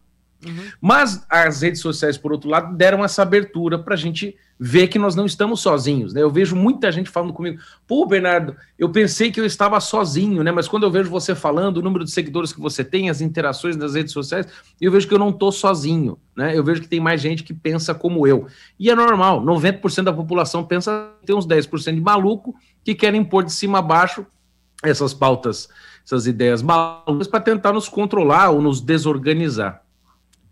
Uhum. 0.47 0.65
Mas 0.81 1.25
as 1.29 1.63
redes 1.63 1.81
sociais, 1.81 2.17
por 2.17 2.33
outro 2.33 2.49
lado, 2.49 2.77
deram 2.77 3.05
essa 3.05 3.23
abertura 3.23 3.79
para 3.79 3.95
a 3.95 3.97
gente 3.97 4.37
ver 4.59 4.87
que 4.87 4.99
nós 4.99 5.15
não 5.15 5.27
estamos 5.27 5.61
sozinhos. 5.61 6.15
Né? 6.15 6.23
Eu 6.23 6.31
vejo 6.31 6.55
muita 6.55 6.91
gente 6.93 7.11
falando 7.11 7.33
comigo, 7.33 7.61
pô, 7.87 8.07
Bernardo, 8.07 8.57
eu 8.79 8.89
pensei 8.89 9.31
que 9.31 9.41
eu 9.41 9.45
estava 9.45 9.81
sozinho, 9.81 10.43
né? 10.43 10.53
Mas 10.53 10.69
quando 10.69 10.85
eu 10.85 10.91
vejo 10.91 11.11
você 11.11 11.35
falando, 11.35 11.79
o 11.79 11.83
número 11.83 12.05
de 12.05 12.11
seguidores 12.11 12.53
que 12.53 12.61
você 12.61 12.85
tem, 12.85 13.11
as 13.11 13.21
interações 13.21 13.77
das 13.77 13.95
redes 13.95 14.13
sociais, 14.13 14.47
eu 14.81 14.93
vejo 14.93 15.09
que 15.09 15.15
eu 15.15 15.19
não 15.19 15.31
estou 15.31 15.51
sozinho. 15.51 16.19
Né? 16.37 16.57
Eu 16.57 16.63
vejo 16.63 16.81
que 16.81 16.89
tem 16.89 17.01
mais 17.01 17.21
gente 17.21 17.43
que 17.43 17.53
pensa 17.53 17.95
como 17.95 18.27
eu. 18.27 18.47
E 18.79 18.91
é 18.91 18.95
normal, 18.95 19.43
90% 19.43 20.05
da 20.05 20.13
população 20.13 20.65
pensa, 20.65 21.11
tem 21.27 21.35
uns 21.35 21.47
10% 21.47 21.95
de 21.95 22.01
maluco 22.01 22.55
que 22.85 22.95
querem 22.95 23.25
pôr 23.25 23.45
de 23.45 23.53
cima 23.53 23.79
a 23.79 23.83
baixo 23.83 24.25
essas 24.83 25.15
pautas, 25.15 25.69
essas 26.05 26.27
ideias 26.27 26.63
malucas 26.63 27.27
para 27.27 27.41
tentar 27.41 27.73
nos 27.73 27.89
controlar 27.89 28.51
ou 28.51 28.61
nos 28.61 28.81
desorganizar. 28.81 29.84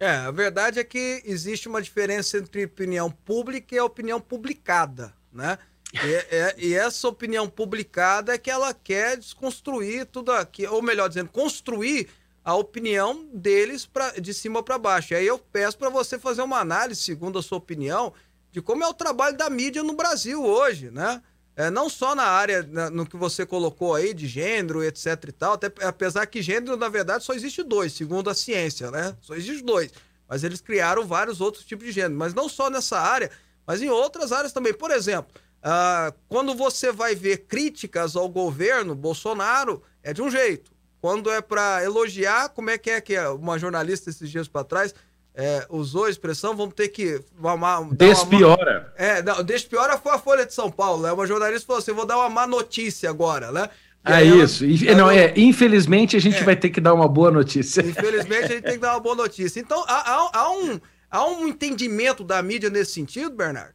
É, 0.03 0.17
a 0.17 0.33
verdade 0.33 0.81
é 0.81 0.85
que 0.85 1.23
existe 1.25 1.69
uma 1.69 1.81
diferença 1.81 2.37
entre 2.37 2.65
opinião 2.65 3.09
pública 3.09 3.73
e 3.73 3.79
a 3.79 3.85
opinião 3.85 4.21
publicada, 4.21 5.15
né? 5.33 5.57
E, 5.95 6.15
é, 6.35 6.55
e, 6.59 6.75
essa 6.75 7.07
opinião 7.07 7.49
publicada 7.49 8.35
é 8.35 8.39
que 8.39 8.51
ela 8.51 8.75
quer 8.75 9.17
desconstruir 9.17 10.07
tudo 10.07 10.33
aqui, 10.33 10.67
ou 10.67 10.83
melhor 10.83 11.07
dizendo, 11.07 11.31
construir 11.31 12.09
a 12.43 12.53
opinião 12.57 13.29
deles 13.33 13.87
pra, 13.87 14.11
de 14.19 14.35
cima 14.35 14.61
para 14.61 14.77
baixo. 14.77 15.15
E 15.15 15.17
aí 15.19 15.27
eu 15.29 15.39
peço 15.39 15.79
para 15.79 15.89
você 15.89 16.19
fazer 16.19 16.43
uma 16.43 16.59
análise, 16.59 17.01
segundo 17.01 17.39
a 17.39 17.43
sua 17.43 17.59
opinião, 17.59 18.13
de 18.51 18.61
como 18.61 18.83
é 18.83 18.89
o 18.89 18.95
trabalho 18.95 19.37
da 19.37 19.49
mídia 19.49 19.85
no 19.85 19.93
Brasil 19.93 20.45
hoje, 20.45 20.91
né? 20.91 21.23
É, 21.55 21.71
não 21.71 21.89
só 21.89 22.15
na 22.15 22.25
área, 22.25 22.63
na, 22.63 22.89
no 22.89 23.05
que 23.05 23.17
você 23.17 23.45
colocou 23.45 23.95
aí, 23.95 24.15
de 24.15 24.27
gênero, 24.27 24.83
etc 24.83 25.07
e 25.29 25.33
tal, 25.33 25.53
até, 25.55 25.71
apesar 25.87 26.25
que 26.27 26.41
gênero, 26.41 26.77
na 26.77 26.89
verdade, 26.89 27.25
só 27.25 27.35
existe 27.35 27.63
dois, 27.63 27.93
segundo 27.93 28.31
a 28.31 28.35
ciência, 28.35 28.91
né? 28.91 29.15
Só 29.21 29.35
existe 29.35 29.63
dois. 29.63 29.93
Mas 30.27 30.45
eles 30.45 30.63
criaram 30.63 31.07
vários 31.07 31.41
outros 31.43 31.65
tipos 31.65 31.85
de 31.85 31.93
gênero, 31.93 32.15
mas 32.15 32.33
não 32.33 32.49
só 32.49 32.71
nessa 32.71 32.99
área, 32.99 33.31
mas 33.67 33.83
em 33.83 33.91
outras 33.91 34.33
áreas 34.33 34.53
também. 34.53 34.73
Por 34.73 34.91
exemplo, 34.91 35.31
uh, 35.63 36.15
quando 36.27 36.55
você 36.55 36.91
vai 36.91 37.15
ver 37.15 37.47
críticas 37.47 38.17
ao 38.17 38.29
governo 38.31 38.95
Bolsonaro, 38.95 39.83
é 40.03 40.15
de 40.15 40.23
um 40.23 40.31
jeito. 40.31 40.73
Quando 41.03 41.31
é 41.31 41.43
para 41.43 41.85
elogiar, 41.85 42.49
como 42.51 42.71
é 42.71 42.79
que 42.79 42.89
é 42.89 43.01
que 43.01 43.19
uma 43.19 43.59
jornalista 43.59 44.09
esses 44.09 44.31
dias 44.31 44.49
para 44.49 44.65
trás 44.65 44.95
é, 45.35 45.67
usou 45.71 46.05
a 46.05 46.11
expressão, 46.11 46.55
vamos 46.55 46.75
ter 46.75 46.89
que. 46.89 47.21
Uma, 47.39 47.89
despiora. 47.93 48.93
Uma, 48.99 49.07
é, 49.07 49.23
não, 49.23 49.43
despiora 49.43 49.97
foi 49.97 50.13
a 50.13 50.19
Folha 50.19 50.45
de 50.45 50.53
São 50.53 50.71
Paulo, 50.71 51.03
né? 51.03 51.13
Uma 51.13 51.27
jornalista 51.27 51.67
falou 51.67 51.81
assim: 51.81 51.93
vou 51.93 52.07
dar 52.07 52.19
uma 52.19 52.29
má 52.29 52.47
notícia 52.47 53.09
agora, 53.09 53.51
né? 53.51 53.69
E 54.07 54.13
é 54.13 54.25
isso. 54.25 54.65
Ela, 54.65 54.97
não, 54.97 55.11
é, 55.11 55.33
infelizmente 55.37 56.17
a 56.17 56.21
gente 56.21 56.39
é, 56.39 56.45
vai 56.45 56.57
ter 56.57 56.71
que 56.71 56.81
dar 56.81 56.93
uma 56.93 57.09
boa 57.09 57.31
notícia. 57.31 57.81
Infelizmente 57.81 58.45
a 58.45 58.49
gente 58.49 58.63
tem 58.63 58.73
que 58.73 58.79
dar 58.79 58.95
uma 58.95 59.01
boa 59.01 59.15
notícia. 59.15 59.61
Então, 59.61 59.83
há, 59.87 60.13
há, 60.13 60.31
há 60.33 60.51
um, 60.51 60.81
há 61.11 61.27
um 61.27 61.47
entendimento 61.47 62.25
da 62.25 62.43
mídia 62.43 62.69
nesse 62.69 62.93
sentido, 62.93 63.31
Bernardo? 63.31 63.75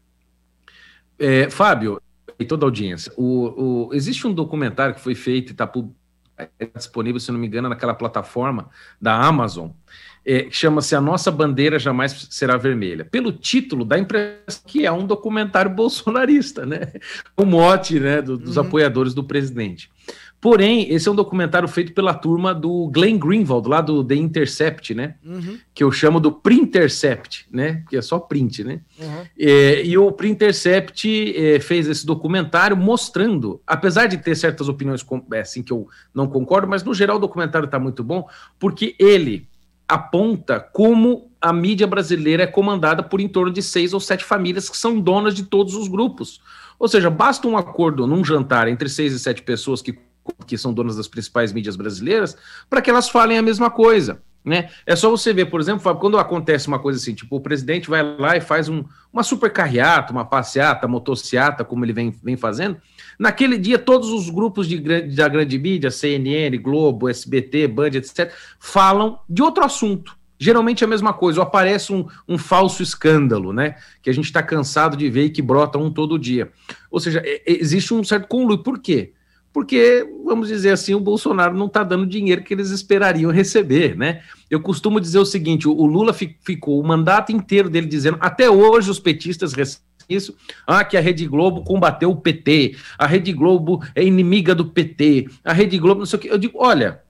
É, 1.18 1.50
Fábio, 1.50 2.00
e 2.38 2.46
toda 2.46 2.66
a 2.66 2.68
audiência, 2.68 3.12
o, 3.18 3.88
o, 3.88 3.94
existe 3.94 4.28
um 4.28 4.34
documentário 4.34 4.94
que 4.94 5.02
foi 5.02 5.16
feito 5.16 5.50
e 5.50 5.54
está 5.54 5.66
disponível, 6.76 7.20
se 7.20 7.32
não 7.32 7.40
me 7.40 7.48
engano, 7.48 7.70
naquela 7.70 7.96
plataforma 7.96 8.70
da 9.02 9.16
Amazon, 9.16 9.70
é, 10.28 10.48
chama-se 10.52 10.94
A 10.94 11.00
Nossa 11.00 11.32
Bandeira 11.32 11.80
Jamais 11.80 12.28
Será 12.30 12.58
Vermelha. 12.58 13.06
Pelo 13.06 13.32
título, 13.32 13.86
dá 13.86 13.96
a 13.96 14.00
impressão 14.00 14.62
que 14.68 14.86
é 14.86 14.92
um 14.92 15.08
documentário 15.08 15.72
bolsonarista, 15.72 16.66
né? 16.66 16.92
O 17.38 17.46
mote 17.46 18.00
né, 18.00 18.22
do, 18.22 18.38
dos 18.38 18.58
uhum. 18.58 18.64
apoiadores 18.64 19.14
do 19.14 19.24
presidente. 19.24 19.90
Porém, 20.42 20.92
esse 20.92 21.08
é 21.08 21.12
um 21.12 21.16
documentário 21.16 21.68
feito 21.68 21.94
pela 21.94 22.14
turma 22.14 22.54
do 22.54 22.90
Glenn 22.90 23.18
Greenwald, 23.18 23.68
lá 23.68 23.80
do 23.80 24.04
The 24.04 24.16
Intercept, 24.16 24.94
né? 24.94 25.16
Uhum. 25.24 25.58
Que 25.74 25.84
eu 25.84 25.92
chamo 25.92 26.20
do 26.20 26.32
Printercept, 26.32 27.48
né? 27.52 27.84
Que 27.90 27.98
é 27.98 28.02
só 28.02 28.20
print, 28.20 28.64
né? 28.64 28.82
Uhum. 29.00 29.26
É, 29.40 29.84
e 29.84 29.98
o 29.98 30.12
Printercept 30.12 31.36
é, 31.36 31.60
fez 31.60 31.88
esse 31.88 32.06
documentário 32.06 32.76
mostrando, 32.76 33.62
apesar 33.66 34.08
de 34.08 34.18
ter 34.18 34.36
certas 34.36 34.68
opiniões 34.68 35.06
é, 35.34 35.40
assim 35.40 35.64
que 35.64 35.72
eu 35.72 35.88
não 36.14 36.28
concordo, 36.28 36.68
mas 36.68 36.84
no 36.84 36.94
geral 36.94 37.18
o 37.18 37.22
documentário 37.22 37.66
está 37.66 37.80
muito 37.80 38.04
bom, 38.04 38.28
porque 38.60 38.96
ele 39.00 39.48
aponta 39.88 40.60
como 40.60 41.32
a 41.40 41.54
mídia 41.54 41.88
brasileira 41.88 42.44
é 42.44 42.48
comandada 42.48 43.02
por 43.02 43.22
em 43.22 43.28
torno 43.28 43.52
de 43.52 43.62
seis 43.62 43.94
ou 43.94 44.00
sete 44.00 44.24
famílias 44.24 44.70
que 44.70 44.78
são 44.78 45.00
donas 45.00 45.34
de 45.34 45.44
todos 45.44 45.76
os 45.76 45.88
grupos. 45.88 46.42
Ou 46.80 46.88
seja, 46.88 47.10
basta 47.10 47.48
um 47.48 47.58
acordo 47.58 48.06
num 48.06 48.24
jantar 48.24 48.68
entre 48.68 48.90
seis 48.90 49.14
e 49.14 49.20
sete 49.20 49.42
pessoas 49.42 49.82
que, 49.82 49.98
que 50.46 50.58
são 50.58 50.74
donas 50.74 50.98
das 50.98 51.08
principais 51.08 51.54
mídias 51.54 51.76
brasileiras 51.76 52.36
para 52.70 52.82
que 52.82 52.90
elas 52.90 53.10
falem 53.10 53.38
a 53.38 53.42
mesma 53.42 53.70
coisa. 53.70 54.22
Né? 54.48 54.70
É 54.86 54.96
só 54.96 55.10
você 55.10 55.34
ver, 55.34 55.48
por 55.48 55.60
exemplo, 55.60 55.94
quando 55.98 56.18
acontece 56.18 56.70
uma 56.70 56.80
coisa 56.80 56.98
assim, 56.98 57.14
tipo, 57.14 57.36
o 57.36 57.42
presidente 57.42 57.90
vai 57.90 58.02
lá 58.02 58.38
e 58.38 58.40
faz 58.40 58.70
um, 58.70 58.82
uma 59.12 59.22
super 59.22 59.52
carreata, 59.52 60.14
uma 60.14 60.24
passeata, 60.24 60.88
motociata, 60.88 61.66
como 61.66 61.84
ele 61.84 61.92
vem, 61.92 62.16
vem 62.24 62.38
fazendo. 62.38 62.78
Naquele 63.20 63.58
dia, 63.58 63.78
todos 63.78 64.10
os 64.10 64.30
grupos 64.30 64.66
de, 64.66 64.80
da 65.14 65.28
grande 65.28 65.60
mídia, 65.60 65.92
CNN, 65.92 66.58
Globo, 66.60 67.10
SBT, 67.10 67.68
Band, 67.68 67.88
etc., 67.88 68.32
falam 68.58 69.20
de 69.28 69.42
outro 69.42 69.66
assunto. 69.66 70.16
Geralmente 70.40 70.82
é 70.82 70.88
a 70.88 70.90
mesma 70.90 71.12
coisa, 71.12 71.42
ou 71.42 71.46
aparece 71.46 71.92
um, 71.92 72.08
um 72.26 72.38
falso 72.38 72.82
escândalo, 72.82 73.52
né? 73.52 73.76
Que 74.02 74.10
a 74.10 74.14
gente 74.14 74.28
está 74.28 74.42
cansado 74.42 74.96
de 74.96 75.10
ver 75.10 75.26
e 75.26 75.30
que 75.30 75.42
brota 75.42 75.78
um 75.78 75.92
todo 75.92 76.18
dia. 76.18 76.50
Ou 76.90 77.02
seja, 77.02 77.22
é, 77.26 77.42
é, 77.46 77.62
existe 77.62 77.94
um 77.94 78.02
certo 78.02 78.30
conluio. 78.30 78.64
Por 78.64 78.80
quê? 78.80 79.12
Porque, 79.58 80.08
vamos 80.24 80.50
dizer 80.50 80.70
assim, 80.70 80.94
o 80.94 81.00
Bolsonaro 81.00 81.58
não 81.58 81.66
está 81.66 81.84
dando 81.84 82.06
dinheiro 82.06 82.44
que 82.44 82.54
eles 82.54 82.70
esperariam 82.70 83.32
receber, 83.32 83.98
né? 83.98 84.22
Eu 84.52 84.62
costumo 84.62 85.02
dizer 85.02 85.18
o 85.18 85.26
seguinte: 85.26 85.68
o 85.68 85.86
Lula 85.88 86.14
ficou 86.14 86.80
o 86.80 86.88
mandato 86.88 87.32
inteiro 87.32 87.68
dele 87.68 87.88
dizendo, 87.88 88.20
até 88.22 88.48
hoje 88.48 88.92
os 88.92 89.00
petistas 89.00 89.54
recebem 89.54 89.84
isso, 90.08 90.36
ah, 90.68 90.84
que 90.84 90.96
a 90.96 91.02
Rede 91.02 91.26
Globo 91.26 91.64
combateu 91.64 92.12
o 92.12 92.16
PT, 92.16 92.76
a 93.00 93.08
Rede 93.08 93.34
Globo 93.34 93.84
é 93.96 94.04
inimiga 94.04 94.54
do 94.54 94.64
PT, 94.64 95.28
a 95.44 95.54
Rede 95.54 95.80
Globo 95.80 96.02
não 96.02 96.06
sei 96.06 96.20
o 96.20 96.22
que. 96.22 96.28
Eu 96.28 96.38
digo, 96.38 96.60
olha, 96.62 97.02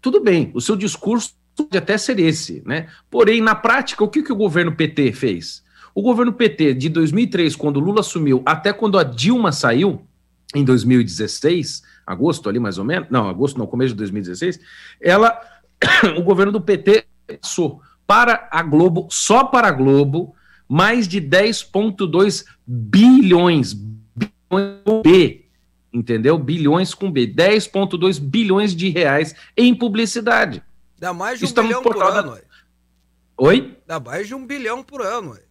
tudo 0.00 0.20
bem, 0.20 0.52
o 0.54 0.60
seu 0.60 0.76
discurso 0.76 1.34
pode 1.56 1.76
até 1.76 1.98
ser 1.98 2.20
esse, 2.20 2.62
né? 2.64 2.86
Porém, 3.10 3.40
na 3.40 3.56
prática, 3.56 4.04
o 4.04 4.08
que, 4.08 4.22
que 4.22 4.32
o 4.32 4.36
governo 4.36 4.76
PT 4.76 5.10
fez? 5.10 5.64
O 5.92 6.02
governo 6.02 6.32
PT, 6.32 6.72
de 6.74 6.88
2003, 6.88 7.56
quando 7.56 7.80
Lula 7.80 7.98
assumiu, 7.98 8.44
até 8.46 8.72
quando 8.72 8.96
a 8.96 9.02
Dilma 9.02 9.50
saiu, 9.50 10.06
em 10.54 10.64
2016, 10.64 11.82
agosto 12.06 12.48
ali 12.48 12.58
mais 12.58 12.78
ou 12.78 12.84
menos, 12.84 13.08
não, 13.10 13.28
agosto 13.28 13.58
não, 13.58 13.66
começo 13.66 13.90
de 13.90 13.98
2016, 13.98 14.60
ela, 15.00 15.40
o 16.18 16.22
governo 16.22 16.52
do 16.52 16.60
PT 16.60 17.06
passou 17.40 17.80
para 18.06 18.48
a 18.50 18.62
Globo, 18.62 19.06
só 19.10 19.44
para 19.44 19.68
a 19.68 19.72
Globo, 19.72 20.34
mais 20.68 21.06
de 21.06 21.20
10,2 21.20 22.44
bilhões, 22.66 23.72
bilhões 23.72 24.40
com 24.84 25.02
B, 25.02 25.46
entendeu? 25.92 26.36
Bilhões 26.36 26.92
com 26.92 27.10
B, 27.10 27.26
10,2 27.26 28.20
bilhões 28.20 28.74
de 28.74 28.88
reais 28.88 29.34
em 29.56 29.74
publicidade. 29.74 30.62
Dá 30.98 31.14
mais 31.14 31.38
de 31.38 31.44
um 31.44 31.48
Estamos 31.48 31.68
bilhão 31.68 31.82
por 31.82 32.02
ano. 32.02 32.32
Da... 32.32 32.40
Oi? 33.38 33.78
Dá 33.86 34.00
mais 34.00 34.26
de 34.26 34.34
um 34.34 34.44
bilhão 34.44 34.82
por 34.82 35.00
ano. 35.00 35.32
Ué. 35.32 35.49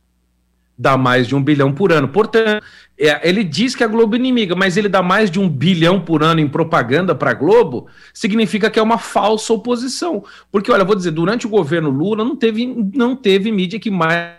Dá 0.81 0.95
mais 0.95 1.27
de 1.27 1.35
um 1.35 1.43
bilhão 1.43 1.73
por 1.73 1.91
ano. 1.91 2.07
Portanto, 2.07 2.63
é, 2.97 3.27
ele 3.27 3.43
diz 3.43 3.75
que 3.75 3.83
a 3.83 3.87
Globo 3.87 4.15
é 4.15 4.17
inimiga, 4.17 4.55
mas 4.55 4.77
ele 4.77 4.87
dá 4.87 5.03
mais 5.03 5.29
de 5.29 5.37
um 5.37 5.49
bilhão 5.49 5.99
por 5.99 6.23
ano 6.23 6.39
em 6.39 6.47
propaganda 6.47 7.13
para 7.13 7.31
a 7.31 7.33
Globo, 7.33 7.87
significa 8.13 8.69
que 8.69 8.79
é 8.79 8.81
uma 8.81 8.97
falsa 8.97 9.51
oposição. 9.51 10.23
Porque, 10.49 10.71
olha, 10.71 10.85
vou 10.85 10.95
dizer, 10.95 11.11
durante 11.11 11.45
o 11.45 11.49
governo 11.49 11.89
Lula 11.89 12.23
não 12.23 12.37
teve, 12.37 12.65
não 12.93 13.13
teve 13.13 13.51
mídia 13.51 13.77
que 13.77 13.91
mais 13.91 14.35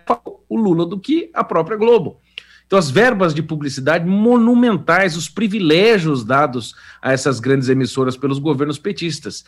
o 0.49 0.57
Lula 0.57 0.86
do 0.86 0.99
que 0.99 1.30
a 1.34 1.45
própria 1.45 1.76
Globo. 1.76 2.18
Então, 2.66 2.78
as 2.78 2.91
verbas 2.91 3.34
de 3.34 3.43
publicidade 3.43 4.07
monumentais, 4.07 5.16
os 5.16 5.28
privilégios 5.28 6.24
dados 6.24 6.74
a 7.03 7.12
essas 7.12 7.38
grandes 7.38 7.68
emissoras 7.68 8.16
pelos 8.16 8.38
governos 8.38 8.78
petistas 8.78 9.45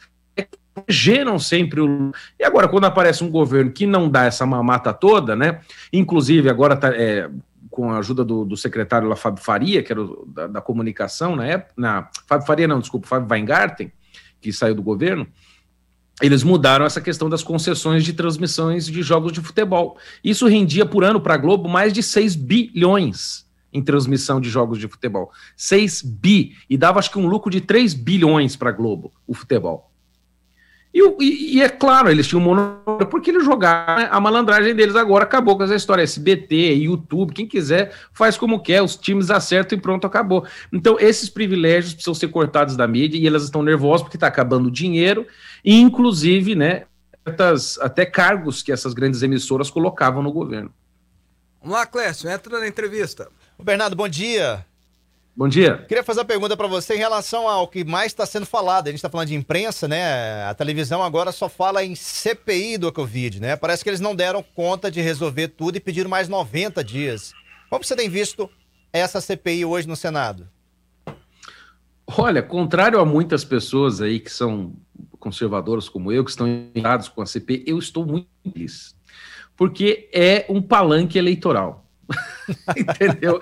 geram 0.88 1.38
sempre 1.38 1.80
o. 1.80 2.12
E 2.38 2.44
agora, 2.44 2.68
quando 2.68 2.84
aparece 2.84 3.22
um 3.22 3.30
governo 3.30 3.70
que 3.70 3.86
não 3.86 4.08
dá 4.08 4.24
essa 4.24 4.46
mamata 4.46 4.92
toda, 4.92 5.36
né? 5.36 5.60
Inclusive, 5.92 6.48
agora 6.48 6.76
tá, 6.76 6.88
é, 6.94 7.28
com 7.70 7.90
a 7.90 7.98
ajuda 7.98 8.24
do, 8.24 8.44
do 8.44 8.56
secretário 8.56 9.08
lá, 9.08 9.16
Fábio 9.16 9.42
Faria, 9.42 9.82
que 9.82 9.92
era 9.92 10.02
o, 10.02 10.26
da, 10.26 10.46
da, 10.46 10.60
comunicação 10.60 11.36
na 11.36 11.46
época. 11.46 11.72
Na, 11.76 12.08
Fábio 12.26 12.46
Faria, 12.46 12.68
não, 12.68 12.80
desculpa, 12.80 13.06
Fábio 13.06 13.28
Weingarten, 13.30 13.92
que 14.40 14.52
saiu 14.52 14.74
do 14.74 14.82
governo. 14.82 15.26
Eles 16.20 16.42
mudaram 16.42 16.84
essa 16.84 17.00
questão 17.00 17.28
das 17.28 17.42
concessões 17.42 18.04
de 18.04 18.12
transmissões 18.12 18.86
de 18.86 19.02
jogos 19.02 19.32
de 19.32 19.40
futebol. 19.40 19.96
Isso 20.22 20.46
rendia 20.46 20.86
por 20.86 21.02
ano 21.02 21.20
para 21.20 21.34
a 21.34 21.38
Globo 21.38 21.68
mais 21.68 21.92
de 21.92 22.02
6 22.02 22.36
bilhões 22.36 23.46
em 23.72 23.82
transmissão 23.82 24.40
de 24.40 24.50
jogos 24.50 24.78
de 24.78 24.86
futebol. 24.86 25.30
6 25.56 26.02
bi. 26.02 26.54
E 26.68 26.76
dava 26.76 26.98
acho 26.98 27.10
que 27.10 27.18
um 27.18 27.26
lucro 27.26 27.50
de 27.50 27.60
3 27.60 27.94
bilhões 27.94 28.54
para 28.54 28.68
a 28.68 28.72
Globo, 28.72 29.12
o 29.26 29.34
futebol. 29.34 29.91
E, 30.94 31.56
e, 31.56 31.62
é 31.62 31.70
claro, 31.70 32.10
eles 32.10 32.26
tinham 32.26 32.40
monopólio 32.42 33.06
porque 33.06 33.30
eles 33.30 33.44
jogaram 33.44 34.02
né? 34.02 34.08
a 34.10 34.20
malandragem 34.20 34.74
deles 34.74 34.94
agora 34.94 35.24
acabou 35.24 35.56
com 35.56 35.62
essa 35.62 35.74
história. 35.74 36.02
SBT, 36.02 36.74
YouTube, 36.74 37.32
quem 37.32 37.46
quiser 37.46 37.94
faz 38.12 38.36
como 38.36 38.60
quer, 38.62 38.82
os 38.82 38.94
times 38.96 39.30
acertam 39.30 39.78
e 39.78 39.80
pronto, 39.80 40.06
acabou. 40.06 40.46
Então, 40.70 40.98
esses 41.00 41.30
privilégios 41.30 41.94
precisam 41.94 42.14
ser 42.14 42.28
cortados 42.28 42.76
da 42.76 42.86
mídia 42.86 43.18
e 43.18 43.26
elas 43.26 43.44
estão 43.44 43.62
nervosas 43.62 44.02
porque 44.02 44.18
está 44.18 44.26
acabando 44.26 44.66
o 44.66 44.70
dinheiro, 44.70 45.26
e 45.64 45.80
inclusive, 45.80 46.54
né, 46.54 46.84
até 47.80 48.04
cargos 48.04 48.62
que 48.62 48.70
essas 48.70 48.92
grandes 48.92 49.22
emissoras 49.22 49.70
colocavam 49.70 50.22
no 50.22 50.32
governo. 50.32 50.72
Vamos 51.60 51.76
lá, 51.76 51.86
Clécio, 51.86 52.28
entra 52.28 52.58
na 52.58 52.68
entrevista. 52.68 53.30
Bernardo, 53.58 53.96
bom 53.96 54.08
dia. 54.08 54.66
Bom 55.34 55.48
dia. 55.48 55.78
Queria 55.88 56.04
fazer 56.04 56.20
uma 56.20 56.26
pergunta 56.26 56.54
para 56.58 56.66
você 56.66 56.94
em 56.94 56.98
relação 56.98 57.48
ao 57.48 57.66
que 57.66 57.84
mais 57.84 58.12
está 58.12 58.26
sendo 58.26 58.44
falado. 58.44 58.88
A 58.88 58.90
gente 58.90 58.98
está 58.98 59.08
falando 59.08 59.28
de 59.28 59.34
imprensa, 59.34 59.88
né? 59.88 60.44
A 60.44 60.52
televisão 60.52 61.02
agora 61.02 61.32
só 61.32 61.48
fala 61.48 61.82
em 61.82 61.94
CPI 61.94 62.76
do 62.76 62.92
Covid, 62.92 63.40
né? 63.40 63.56
Parece 63.56 63.82
que 63.82 63.88
eles 63.88 64.00
não 64.00 64.14
deram 64.14 64.44
conta 64.54 64.90
de 64.90 65.00
resolver 65.00 65.48
tudo 65.48 65.76
e 65.76 65.80
pediram 65.80 66.10
mais 66.10 66.28
90 66.28 66.84
dias. 66.84 67.32
Como 67.70 67.82
você 67.82 67.96
tem 67.96 68.10
visto 68.10 68.48
essa 68.92 69.22
CPI 69.22 69.64
hoje 69.64 69.88
no 69.88 69.96
Senado? 69.96 70.46
Olha, 72.06 72.42
contrário 72.42 73.00
a 73.00 73.04
muitas 73.06 73.42
pessoas 73.42 74.02
aí 74.02 74.20
que 74.20 74.30
são 74.30 74.74
conservadoras 75.18 75.88
como 75.88 76.12
eu, 76.12 76.24
que 76.24 76.30
estão 76.30 76.46
engajados 76.46 77.08
com 77.08 77.22
a 77.22 77.26
CPI, 77.26 77.64
eu 77.66 77.78
estou 77.78 78.04
muito 78.04 78.28
feliz. 78.42 78.94
Porque 79.56 80.10
é 80.12 80.44
um 80.50 80.60
palanque 80.60 81.16
eleitoral. 81.16 81.86
Entendeu? 82.76 83.40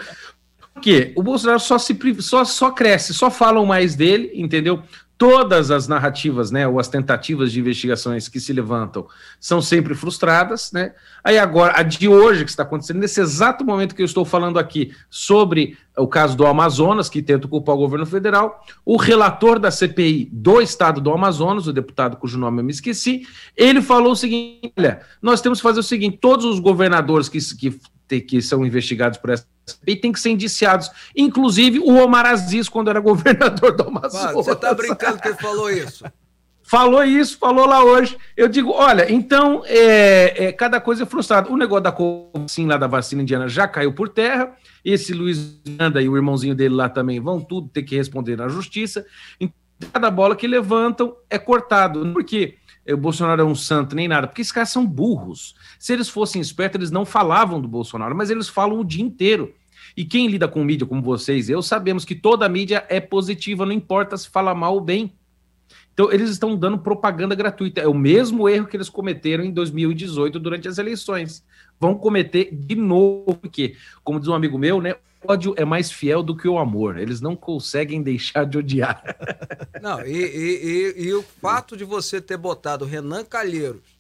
Quê? 0.81 1.12
O 1.16 1.23
Bolsonaro 1.23 1.61
só, 1.61 1.79
se, 1.79 1.97
só, 2.21 2.45
só 2.45 2.71
cresce, 2.71 3.14
só 3.14 3.31
falam 3.31 3.66
mais 3.66 3.95
dele, 3.95 4.31
entendeu? 4.35 4.83
Todas 5.16 5.71
as 5.71 5.87
narrativas, 5.87 6.51
né, 6.51 6.66
ou 6.66 6.81
as 6.81 6.89
tentativas 6.89 7.53
de 7.53 7.61
investigações 7.61 8.27
que 8.27 8.41
se 8.41 8.55
levantam 8.55 9.07
são 9.39 9.61
sempre 9.61 9.95
frustradas, 9.95 10.73
né? 10.73 10.95
Aí 11.23 11.39
agora, 11.39 11.79
a 11.79 11.83
de 11.83 12.09
hoje 12.09 12.43
que 12.43 12.51
está 12.51 12.62
acontecendo, 12.62 13.01
nesse 13.01 13.21
exato 13.21 13.62
momento 13.62 13.95
que 13.95 14.01
eu 14.01 14.07
estou 14.07 14.25
falando 14.25 14.59
aqui 14.59 14.95
sobre 15.11 15.77
o 15.95 16.09
caso 16.09 16.35
do 16.35 16.47
Amazonas, 16.47 17.11
que 17.11 17.21
tenta 17.21 17.47
culpar 17.47 17.75
o 17.75 17.79
governo 17.79 18.07
federal, 18.07 18.64
o 18.83 18.97
relator 18.97 19.59
da 19.59 19.71
CPI 19.71 20.31
do 20.33 20.62
estado 20.62 21.03
do 21.03 21.12
Amazonas, 21.12 21.66
o 21.66 21.73
deputado 21.73 22.16
cujo 22.16 22.39
nome 22.39 22.61
eu 22.61 22.64
me 22.64 22.71
esqueci, 22.71 23.27
ele 23.55 23.83
falou 23.83 24.12
o 24.12 24.16
seguinte: 24.16 24.73
olha, 24.79 25.03
nós 25.21 25.43
temos 25.43 25.59
que 25.59 25.64
fazer 25.64 25.81
o 25.81 25.83
seguinte: 25.83 26.16
todos 26.18 26.47
os 26.47 26.59
governadores 26.59 27.29
que, 27.29 27.39
que 27.57 27.79
que 28.18 28.40
são 28.40 28.64
investigados 28.64 29.18
por 29.18 29.28
essa 29.28 29.46
e 29.86 29.94
tem 29.94 30.11
que 30.11 30.18
ser 30.18 30.30
indiciados. 30.30 30.90
Inclusive 31.16 31.78
o 31.78 31.94
Omar 32.02 32.26
Aziz, 32.26 32.68
quando 32.68 32.90
era 32.90 32.98
governador 33.00 33.76
do 33.76 33.84
Amazonas. 33.84 34.32
Você 34.32 34.52
está 34.52 34.74
brincando 34.74 35.20
que 35.20 35.28
ele 35.28 35.36
falou 35.36 35.70
isso? 35.70 36.04
Falou 36.62 37.02
isso, 37.02 37.36
falou 37.36 37.66
lá 37.66 37.82
hoje. 37.82 38.16
Eu 38.36 38.46
digo, 38.46 38.70
olha, 38.70 39.12
então, 39.12 39.62
é, 39.66 40.46
é 40.46 40.52
cada 40.52 40.80
coisa 40.80 41.02
é 41.02 41.06
frustrada. 41.06 41.50
O 41.50 41.56
negócio 41.56 41.82
da 41.82 41.90
Covaxin 41.90 42.66
lá 42.66 42.76
da 42.76 42.86
vacina 42.86 43.22
indiana 43.22 43.48
já 43.48 43.66
caiu 43.66 43.92
por 43.92 44.08
terra. 44.08 44.54
Esse 44.84 45.12
Luiz 45.12 45.61
Miranda 45.66 46.00
e 46.00 46.08
o 46.08 46.16
irmãozinho 46.16 46.54
dele 46.54 46.74
lá 46.74 46.88
também 46.88 47.18
vão 47.18 47.40
tudo 47.40 47.68
ter 47.68 47.82
que 47.82 47.96
responder 47.96 48.36
na 48.36 48.48
justiça. 48.48 49.04
Então, 49.40 49.52
cada 49.92 50.12
bola 50.12 50.36
que 50.36 50.46
levantam 50.46 51.16
é 51.28 51.38
cortado. 51.38 52.12
Por 52.12 52.22
quê? 52.22 52.54
O 52.87 52.97
Bolsonaro 52.97 53.43
é 53.43 53.45
um 53.45 53.55
santo, 53.55 53.95
nem 53.95 54.09
nada, 54.09 54.26
porque 54.26 54.41
esses 54.41 54.53
caras 54.53 54.70
são 54.70 54.87
burros. 54.87 55.55
Se 55.78 55.93
eles 55.93 56.09
fossem 56.09 56.41
espertos, 56.41 56.78
eles 56.78 56.91
não 56.91 57.05
falavam 57.05 57.61
do 57.61 57.68
Bolsonaro, 57.68 58.16
mas 58.16 58.31
eles 58.31 58.49
falam 58.49 58.81
o 58.81 58.85
dia 58.85 59.03
inteiro. 59.03 59.55
E 59.97 60.05
quem 60.05 60.28
lida 60.28 60.49
com 60.49 60.64
mídia 60.64 60.87
como 60.87 61.03
vocês 61.03 61.49
e 61.49 61.53
eu, 61.53 61.62
sabemos 61.62 62.05
que 62.05 62.14
toda 62.14 62.49
mídia 62.49 62.85
é 62.89 63.01
positiva, 63.01 63.66
não 63.66 63.72
importa 63.72 64.16
se 64.16 64.28
fala 64.28 64.55
mal 64.55 64.74
ou 64.74 64.81
bem. 64.81 65.12
Então, 65.93 66.11
eles 66.11 66.31
estão 66.31 66.57
dando 66.57 66.78
propaganda 66.78 67.35
gratuita. 67.35 67.81
É 67.81 67.87
o 67.87 67.95
mesmo 67.95 68.49
erro 68.49 68.66
que 68.66 68.76
eles 68.76 68.89
cometeram 68.89 69.45
em 69.45 69.53
2018 69.53 70.39
durante 70.39 70.66
as 70.68 70.78
eleições. 70.78 71.45
Vão 71.78 71.95
cometer 71.95 72.49
de 72.53 72.74
novo, 72.74 73.35
porque, 73.35 73.76
como 74.03 74.18
diz 74.18 74.28
um 74.28 74.35
amigo 74.35 74.59
meu, 74.59 74.81
né? 74.81 74.95
Ódio 75.23 75.55
é 75.57 75.64
mais 75.64 75.91
fiel 75.93 76.23
do 76.23 76.37
que 76.37 76.49
o 76.49 76.59
amor. 76.59 76.99
Eles 76.99 77.21
não 77.21 77.37
conseguem 77.37 78.03
deixar 78.03 78.45
de 78.45 78.59
odiar. 78.59 79.03
Não, 79.83 80.05
e, 80.05 80.12
e, 80.12 80.95
e, 80.97 81.09
e 81.09 81.14
o 81.14 81.23
fato 81.23 81.77
de 81.77 81.85
você 81.85 82.21
ter 82.21 82.37
botado 82.37 82.85
Renan 82.85 83.25
Calheiros 83.25 83.99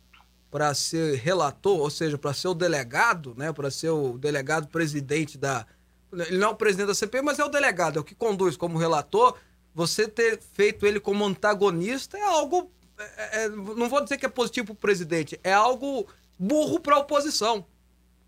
para 0.50 0.74
ser 0.74 1.16
relator, 1.16 1.78
ou 1.78 1.88
seja, 1.88 2.18
para 2.18 2.34
ser 2.34 2.48
o 2.48 2.54
delegado, 2.54 3.34
né? 3.36 3.52
Para 3.52 3.70
ser 3.70 3.90
o 3.90 4.18
delegado 4.18 4.68
presidente 4.68 5.38
da. 5.38 5.64
Ele 6.12 6.38
não 6.38 6.48
é 6.48 6.50
o 6.50 6.56
presidente 6.56 6.88
da 6.88 6.94
CPI, 6.94 7.22
mas 7.22 7.38
é 7.38 7.44
o 7.44 7.48
delegado, 7.48 7.98
é 7.98 8.00
o 8.00 8.04
que 8.04 8.14
conduz 8.14 8.56
como 8.56 8.76
relator 8.76 9.36
você 9.74 10.08
ter 10.08 10.40
feito 10.54 10.84
ele 10.84 10.98
como 10.98 11.24
antagonista 11.24 12.18
é 12.18 12.22
algo. 12.22 12.70
É, 12.98 13.44
é, 13.44 13.48
não 13.48 13.88
vou 13.88 14.02
dizer 14.02 14.18
que 14.18 14.26
é 14.26 14.28
positivo 14.28 14.66
para 14.66 14.72
o 14.74 14.76
presidente, 14.76 15.40
é 15.42 15.52
algo 15.52 16.06
burro 16.38 16.80
para 16.80 16.96
a 16.96 16.98
oposição. 16.98 17.64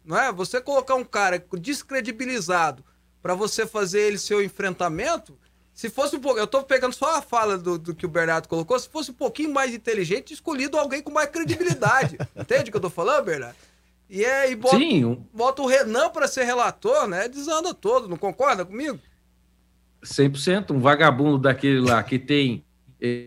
Não 0.05 0.18
é? 0.18 0.32
Você 0.32 0.61
colocar 0.61 0.94
um 0.94 1.05
cara 1.05 1.44
descredibilizado 1.59 2.84
para 3.22 3.34
você 3.34 3.66
fazer 3.66 4.00
ele 4.00 4.18
seu 4.18 4.42
enfrentamento, 4.42 5.38
se 5.72 5.88
fosse 5.88 6.16
um 6.16 6.20
pouco. 6.20 6.38
Eu 6.38 6.44
estou 6.44 6.62
pegando 6.62 6.92
só 6.92 7.18
a 7.18 7.22
fala 7.22 7.57
do, 7.57 7.78
do, 7.78 7.94
que 7.94 8.05
o 8.05 8.09
Bernardo 8.09 8.48
colocou, 8.48 8.78
se 8.78 8.88
fosse 8.88 9.11
um 9.11 9.14
pouquinho 9.14 9.53
mais 9.53 9.72
inteligente, 9.72 10.34
escolhido 10.34 10.76
alguém 10.76 11.03
com 11.03 11.12
mais 11.12 11.30
credibilidade. 11.30 12.18
Entende 12.36 12.68
o 12.68 12.72
que 12.72 12.76
eu 12.76 12.78
estou 12.78 12.90
falando, 12.90 13.24
Bernardo? 13.24 13.57
E, 14.11 14.24
é, 14.24 14.50
e 14.50 14.57
bota, 14.57 14.76
Sim. 14.76 15.24
bota 15.32 15.62
o 15.62 15.66
Renan 15.66 16.11
para 16.11 16.28
ser 16.28 16.44
relator, 16.44 17.07
né? 17.09 17.28
Desanda 17.28 17.72
todo, 17.72 18.09
não 18.09 18.18
concorda 18.18 18.64
comigo? 18.64 18.98
100%. 20.05 20.72
Um 20.72 20.80
vagabundo 20.80 21.38
daquele 21.38 21.80
lá 21.80 22.03
que 22.03 22.18
tem 22.18 22.64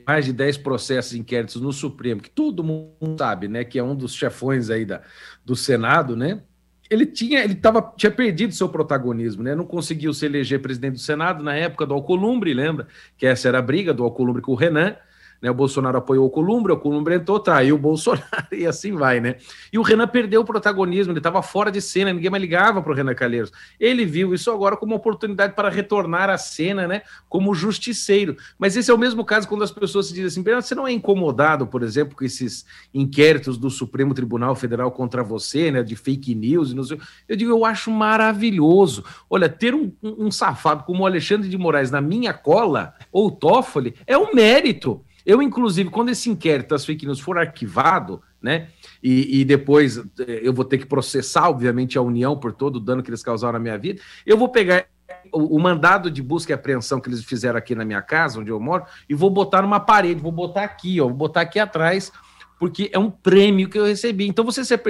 mais 0.08 0.26
de 0.26 0.34
10 0.34 0.60
processos 0.60 1.14
inquéritos 1.14 1.62
no 1.62 1.74
Supremo, 1.74 2.22
que 2.22 2.30
todo 2.30 2.64
mundo 2.64 3.18
sabe, 3.18 3.48
né, 3.48 3.66
que 3.66 3.78
é 3.78 3.84
um 3.84 3.96
dos 3.96 4.14
chefões 4.14 4.70
aí 4.70 4.86
da, 4.86 5.02
do 5.44 5.56
Senado, 5.56 6.16
né? 6.16 6.42
Ele 6.90 7.06
tinha, 7.06 7.44
ele 7.44 7.56
tava, 7.56 7.94
tinha 7.98 8.12
perdido 8.12 8.54
seu 8.54 8.70
protagonismo, 8.70 9.42
né? 9.42 9.56
Não 9.56 9.66
conseguiu 9.66 10.14
se 10.14 10.26
eleger 10.26 10.62
presidente 10.62 10.94
do 10.94 11.00
Senado 11.00 11.44
na 11.44 11.56
época 11.56 11.86
do 11.86 11.94
Alcolumbre, 11.94 12.54
lembra? 12.54 12.88
Que 13.18 13.26
essa 13.26 13.48
era 13.48 13.60
a 13.60 13.62
briga 13.62 13.94
do 13.94 14.04
Alcolumbre 14.04 14.42
com 14.42 14.52
o 14.52 14.56
Renan. 14.56 14.96
Né, 15.42 15.50
o 15.52 15.54
Bolsonaro 15.54 15.98
apoiou 15.98 16.26
o 16.26 16.30
Columbre, 16.30 16.72
o 16.72 16.78
Columbre 16.78 17.16
entrou, 17.16 17.40
traiu 17.40 17.76
o 17.76 17.80
Bolsonaro 17.80 18.26
e 18.52 18.66
assim 18.66 18.94
vai, 18.94 19.20
né? 19.20 19.36
E 19.72 19.78
o 19.78 19.82
Renan 19.82 20.08
perdeu 20.08 20.42
o 20.42 20.46
protagonismo, 20.46 21.12
ele 21.12 21.20
estava 21.20 21.42
fora 21.42 21.72
de 21.72 21.82
cena, 21.82 22.14
ninguém 22.14 22.30
mais 22.30 22.42
ligava 22.42 22.82
para 22.82 22.92
o 22.92 22.96
Renan 22.96 23.14
Calheiros. 23.14 23.52
Ele 23.80 24.06
viu 24.06 24.34
isso 24.34 24.50
agora 24.52 24.78
como 24.78 24.94
uma 24.94 24.98
oportunidade 24.98 25.54
para 25.54 25.70
retornar 25.70 26.30
à 26.30 26.38
cena, 26.38 26.88
né? 26.88 27.02
Como 27.28 27.54
justiceiro. 27.54 28.36
Mas 28.58 28.76
esse 28.76 28.90
é 28.90 28.94
o 28.94 28.98
mesmo 28.98 29.24
caso 29.26 29.48
quando 29.48 29.64
as 29.64 29.72
pessoas 29.72 30.08
se 30.08 30.14
dizem 30.14 30.28
assim: 30.28 30.44
você 30.44 30.76
não 30.76 30.88
é 30.88 30.92
incomodado, 30.92 31.68
por 31.68 31.84
exemplo, 31.84 32.16
com 32.16 32.24
esses 32.24 32.66
inquéritos 32.94 33.58
do 33.58 33.70
Supremo 33.70 34.14
Tribunal 34.14 34.56
Federal 34.56 34.92
contra 34.92 35.24
você, 35.24 35.72
né? 35.72 35.84
De 35.84 35.96
fake 35.96 36.34
news 36.34 36.72
e 36.72 36.76
não 36.76 36.84
sei. 36.84 37.00
Eu 37.28 37.36
digo, 37.36 37.52
eu 37.52 37.66
acho 37.66 37.92
maravilhoso. 37.92 39.04
Olha, 39.30 39.50
ter 39.50 39.74
um, 39.74 39.92
um 40.02 40.32
safado 40.32 40.84
como 40.84 41.04
o 41.04 41.06
Alexandre 41.06 41.50
de 41.50 41.58
Moraes 41.58 41.92
na 41.92 42.02
minha 42.02 42.34
cola, 42.34 42.94
ou 43.12 43.32
Toffoli, 43.32 43.96
é 44.06 44.18
um 44.18 44.34
mérito. 44.34 45.04
Eu, 45.26 45.42
inclusive, 45.42 45.90
quando 45.90 46.10
esse 46.10 46.30
inquérito 46.30 46.70
das 46.70 46.86
fake 46.86 47.06
news 47.06 47.20
for 47.20 47.38
arquivado, 47.38 48.22
né, 48.42 48.68
e, 49.02 49.42
e, 49.42 49.46
depois 49.46 49.98
eh, 49.98 50.42
eu 50.44 50.54
vou 50.54 50.64
ter 50.64 50.78
que 50.78 50.86
processar, 50.86 51.50
obviamente, 51.50 51.98
a 51.98 52.02
União 52.02 52.38
por 52.38 52.54
todo 52.54 52.76
o 52.76 52.80
dano 52.80 53.02
que 53.02 53.10
eles 53.10 53.24
causaram 53.24 53.54
na 53.54 53.60
minha 53.60 53.78
vida, 53.78 54.02
eu 54.24 54.38
vou 54.38 54.50
pegar 54.50 54.86
o, 55.32 55.56
o, 55.56 55.60
mandado 55.60 56.12
de 56.12 56.22
busca 56.22 56.52
e 56.52 56.54
apreensão 56.54 57.00
que 57.00 57.10
eles 57.10 57.24
fizeram 57.24 57.58
aqui 57.58 57.74
na 57.74 57.84
minha 57.84 58.02
casa, 58.02 58.40
onde 58.40 58.52
eu 58.52 58.60
moro, 58.60 58.86
e 59.10 59.16
vou 59.16 59.30
botar 59.30 59.64
numa 59.64 59.80
parede, 59.80 60.22
vou 60.22 60.32
botar 60.32 60.64
aqui, 60.64 61.02
ó, 61.02 61.06
vou 61.08 61.16
botar 61.16 61.42
aqui 61.42 61.60
atrás, 61.60 62.12
porque 62.60 62.90
é 62.94 63.00
um 63.00 63.10
prêmio 63.10 63.68
que 63.68 63.80
eu 63.80 63.86
recebi. 63.86 64.28
Então, 64.28 64.46
você 64.46 64.64
ser 64.64 64.82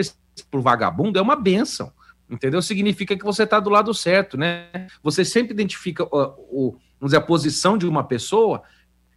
por 0.51 0.61
vagabundo 0.61 1.17
é 1.17 1.21
uma 1.21 1.35
benção, 1.35 1.91
entendeu? 2.29 2.61
Significa 2.61 3.15
que 3.15 3.23
você 3.23 3.43
está 3.43 3.59
do 3.59 3.69
lado 3.69 3.93
certo, 3.93 4.37
né? 4.37 4.67
Você 5.01 5.23
sempre 5.23 5.53
identifica 5.53 6.03
o, 6.03 6.77
vamos 6.99 7.11
dizer, 7.11 7.17
a 7.17 7.21
posição 7.21 7.77
de 7.77 7.87
uma 7.87 8.03
pessoa 8.03 8.63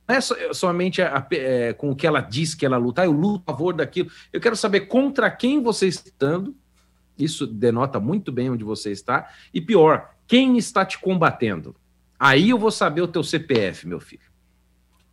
não 0.08 0.14
é 0.14 0.20
somente 0.54 1.02
a, 1.02 1.18
a, 1.18 1.26
é, 1.32 1.74
com 1.74 1.90
o 1.90 1.96
que 1.96 2.06
ela 2.06 2.22
diz 2.22 2.54
que 2.54 2.64
ela 2.64 2.78
luta, 2.78 3.02
ah, 3.02 3.04
eu 3.04 3.12
luto 3.12 3.44
a 3.46 3.52
favor 3.52 3.74
daquilo. 3.74 4.10
Eu 4.32 4.40
quero 4.40 4.56
saber 4.56 4.82
contra 4.82 5.30
quem 5.30 5.62
você 5.62 5.86
está. 5.86 6.42
Isso 7.18 7.46
denota 7.46 8.00
muito 8.00 8.32
bem 8.32 8.48
onde 8.48 8.64
você 8.64 8.90
está. 8.90 9.30
E 9.52 9.60
pior, 9.60 10.14
quem 10.26 10.56
está 10.56 10.84
te 10.84 10.98
combatendo. 10.98 11.76
Aí 12.18 12.50
eu 12.50 12.58
vou 12.58 12.70
saber 12.70 13.02
o 13.02 13.08
teu 13.08 13.22
CPF, 13.22 13.86
meu 13.86 14.00
filho. 14.00 14.22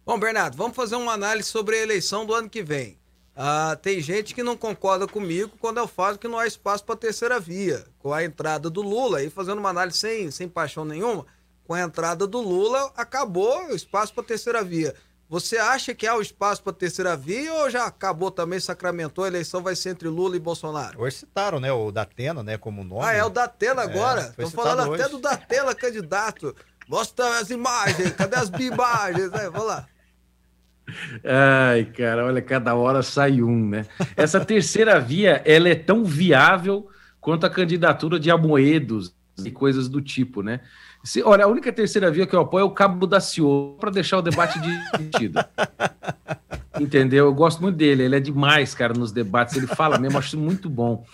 Bom, 0.05 0.17
Bernardo, 0.17 0.55
vamos 0.55 0.75
fazer 0.75 0.95
uma 0.95 1.11
análise 1.11 1.49
sobre 1.49 1.75
a 1.75 1.83
eleição 1.83 2.25
do 2.25 2.33
ano 2.33 2.49
que 2.49 2.63
vem. 2.63 2.97
Ah, 3.35 3.77
tem 3.81 3.99
gente 3.99 4.33
que 4.33 4.43
não 4.43 4.55
concorda 4.55 5.05
comigo 5.05 5.51
quando 5.59 5.77
eu 5.77 5.87
falo 5.87 6.17
que 6.17 6.27
não 6.27 6.39
há 6.39 6.47
espaço 6.47 6.85
para 6.85 6.95
terceira 6.95 7.37
via. 7.37 7.85
Com 7.99 8.13
a 8.13 8.23
entrada 8.23 8.69
do 8.69 8.81
Lula, 8.81 9.17
aí 9.17 9.29
fazendo 9.29 9.59
uma 9.59 9.69
análise 9.69 9.97
sem, 9.97 10.31
sem 10.31 10.47
paixão 10.47 10.85
nenhuma, 10.85 11.25
com 11.65 11.73
a 11.73 11.81
entrada 11.81 12.27
do 12.27 12.39
Lula, 12.39 12.91
acabou 12.95 13.67
o 13.67 13.75
espaço 13.75 14.13
para 14.13 14.23
terceira 14.23 14.63
via. 14.63 14.93
Você 15.27 15.57
acha 15.57 15.95
que 15.95 16.05
há 16.05 16.15
o 16.15 16.21
espaço 16.21 16.61
para 16.61 16.71
terceira 16.71 17.17
via 17.17 17.51
ou 17.51 17.69
já 17.69 17.85
acabou 17.85 18.29
também, 18.29 18.59
sacramentou, 18.59 19.23
a 19.23 19.27
eleição 19.27 19.63
vai 19.63 19.75
ser 19.75 19.89
entre 19.89 20.07
Lula 20.07 20.35
e 20.35 20.39
Bolsonaro? 20.39 21.01
Hoje 21.01 21.17
citaram, 21.17 21.59
né, 21.59 21.71
o 21.71 21.91
Datena, 21.91 22.43
né, 22.43 22.57
como 22.57 22.83
nome. 22.83 23.03
Ah, 23.03 23.13
é 23.13 23.23
o 23.23 23.29
Datena 23.29 23.81
é, 23.81 23.85
agora? 23.85 24.21
Estão 24.37 24.51
falando 24.51 24.91
hoje. 24.91 25.01
até 25.01 25.11
do 25.11 25.19
Datena 25.19 25.73
candidato. 25.75 26.55
Mostra 26.87 27.39
as 27.39 27.49
imagens, 27.49 28.11
cadê 28.11 28.35
as 28.35 28.49
imagens? 28.49 29.33
É, 29.33 29.49
vamos 29.49 29.67
lá. 29.67 29.87
Ai, 31.23 31.85
cara, 31.85 32.25
olha, 32.25 32.41
cada 32.43 32.75
hora 32.75 33.01
sai 33.01 33.41
um, 33.41 33.69
né? 33.69 33.87
Essa 34.15 34.45
terceira 34.45 34.99
via, 34.99 35.41
ela 35.43 35.67
é 35.67 35.73
tão 35.73 36.03
viável 36.03 36.87
quanto 37.19 37.47
a 37.47 37.49
candidatura 37.49 38.19
de 38.19 38.29
Amoedos 38.29 39.15
e 39.43 39.49
coisas 39.49 39.89
do 39.89 39.99
tipo, 39.99 40.43
né? 40.43 40.61
Se, 41.05 41.21
olha, 41.21 41.45
a 41.45 41.47
única 41.47 41.71
terceira 41.71 42.09
via 42.09 42.25
que 42.25 42.35
eu 42.35 42.41
apoio 42.41 42.63
é 42.63 42.65
o 42.65 42.71
Cabo 42.71 43.05
da 43.05 43.19
Ciô, 43.19 43.77
para 43.79 43.91
deixar 43.91 44.17
o 44.17 44.23
debate 44.23 44.59
divertido. 44.59 45.39
Entendeu? 46.81 47.25
Eu 47.27 47.33
gosto 47.33 47.61
muito 47.61 47.75
dele, 47.75 48.03
ele 48.03 48.15
é 48.15 48.19
demais, 48.19 48.73
cara, 48.73 48.91
nos 48.91 49.11
debates, 49.11 49.55
ele 49.55 49.67
fala 49.67 49.99
mesmo, 49.99 50.17
acho 50.17 50.37
muito 50.37 50.67
bom. 50.67 51.05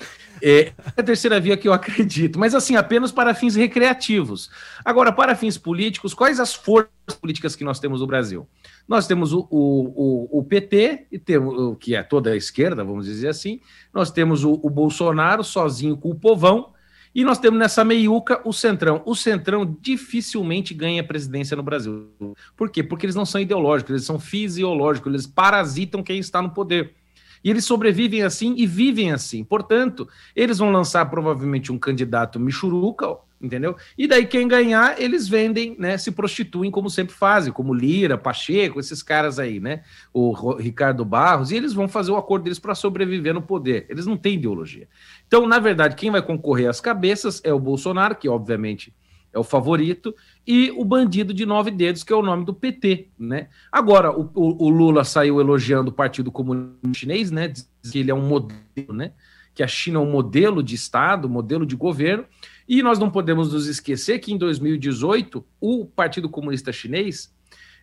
É 0.41 0.71
a 0.97 1.03
terceira 1.03 1.39
via 1.41 1.57
que 1.57 1.67
eu 1.67 1.73
acredito, 1.73 2.39
mas 2.39 2.55
assim, 2.55 2.77
apenas 2.77 3.11
para 3.11 3.35
fins 3.35 3.53
recreativos. 3.53 4.49
Agora, 4.83 5.11
para 5.11 5.35
fins 5.35 5.57
políticos, 5.57 6.13
quais 6.13 6.39
as 6.39 6.55
forças 6.55 6.89
políticas 7.21 7.53
que 7.53 7.63
nós 7.65 7.77
temos 7.77 7.99
no 7.99 8.07
Brasil? 8.07 8.47
Nós 8.87 9.05
temos 9.05 9.33
o, 9.33 9.45
o, 9.51 10.39
o, 10.39 10.43
PT, 10.43 11.07
e 11.11 11.19
temos, 11.19 11.77
que 11.79 11.95
é 11.95 12.01
toda 12.01 12.31
a 12.31 12.35
esquerda, 12.37 12.83
vamos 12.83 13.05
dizer 13.05 13.27
assim, 13.27 13.59
nós 13.93 14.09
temos 14.09 14.45
o, 14.45 14.53
o 14.63 14.69
Bolsonaro 14.69 15.43
sozinho 15.43 15.97
com 15.97 16.09
o 16.09 16.15
povão, 16.15 16.71
e 17.13 17.23
nós 17.23 17.37
temos 17.37 17.59
nessa 17.59 17.83
meiuca 17.83 18.41
o 18.45 18.53
Centrão. 18.53 19.01
O 19.05 19.15
Centrão 19.15 19.77
dificilmente 19.81 20.73
ganha 20.73 21.03
presidência 21.03 21.57
no 21.57 21.63
Brasil. 21.63 22.09
Por 22.55 22.69
quê? 22.69 22.81
Porque 22.81 23.05
eles 23.05 23.15
não 23.15 23.25
são 23.25 23.41
ideológicos, 23.41 23.91
eles 23.91 24.05
são 24.05 24.19
fisiológicos, 24.19 25.11
eles 25.11 25.27
parasitam 25.27 26.01
quem 26.01 26.19
está 26.19 26.41
no 26.41 26.51
poder. 26.51 26.95
E 27.43 27.49
eles 27.49 27.65
sobrevivem 27.65 28.23
assim 28.23 28.53
e 28.57 28.65
vivem 28.65 29.11
assim. 29.11 29.43
Portanto, 29.43 30.07
eles 30.35 30.57
vão 30.57 30.71
lançar 30.71 31.05
provavelmente 31.07 31.71
um 31.71 31.77
candidato 31.77 32.39
michuruca, 32.39 33.17
entendeu? 33.41 33.75
E 33.97 34.07
daí 34.07 34.25
quem 34.25 34.47
ganhar, 34.47 35.01
eles 35.01 35.27
vendem, 35.27 35.75
né, 35.79 35.97
se 35.97 36.11
prostituem 36.11 36.69
como 36.69 36.89
sempre 36.89 37.15
fazem, 37.15 37.51
como 37.51 37.73
Lira, 37.73 38.17
Pacheco, 38.17 38.79
esses 38.79 39.01
caras 39.01 39.39
aí, 39.39 39.59
né? 39.59 39.83
O 40.13 40.53
Ricardo 40.53 41.03
Barros, 41.03 41.51
e 41.51 41.55
eles 41.55 41.73
vão 41.73 41.87
fazer 41.87 42.11
o 42.11 42.17
acordo 42.17 42.43
deles 42.43 42.59
para 42.59 42.75
sobreviver 42.75 43.33
no 43.33 43.41
poder. 43.41 43.85
Eles 43.89 44.05
não 44.05 44.15
têm 44.15 44.35
ideologia. 44.35 44.87
Então, 45.27 45.47
na 45.47 45.59
verdade, 45.59 45.95
quem 45.95 46.11
vai 46.11 46.21
concorrer 46.21 46.69
às 46.69 46.79
cabeças 46.79 47.41
é 47.43 47.53
o 47.53 47.59
Bolsonaro, 47.59 48.15
que 48.15 48.29
obviamente 48.29 48.93
é 49.33 49.39
o 49.39 49.43
favorito, 49.43 50.13
e 50.45 50.71
o 50.71 50.83
bandido 50.83 51.33
de 51.33 51.45
nove 51.45 51.69
dedos, 51.69 52.03
que 52.03 52.11
é 52.11 52.15
o 52.15 52.21
nome 52.21 52.45
do 52.45 52.53
PT, 52.53 53.09
né? 53.17 53.47
Agora, 53.71 54.11
o, 54.11 54.29
o, 54.33 54.65
o 54.65 54.69
Lula 54.69 55.03
saiu 55.03 55.39
elogiando 55.39 55.91
o 55.91 55.93
Partido 55.93 56.31
Comunista 56.31 56.93
Chinês, 56.93 57.29
né? 57.29 57.47
Diz 57.47 57.69
que 57.91 57.99
ele 57.99 58.09
é 58.09 58.13
um 58.13 58.27
modelo, 58.27 58.93
né? 58.93 59.11
Que 59.53 59.61
a 59.61 59.67
China 59.67 59.99
é 59.99 60.01
um 60.01 60.09
modelo 60.09 60.63
de 60.63 60.73
Estado, 60.73 61.29
modelo 61.29 61.65
de 61.65 61.75
governo, 61.75 62.25
e 62.67 62.81
nós 62.81 62.97
não 62.97 63.11
podemos 63.11 63.53
nos 63.53 63.67
esquecer 63.67 64.19
que 64.19 64.33
em 64.33 64.37
2018 64.37 65.45
o 65.59 65.85
Partido 65.85 66.27
Comunista 66.27 66.71
Chinês 66.71 67.33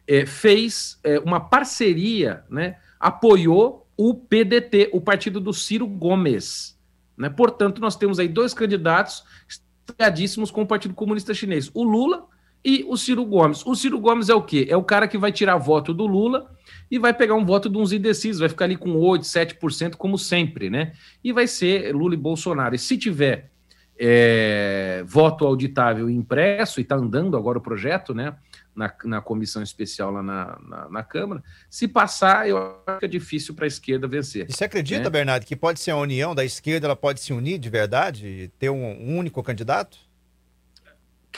é, 0.06 0.26
fez 0.26 0.98
é, 1.04 1.20
uma 1.20 1.38
parceria, 1.38 2.42
né? 2.50 2.76
Apoiou 2.98 3.86
o 3.96 4.14
PDT, 4.14 4.90
o 4.92 5.00
partido 5.00 5.40
do 5.40 5.52
Ciro 5.52 5.86
Gomes, 5.86 6.76
né? 7.16 7.30
Portanto, 7.30 7.80
nós 7.80 7.94
temos 7.94 8.18
aí 8.18 8.26
dois 8.26 8.52
candidatos 8.52 9.22
estreadíssimos 9.46 10.50
com 10.50 10.62
o 10.62 10.66
Partido 10.66 10.94
Comunista 10.94 11.32
Chinês, 11.32 11.70
o 11.72 11.84
Lula 11.84 12.26
e 12.64 12.84
o 12.88 12.96
Ciro 12.96 13.24
Gomes. 13.24 13.64
O 13.64 13.74
Ciro 13.74 14.00
Gomes 14.00 14.28
é 14.28 14.34
o 14.34 14.42
quê? 14.42 14.66
É 14.68 14.76
o 14.76 14.82
cara 14.82 15.08
que 15.08 15.18
vai 15.18 15.32
tirar 15.32 15.56
voto 15.56 15.94
do 15.94 16.06
Lula 16.06 16.50
e 16.90 16.98
vai 16.98 17.14
pegar 17.14 17.34
um 17.34 17.44
voto 17.44 17.68
de 17.68 17.78
uns 17.78 17.92
indecisos, 17.92 18.40
vai 18.40 18.48
ficar 18.48 18.64
ali 18.64 18.76
com 18.76 18.96
8, 18.96 19.22
7%, 19.22 19.96
como 19.96 20.18
sempre, 20.18 20.70
né? 20.70 20.92
E 21.22 21.32
vai 21.32 21.46
ser 21.46 21.94
Lula 21.94 22.14
e 22.14 22.18
Bolsonaro. 22.18 22.74
E 22.74 22.78
se 22.78 22.96
tiver 22.96 23.50
é, 23.98 25.02
voto 25.06 25.46
auditável 25.46 26.08
impresso, 26.08 26.80
e 26.80 26.82
está 26.82 26.96
andando 26.96 27.36
agora 27.36 27.58
o 27.58 27.62
projeto, 27.62 28.14
né? 28.14 28.34
na, 28.78 28.94
na 29.04 29.20
comissão 29.20 29.60
especial 29.60 30.12
lá 30.12 30.22
na, 30.22 30.58
na, 30.68 30.88
na, 30.88 31.02
Câmara. 31.02 31.42
Se 31.68 31.88
passar, 31.88 32.48
eu 32.48 32.80
acho 32.86 33.00
que 33.00 33.04
é 33.04 33.08
difícil 33.08 33.52
para 33.52 33.64
a 33.64 33.66
esquerda 33.66 34.06
vencer. 34.06 34.46
E 34.48 34.52
você 34.52 34.64
acredita, 34.64 35.02
né? 35.02 35.10
Bernardo, 35.10 35.44
que 35.44 35.56
pode 35.56 35.80
ser 35.80 35.90
a 35.90 35.96
união 35.96 36.32
da 36.32 36.44
esquerda, 36.44 36.86
ela 36.86 36.94
pode 36.94 37.20
se 37.20 37.32
unir 37.32 37.58
de 37.58 37.68
verdade, 37.68 38.52
ter 38.56 38.70
um, 38.70 38.84
um 38.84 39.18
único 39.18 39.42
candidato? 39.42 39.98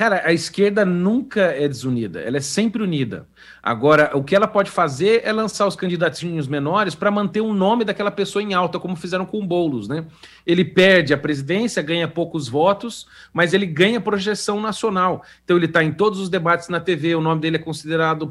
Cara, 0.01 0.22
a 0.24 0.32
esquerda 0.32 0.82
nunca 0.82 1.42
é 1.42 1.68
desunida, 1.68 2.20
ela 2.20 2.38
é 2.38 2.40
sempre 2.40 2.82
unida. 2.82 3.28
Agora, 3.62 4.12
o 4.14 4.24
que 4.24 4.34
ela 4.34 4.48
pode 4.48 4.70
fazer 4.70 5.20
é 5.24 5.30
lançar 5.30 5.66
os 5.66 5.76
candidatinhos 5.76 6.48
menores 6.48 6.94
para 6.94 7.11
manter 7.11 7.42
o 7.42 7.53
nome 7.53 7.84
daquela 7.84 8.11
pessoa 8.11 8.42
em 8.42 8.55
alta, 8.55 8.80
como 8.80 8.96
fizeram 8.96 9.26
com 9.26 9.38
o 9.38 9.46
Boulos, 9.46 9.88
né? 9.88 10.07
Ele 10.46 10.64
perde 10.64 11.12
a 11.12 11.18
presidência, 11.18 11.82
ganha 11.82 12.09
poucos 12.09 12.48
votos, 12.48 13.07
mas 13.30 13.53
ele 13.53 13.66
ganha 13.66 14.01
projeção 14.01 14.59
nacional. 14.59 15.22
Então, 15.44 15.59
ele 15.59 15.66
está 15.66 15.84
em 15.84 15.92
todos 15.92 16.18
os 16.18 16.30
debates 16.30 16.70
na 16.70 16.80
TV, 16.80 17.14
o 17.14 17.20
nome 17.20 17.42
dele 17.42 17.57
é 17.57 17.61
considerado 17.61 18.26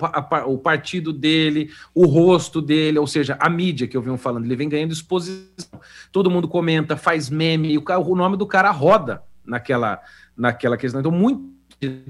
o 0.48 0.58
partido 0.58 1.14
dele, 1.14 1.70
o 1.94 2.08
rosto 2.08 2.64
dele, 2.64 2.98
ou 2.98 3.06
seja, 3.06 3.38
a 3.40 3.48
mídia 3.48 3.88
que 3.88 3.96
eu 3.96 4.02
venho 4.02 4.18
falando, 4.18 4.46
ele 4.46 4.56
vem 4.56 4.70
ganhando 4.70 4.92
exposição. 4.92 5.80
Todo 6.12 6.32
mundo 6.32 6.48
comenta, 6.48 6.98
faz 6.98 7.30
meme, 7.30 7.78
o, 7.78 7.84
o 8.08 8.16
nome 8.16 8.38
do 8.38 8.48
cara 8.48 8.72
roda 8.72 9.22
naquela 9.46 10.02
naquela 10.36 10.78
questão. 10.78 11.02
Então, 11.02 11.12
muito 11.12 11.59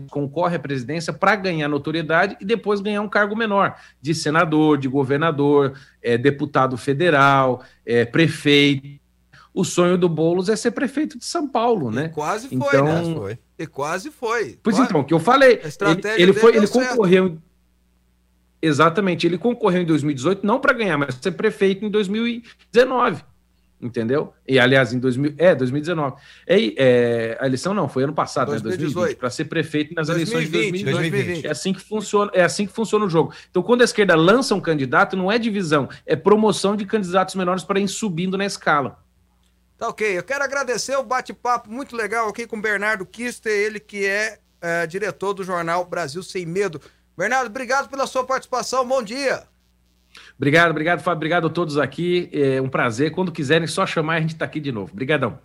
concorre 0.10 0.56
à 0.56 0.60
presidência 0.60 1.14
para 1.14 1.36
ganhar 1.36 1.68
notoriedade 1.68 2.38
e 2.40 2.46
depois 2.46 2.82
ganhar 2.82 3.02
um 3.02 3.10
cargo 3.10 3.36
menor, 3.36 3.76
de 4.02 4.16
senador, 4.16 4.78
de 4.78 4.88
governador, 4.88 5.74
é, 6.02 6.18
deputado 6.18 6.78
federal, 6.78 7.64
é, 7.86 8.06
prefeito. 8.06 9.00
O 9.54 9.64
sonho 9.64 9.98
do 9.98 10.08
Boulos 10.08 10.48
é 10.48 10.56
ser 10.56 10.72
prefeito 10.72 11.18
de 11.18 11.26
São 11.26 11.48
Paulo, 11.48 11.92
né? 11.92 12.06
E 12.06 12.10
quase 12.10 12.48
foi, 12.48 12.58
então... 12.58 12.86
né? 12.86 13.16
Foi. 13.16 13.40
E 13.58 13.68
quase 13.68 14.12
foi. 14.12 14.58
Pois 14.64 14.76
quase. 14.76 14.90
então, 14.90 15.04
que 15.04 15.14
eu 15.14 15.20
falei, 15.20 15.60
ele, 15.62 16.24
ele 16.24 16.34
foi, 16.34 16.56
ele 16.56 16.68
concorreu. 16.68 17.38
Exatamente. 18.62 19.26
Ele 19.26 19.38
concorreu 19.38 19.82
em 19.82 19.86
2018 19.86 20.46
não 20.46 20.60
para 20.60 20.74
ganhar, 20.74 20.98
mas 20.98 21.16
para 21.16 21.24
ser 21.24 21.32
prefeito 21.32 21.86
em 21.86 21.90
2019 21.90 23.24
entendeu? 23.82 24.34
E 24.48 24.60
aliás, 24.60 24.94
em 24.94 25.00
2000, 25.00 25.36
é, 25.38 25.56
2019. 25.56 26.16
É, 26.46 26.58
é, 26.78 27.38
a 27.40 27.46
eleição 27.46 27.74
não, 27.74 27.88
foi 27.88 28.04
ano 28.04 28.14
passado, 28.14 28.48
2018. 28.50 28.88
né? 28.88 28.94
2020, 28.94 29.18
para 29.18 29.30
ser 29.30 29.46
prefeito 29.46 29.94
nas 29.94 30.08
2020, 30.08 30.34
eleições 30.34 30.52
de 30.52 30.84
2020. 30.84 31.12
2020. 31.12 31.48
É 31.48 31.52
assim 31.52 31.74
que 31.74 31.80
funciona, 31.80 32.32
é 32.34 32.44
assim 32.44 32.66
que 32.66 32.74
funciona 32.74 33.06
o 33.06 33.10
jogo. 33.10 33.34
Então, 33.50 33.64
quando 33.64 33.82
a 33.82 33.86
esquerda 33.86 34.16
lança 34.16 34.54
um 34.54 34.62
candidato, 34.62 35.16
não 35.16 35.32
é 35.32 35.40
divisão, 35.40 35.88
é 36.06 36.16
promoção 36.16 36.76
de 36.76 36.86
candidatos 36.86 37.36
menores 37.36 37.64
para 37.64 37.80
ir 37.80 37.88
subindo 37.88 38.38
na 38.38 38.46
escala. 38.46 39.00
Tá 39.78 39.88
ok. 39.88 40.18
Eu 40.18 40.24
quero 40.24 40.44
agradecer 40.44 40.96
o 40.98 41.04
bate-papo 41.04 41.72
muito 41.72 41.96
legal 41.96 42.28
aqui 42.28 42.46
com 42.46 42.58
o 42.58 42.62
Bernardo 42.62 43.06
Kister, 43.06 43.52
ele 43.52 43.80
que 43.80 44.06
é, 44.06 44.40
é 44.62 44.86
diretor 44.86 45.34
do 45.34 45.44
jornal 45.44 45.86
Brasil 45.86 46.22
Sem 46.22 46.46
Medo. 46.46 46.82
Bernardo, 47.18 47.48
obrigado 47.48 47.90
pela 47.90 48.06
sua 48.06 48.26
participação. 48.26 48.86
Bom 48.86 49.02
dia. 49.02 49.49
Obrigado, 50.40 50.72
obrigado, 50.72 51.02
Fábio. 51.02 51.18
Obrigado 51.18 51.48
a 51.48 51.50
todos 51.50 51.78
aqui. 51.78 52.30
É 52.32 52.62
um 52.62 52.70
prazer. 52.70 53.12
Quando 53.12 53.30
quiserem, 53.30 53.68
só 53.68 53.86
chamar 53.86 54.16
a 54.16 54.22
gente 54.22 54.36
está 54.36 54.46
aqui 54.46 54.62
de 54.62 54.72
novo. 54.72 54.94
Obrigadão. 54.94 55.38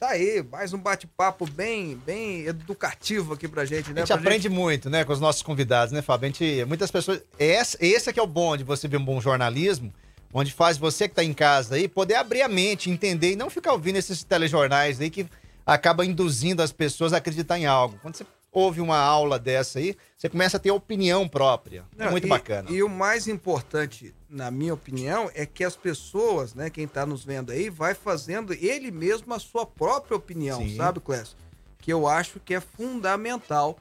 Tá 0.00 0.08
aí, 0.08 0.44
mais 0.50 0.72
um 0.72 0.78
bate-papo 0.78 1.48
bem, 1.48 1.96
bem 2.04 2.44
educativo 2.44 3.32
aqui 3.32 3.46
pra 3.46 3.64
gente, 3.64 3.92
né? 3.92 4.02
A 4.02 4.04
gente 4.04 4.08
pra 4.08 4.16
aprende 4.16 4.42
gente... 4.42 4.52
muito, 4.52 4.90
né, 4.90 5.04
com 5.04 5.12
os 5.12 5.20
nossos 5.20 5.40
convidados, 5.40 5.92
né, 5.92 6.02
Fábio? 6.02 6.26
A 6.26 6.28
gente, 6.30 6.64
muitas 6.64 6.90
pessoas. 6.90 7.22
Esse, 7.38 7.78
esse 7.80 8.10
aqui 8.10 8.18
é 8.18 8.22
o 8.22 8.26
bom 8.26 8.56
de 8.56 8.64
você 8.64 8.88
ver 8.88 8.96
um 8.96 9.04
bom 9.04 9.20
jornalismo, 9.20 9.94
onde 10.32 10.52
faz 10.52 10.76
você 10.76 11.08
que 11.08 11.14
tá 11.14 11.22
em 11.22 11.32
casa 11.32 11.76
aí 11.76 11.86
poder 11.86 12.16
abrir 12.16 12.42
a 12.42 12.48
mente, 12.48 12.90
entender 12.90 13.32
e 13.32 13.36
não 13.36 13.48
ficar 13.48 13.72
ouvindo 13.72 13.96
esses 13.96 14.24
telejornais 14.24 15.00
aí 15.00 15.10
que 15.10 15.26
acaba 15.64 16.04
induzindo 16.04 16.60
as 16.60 16.72
pessoas 16.72 17.12
a 17.12 17.18
acreditar 17.18 17.56
em 17.56 17.66
algo. 17.66 17.96
Quando 18.02 18.16
você 18.16 18.26
ouve 18.54 18.80
uma 18.80 18.98
aula 18.98 19.38
dessa 19.38 19.78
aí, 19.78 19.96
você 20.16 20.28
começa 20.28 20.56
a 20.56 20.60
ter 20.60 20.70
opinião 20.70 21.28
própria. 21.28 21.84
Não, 21.96 22.12
Muito 22.12 22.26
e, 22.26 22.30
bacana. 22.30 22.70
E 22.70 22.82
o 22.82 22.88
mais 22.88 23.26
importante, 23.26 24.14
na 24.34 24.50
minha 24.50 24.74
opinião, 24.74 25.30
é 25.32 25.46
que 25.46 25.62
as 25.62 25.76
pessoas, 25.76 26.54
né, 26.54 26.68
quem 26.68 26.84
está 26.84 27.06
nos 27.06 27.24
vendo 27.24 27.52
aí, 27.52 27.70
vai 27.70 27.94
fazendo 27.94 28.52
ele 28.52 28.90
mesmo 28.90 29.32
a 29.32 29.38
sua 29.38 29.64
própria 29.64 30.16
opinião, 30.16 30.58
Sim. 30.60 30.76
sabe, 30.76 30.98
Clécio? 30.98 31.36
Que 31.78 31.92
eu 31.92 32.08
acho 32.08 32.40
que 32.40 32.52
é 32.52 32.60
fundamental 32.60 33.78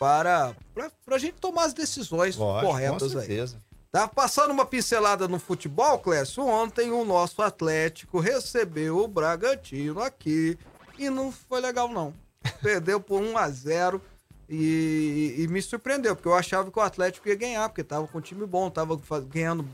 para, 0.00 0.56
para, 0.74 0.90
para 1.04 1.16
a 1.16 1.18
gente 1.18 1.34
tomar 1.34 1.66
as 1.66 1.72
decisões 1.72 2.36
Lógico, 2.36 2.72
corretas 2.72 3.14
aí. 3.14 3.46
Tá 3.92 4.08
passando 4.08 4.50
uma 4.50 4.66
pincelada 4.66 5.28
no 5.28 5.38
futebol, 5.38 5.98
Clécio. 5.98 6.44
Ontem 6.44 6.90
o 6.90 7.04
nosso 7.04 7.40
Atlético 7.40 8.18
recebeu 8.18 8.98
o 8.98 9.06
Bragantino 9.06 10.02
aqui 10.02 10.58
e 10.98 11.08
não 11.08 11.30
foi 11.30 11.60
legal, 11.60 11.88
não. 11.88 12.12
Perdeu 12.60 13.00
por 13.00 13.22
1 13.22 13.38
a 13.38 13.48
0 13.48 14.02
e, 14.48 15.36
e, 15.38 15.48
me 15.48 15.62
surpreendeu, 15.62 16.16
porque 16.16 16.28
eu 16.28 16.34
achava 16.34 16.70
que 16.70 16.78
o 16.78 16.82
Atlético 16.82 17.28
ia 17.28 17.34
ganhar, 17.34 17.68
porque 17.68 17.84
tava 17.84 18.06
com 18.06 18.18
um 18.18 18.20
time 18.20 18.44
bom, 18.44 18.68
tava 18.68 19.00
ganhando, 19.26 19.66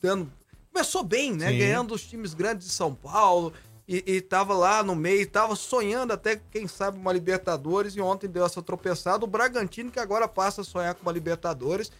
dando, 0.00 0.32
começou 0.72 1.02
bem, 1.02 1.32
né? 1.32 1.50
Sim. 1.50 1.58
Ganhando 1.58 1.94
os 1.94 2.02
times 2.02 2.34
grandes 2.34 2.66
de 2.66 2.72
São 2.72 2.94
Paulo 2.94 3.52
e, 3.88 4.02
e 4.06 4.20
tava 4.20 4.54
lá 4.54 4.82
no 4.82 4.94
meio, 4.94 5.28
tava 5.28 5.54
sonhando 5.54 6.12
até, 6.12 6.40
quem 6.50 6.66
sabe, 6.66 6.98
uma 6.98 7.12
Libertadores 7.12 7.94
e 7.94 8.00
ontem 8.00 8.28
deu 8.28 8.44
essa 8.44 8.60
tropeçada. 8.60 9.24
O 9.24 9.28
Bragantino 9.28 9.90
que 9.90 10.00
agora 10.00 10.26
passa 10.26 10.62
a 10.62 10.64
sonhar 10.64 10.94
com 10.94 11.02
uma 11.02 11.12
Libertadores 11.12 11.92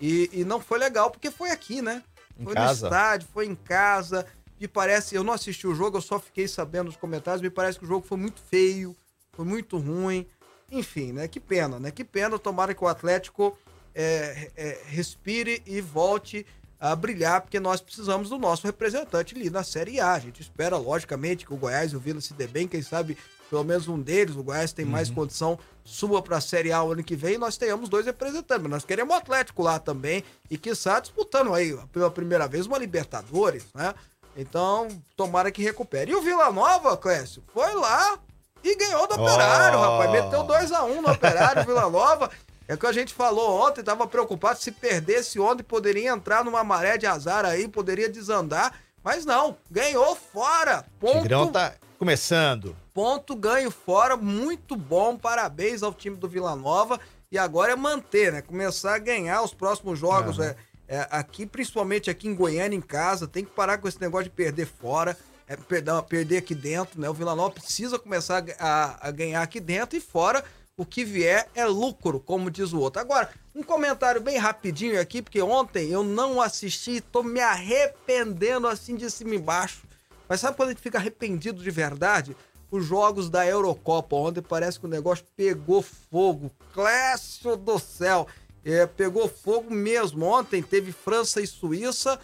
e, 0.00 0.30
e 0.32 0.44
não 0.44 0.60
foi 0.60 0.78
legal, 0.78 1.10
porque 1.10 1.30
foi 1.30 1.50
aqui, 1.50 1.82
né? 1.82 2.02
Em 2.38 2.44
foi 2.44 2.54
casa. 2.54 2.80
no 2.80 2.86
estádio, 2.86 3.28
foi 3.32 3.46
em 3.46 3.54
casa. 3.54 4.26
Me 4.58 4.66
parece, 4.66 5.14
eu 5.14 5.22
não 5.22 5.32
assisti 5.32 5.66
o 5.66 5.74
jogo, 5.74 5.98
eu 5.98 6.02
só 6.02 6.18
fiquei 6.18 6.48
sabendo 6.48 6.86
nos 6.86 6.96
comentários, 6.96 7.42
me 7.42 7.50
parece 7.50 7.78
que 7.78 7.84
o 7.84 7.88
jogo 7.88 8.06
foi 8.06 8.16
muito 8.16 8.40
feio, 8.40 8.96
foi 9.32 9.44
muito 9.44 9.76
ruim. 9.78 10.26
Enfim, 10.70 11.12
né? 11.12 11.28
Que 11.28 11.38
pena, 11.38 11.78
né? 11.78 11.90
Que 11.90 12.04
pena. 12.04 12.38
Tomara 12.38 12.74
que 12.74 12.82
o 12.82 12.88
Atlético 12.88 13.56
é, 13.94 14.50
é, 14.56 14.82
respire 14.86 15.62
e 15.66 15.80
volte 15.80 16.46
a 16.84 16.94
brilhar, 16.94 17.40
porque 17.40 17.58
nós 17.58 17.80
precisamos 17.80 18.28
do 18.28 18.38
nosso 18.38 18.66
representante 18.66 19.34
ali 19.34 19.48
na 19.48 19.64
Série 19.64 19.98
A. 20.00 20.12
A 20.12 20.18
gente 20.18 20.42
espera, 20.42 20.76
logicamente, 20.76 21.46
que 21.46 21.54
o 21.54 21.56
Goiás 21.56 21.92
e 21.92 21.96
o 21.96 21.98
Vila 21.98 22.20
se 22.20 22.34
dê 22.34 22.46
bem, 22.46 22.68
quem 22.68 22.82
sabe 22.82 23.16
pelo 23.48 23.64
menos 23.64 23.88
um 23.88 23.98
deles, 23.98 24.36
o 24.36 24.42
Goiás 24.42 24.72
tem 24.72 24.84
mais 24.84 25.08
uhum. 25.08 25.14
condição, 25.14 25.58
suba 25.82 26.20
para 26.20 26.36
a 26.36 26.40
Série 26.42 26.72
A 26.72 26.82
o 26.82 26.92
ano 26.92 27.02
que 27.02 27.16
vem 27.16 27.34
e 27.34 27.38
nós 27.38 27.56
tenhamos 27.56 27.88
dois 27.88 28.04
representantes. 28.04 28.62
Mas 28.64 28.70
nós 28.70 28.84
queremos 28.84 29.14
o 29.14 29.18
Atlético 29.18 29.62
lá 29.62 29.78
também 29.78 30.22
e, 30.50 30.58
quiçá, 30.58 31.00
disputando 31.00 31.54
aí 31.54 31.74
pela 31.90 32.10
primeira 32.10 32.46
vez 32.46 32.66
uma 32.66 32.76
Libertadores, 32.76 33.64
né? 33.74 33.94
Então, 34.36 34.88
tomara 35.16 35.50
que 35.50 35.62
recupere. 35.62 36.10
E 36.10 36.14
o 36.14 36.20
Vila 36.20 36.52
Nova, 36.52 36.96
Clécio, 36.98 37.42
foi 37.54 37.72
lá, 37.74 38.18
e 38.62 38.76
ganhou 38.76 39.06
do 39.06 39.14
Operário, 39.14 39.78
oh. 39.78 39.82
rapaz. 39.82 40.10
Meteu 40.10 40.44
2x1 40.44 40.96
um 40.96 41.02
no 41.02 41.12
Operário, 41.12 41.64
Vila 41.64 41.88
Nova. 41.88 42.30
É 42.66 42.74
o 42.74 42.78
que 42.78 42.86
a 42.86 42.92
gente 42.92 43.12
falou 43.12 43.66
ontem, 43.66 43.82
tava 43.82 44.06
preocupado 44.06 44.58
se 44.58 44.72
perdesse 44.72 45.38
ontem, 45.38 45.62
poderia 45.62 46.10
entrar 46.10 46.44
numa 46.44 46.64
maré 46.64 46.96
de 46.96 47.06
azar 47.06 47.44
aí, 47.44 47.68
poderia 47.68 48.08
desandar. 48.08 48.78
Mas 49.02 49.24
não, 49.26 49.56
ganhou 49.70 50.16
fora. 50.16 50.84
Ponto. 50.98 51.22
Tigrão 51.22 51.52
tá 51.52 51.74
começando. 51.98 52.74
Ponto 52.94 53.36
ganho 53.36 53.70
fora, 53.70 54.16
muito 54.16 54.76
bom. 54.76 55.16
Parabéns 55.16 55.82
ao 55.82 55.92
time 55.92 56.16
do 56.16 56.28
Vila 56.28 56.56
Nova. 56.56 56.98
E 57.30 57.36
agora 57.36 57.72
é 57.72 57.76
manter, 57.76 58.32
né? 58.32 58.40
Começar 58.40 58.94
a 58.94 58.98
ganhar 58.98 59.42
os 59.42 59.52
próximos 59.52 59.98
jogos. 59.98 60.38
Uhum. 60.38 60.44
É, 60.44 60.56
é, 60.88 61.08
aqui, 61.10 61.44
principalmente 61.44 62.08
aqui 62.08 62.28
em 62.28 62.34
Goiânia, 62.34 62.76
em 62.76 62.80
casa, 62.80 63.28
tem 63.28 63.44
que 63.44 63.50
parar 63.50 63.76
com 63.78 63.88
esse 63.88 64.00
negócio 64.00 64.24
de 64.24 64.30
perder 64.30 64.66
fora 64.66 65.16
é, 65.46 65.56
perder, 65.56 66.02
perder 66.02 66.36
aqui 66.38 66.54
dentro, 66.54 67.00
né? 67.00 67.08
O 67.08 67.14
Vila 67.14 67.34
Nova 67.34 67.50
precisa 67.50 67.98
começar 67.98 68.44
a, 68.58 69.08
a, 69.08 69.10
ganhar 69.10 69.42
aqui 69.42 69.60
dentro 69.60 69.96
e 69.96 70.00
fora 70.00 70.44
o 70.76 70.84
que 70.84 71.04
vier 71.04 71.48
é 71.54 71.64
lucro, 71.64 72.18
como 72.18 72.50
diz 72.50 72.72
o 72.72 72.80
outro. 72.80 73.00
Agora, 73.00 73.30
um 73.54 73.62
comentário 73.62 74.20
bem 74.20 74.36
rapidinho 74.36 75.00
aqui, 75.00 75.22
porque 75.22 75.40
ontem 75.40 75.90
eu 75.90 76.02
não 76.02 76.40
assisti, 76.40 77.00
tô 77.00 77.22
me 77.22 77.40
arrependendo 77.40 78.66
assim 78.66 78.96
de 78.96 79.10
cima 79.10 79.34
e 79.34 79.38
embaixo. 79.38 79.82
Mas 80.28 80.40
sabe 80.40 80.56
quando 80.56 80.70
a 80.70 80.72
gente 80.72 80.82
fica 80.82 80.98
arrependido 80.98 81.62
de 81.62 81.70
verdade? 81.70 82.36
Os 82.70 82.84
jogos 82.84 83.30
da 83.30 83.46
Eurocopa, 83.46 84.16
ontem 84.16 84.42
parece 84.42 84.80
que 84.80 84.86
o 84.86 84.88
negócio 84.88 85.24
pegou 85.36 85.82
fogo. 85.82 86.50
Clécio 86.72 87.56
do 87.56 87.78
céu! 87.78 88.26
É, 88.64 88.86
pegou 88.86 89.28
fogo 89.28 89.72
mesmo. 89.72 90.24
Ontem 90.24 90.62
teve 90.62 90.90
França 90.90 91.40
e 91.40 91.46
Suíça 91.46 92.18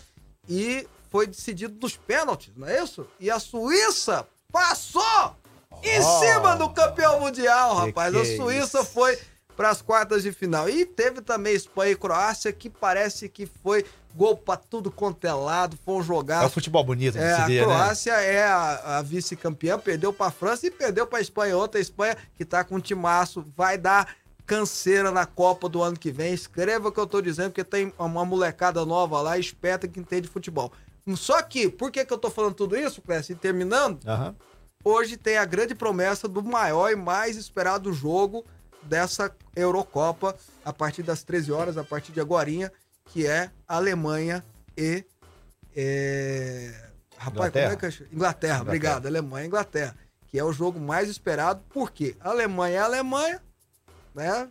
e 0.48 0.88
foi 1.10 1.26
decidido 1.26 1.78
nos 1.80 1.96
pênaltis, 1.96 2.52
não 2.56 2.66
é 2.66 2.82
isso? 2.82 3.06
E 3.20 3.30
a 3.30 3.38
Suíça 3.38 4.26
passou 4.50 5.36
em 5.82 6.02
cima 6.02 6.56
do 6.56 6.68
campeão 6.70 7.20
mundial, 7.20 7.76
rapaz. 7.76 8.14
a 8.14 8.20
é 8.20 8.36
Suíça 8.36 8.84
foi 8.84 9.18
para 9.56 9.70
as 9.70 9.82
quartas 9.82 10.22
de 10.22 10.32
final. 10.32 10.68
E 10.68 10.86
teve 10.86 11.20
também 11.20 11.54
Espanha 11.54 11.92
e 11.92 11.96
Croácia, 11.96 12.52
que 12.52 12.70
parece 12.70 13.28
que 13.28 13.46
foi 13.46 13.84
gol 14.14 14.36
para 14.36 14.56
tudo 14.56 14.90
quanto 14.90 15.24
é 15.26 15.32
lado, 15.32 15.78
foi 15.84 15.94
um 15.94 16.02
jogar. 16.02 16.42
É 16.42 16.46
o 16.46 16.50
futebol 16.50 16.82
bonito 16.82 17.18
é, 17.18 17.32
A 17.34 17.48
né? 17.48 17.62
Croácia 17.62 18.16
né? 18.16 18.34
é 18.34 18.44
a, 18.44 18.98
a 18.98 19.02
vice-campeã, 19.02 19.78
perdeu 19.78 20.12
para 20.12 20.26
a 20.26 20.30
França 20.30 20.66
e 20.66 20.70
perdeu 20.70 21.06
para 21.06 21.18
a 21.18 21.22
Espanha. 21.22 21.56
Outra 21.56 21.80
Espanha 21.80 22.16
que 22.36 22.44
tá 22.44 22.64
com 22.64 22.76
um 22.76 22.80
timaço, 22.80 23.44
vai 23.56 23.76
dar 23.76 24.14
canseira 24.46 25.10
na 25.12 25.26
Copa 25.26 25.68
do 25.68 25.82
ano 25.82 25.96
que 25.96 26.10
vem. 26.10 26.32
Escreva 26.32 26.88
o 26.88 26.92
que 26.92 26.98
eu 26.98 27.06
tô 27.06 27.20
dizendo, 27.20 27.50
porque 27.50 27.62
tem 27.62 27.92
uma 27.98 28.24
molecada 28.24 28.84
nova 28.84 29.20
lá, 29.20 29.38
esperta 29.38 29.86
que 29.86 30.00
entende 30.00 30.26
futebol. 30.26 30.72
Só 31.16 31.40
que, 31.42 31.68
por 31.68 31.90
que, 31.90 32.04
que 32.04 32.12
eu 32.12 32.18
tô 32.18 32.30
falando 32.30 32.54
tudo 32.54 32.76
isso, 32.76 33.00
Clécio? 33.02 33.32
E 33.32 33.36
terminando, 33.36 34.00
uhum. 34.04 34.34
Hoje 34.84 35.16
tem 35.16 35.36
a 35.36 35.44
grande 35.44 35.74
promessa 35.74 36.28
do 36.28 36.42
maior 36.42 36.90
e 36.90 36.96
mais 36.96 37.36
esperado 37.36 37.92
jogo 37.92 38.44
dessa 38.82 39.34
Eurocopa, 39.54 40.36
a 40.64 40.72
partir 40.72 41.02
das 41.02 41.22
13 41.22 41.52
horas, 41.52 41.76
a 41.76 41.84
partir 41.84 42.12
de 42.12 42.20
agora, 42.20 42.50
que 43.06 43.26
é 43.26 43.50
Alemanha 43.66 44.44
e. 44.76 45.04
É... 45.74 46.88
Rapaz, 47.16 47.50
Inglaterra. 47.50 47.64
como 47.64 47.72
é 47.72 47.76
que 47.76 47.86
é? 47.86 47.88
Inglaterra, 47.88 48.08
Inglaterra, 48.12 48.62
obrigado. 48.62 49.06
Alemanha 49.06 49.44
e 49.44 49.46
Inglaterra. 49.46 49.96
Que 50.26 50.38
é 50.38 50.44
o 50.44 50.52
jogo 50.52 50.80
mais 50.80 51.08
esperado, 51.08 51.62
porque 51.70 52.16
Alemanha 52.20 52.76
é 52.76 52.82
Alemanha, 52.82 53.42
né? 54.14 54.48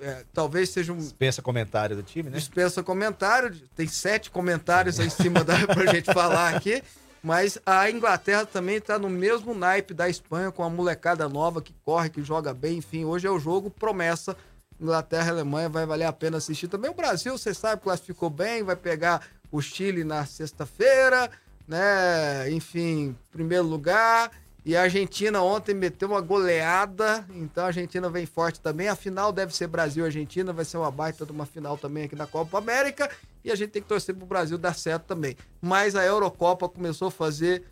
é, 0.00 0.24
talvez 0.32 0.70
seja 0.70 0.92
um. 0.92 0.98
Dispensa 0.98 1.42
comentário 1.42 1.96
do 1.96 2.02
time, 2.02 2.30
né? 2.30 2.36
Dispensa 2.36 2.82
comentário. 2.82 3.54
Tem 3.74 3.86
sete 3.86 4.30
comentários 4.30 5.00
aí 5.00 5.06
em 5.06 5.10
cima 5.10 5.42
da, 5.42 5.66
pra 5.66 5.86
gente 5.92 6.12
falar 6.12 6.54
aqui. 6.54 6.82
Mas 7.24 7.58
a 7.64 7.90
Inglaterra 7.90 8.44
também 8.44 8.76
está 8.76 8.98
no 8.98 9.08
mesmo 9.08 9.54
naipe 9.54 9.94
da 9.94 10.10
Espanha, 10.10 10.52
com 10.52 10.62
a 10.62 10.68
molecada 10.68 11.26
nova 11.26 11.62
que 11.62 11.74
corre, 11.82 12.10
que 12.10 12.22
joga 12.22 12.52
bem. 12.52 12.76
Enfim, 12.76 13.06
hoje 13.06 13.26
é 13.26 13.30
o 13.30 13.38
jogo 13.38 13.70
promessa. 13.70 14.36
Inglaterra 14.78 15.28
e 15.28 15.30
Alemanha 15.30 15.70
vai 15.70 15.86
valer 15.86 16.04
a 16.04 16.12
pena 16.12 16.36
assistir 16.36 16.68
também. 16.68 16.90
O 16.90 16.94
Brasil, 16.94 17.38
você 17.38 17.54
sabe, 17.54 17.80
classificou 17.80 18.28
bem, 18.28 18.62
vai 18.62 18.76
pegar 18.76 19.26
o 19.50 19.62
Chile 19.62 20.04
na 20.04 20.26
sexta-feira, 20.26 21.30
né? 21.66 22.50
Enfim, 22.50 23.16
primeiro 23.32 23.64
lugar. 23.64 24.30
E 24.64 24.74
a 24.74 24.82
Argentina 24.82 25.42
ontem 25.42 25.74
meteu 25.74 26.08
uma 26.08 26.22
goleada, 26.22 27.26
então 27.34 27.64
a 27.64 27.66
Argentina 27.66 28.08
vem 28.08 28.24
forte 28.24 28.60
também. 28.60 28.88
A 28.88 28.96
final 28.96 29.30
deve 29.30 29.54
ser 29.54 29.66
Brasil-Argentina, 29.66 30.54
vai 30.54 30.64
ser 30.64 30.78
uma 30.78 30.90
baita 30.90 31.26
de 31.26 31.32
uma 31.32 31.44
final 31.44 31.76
também 31.76 32.04
aqui 32.04 32.16
na 32.16 32.26
Copa 32.26 32.56
América. 32.56 33.10
E 33.44 33.52
a 33.52 33.54
gente 33.54 33.70
tem 33.70 33.82
que 33.82 33.88
torcer 33.88 34.14
pro 34.14 34.24
Brasil 34.24 34.56
dar 34.56 34.74
certo 34.74 35.04
também. 35.04 35.36
Mas 35.60 35.94
a 35.94 36.02
Eurocopa 36.02 36.66
começou 36.66 37.08
a 37.08 37.10
fazer 37.10 37.62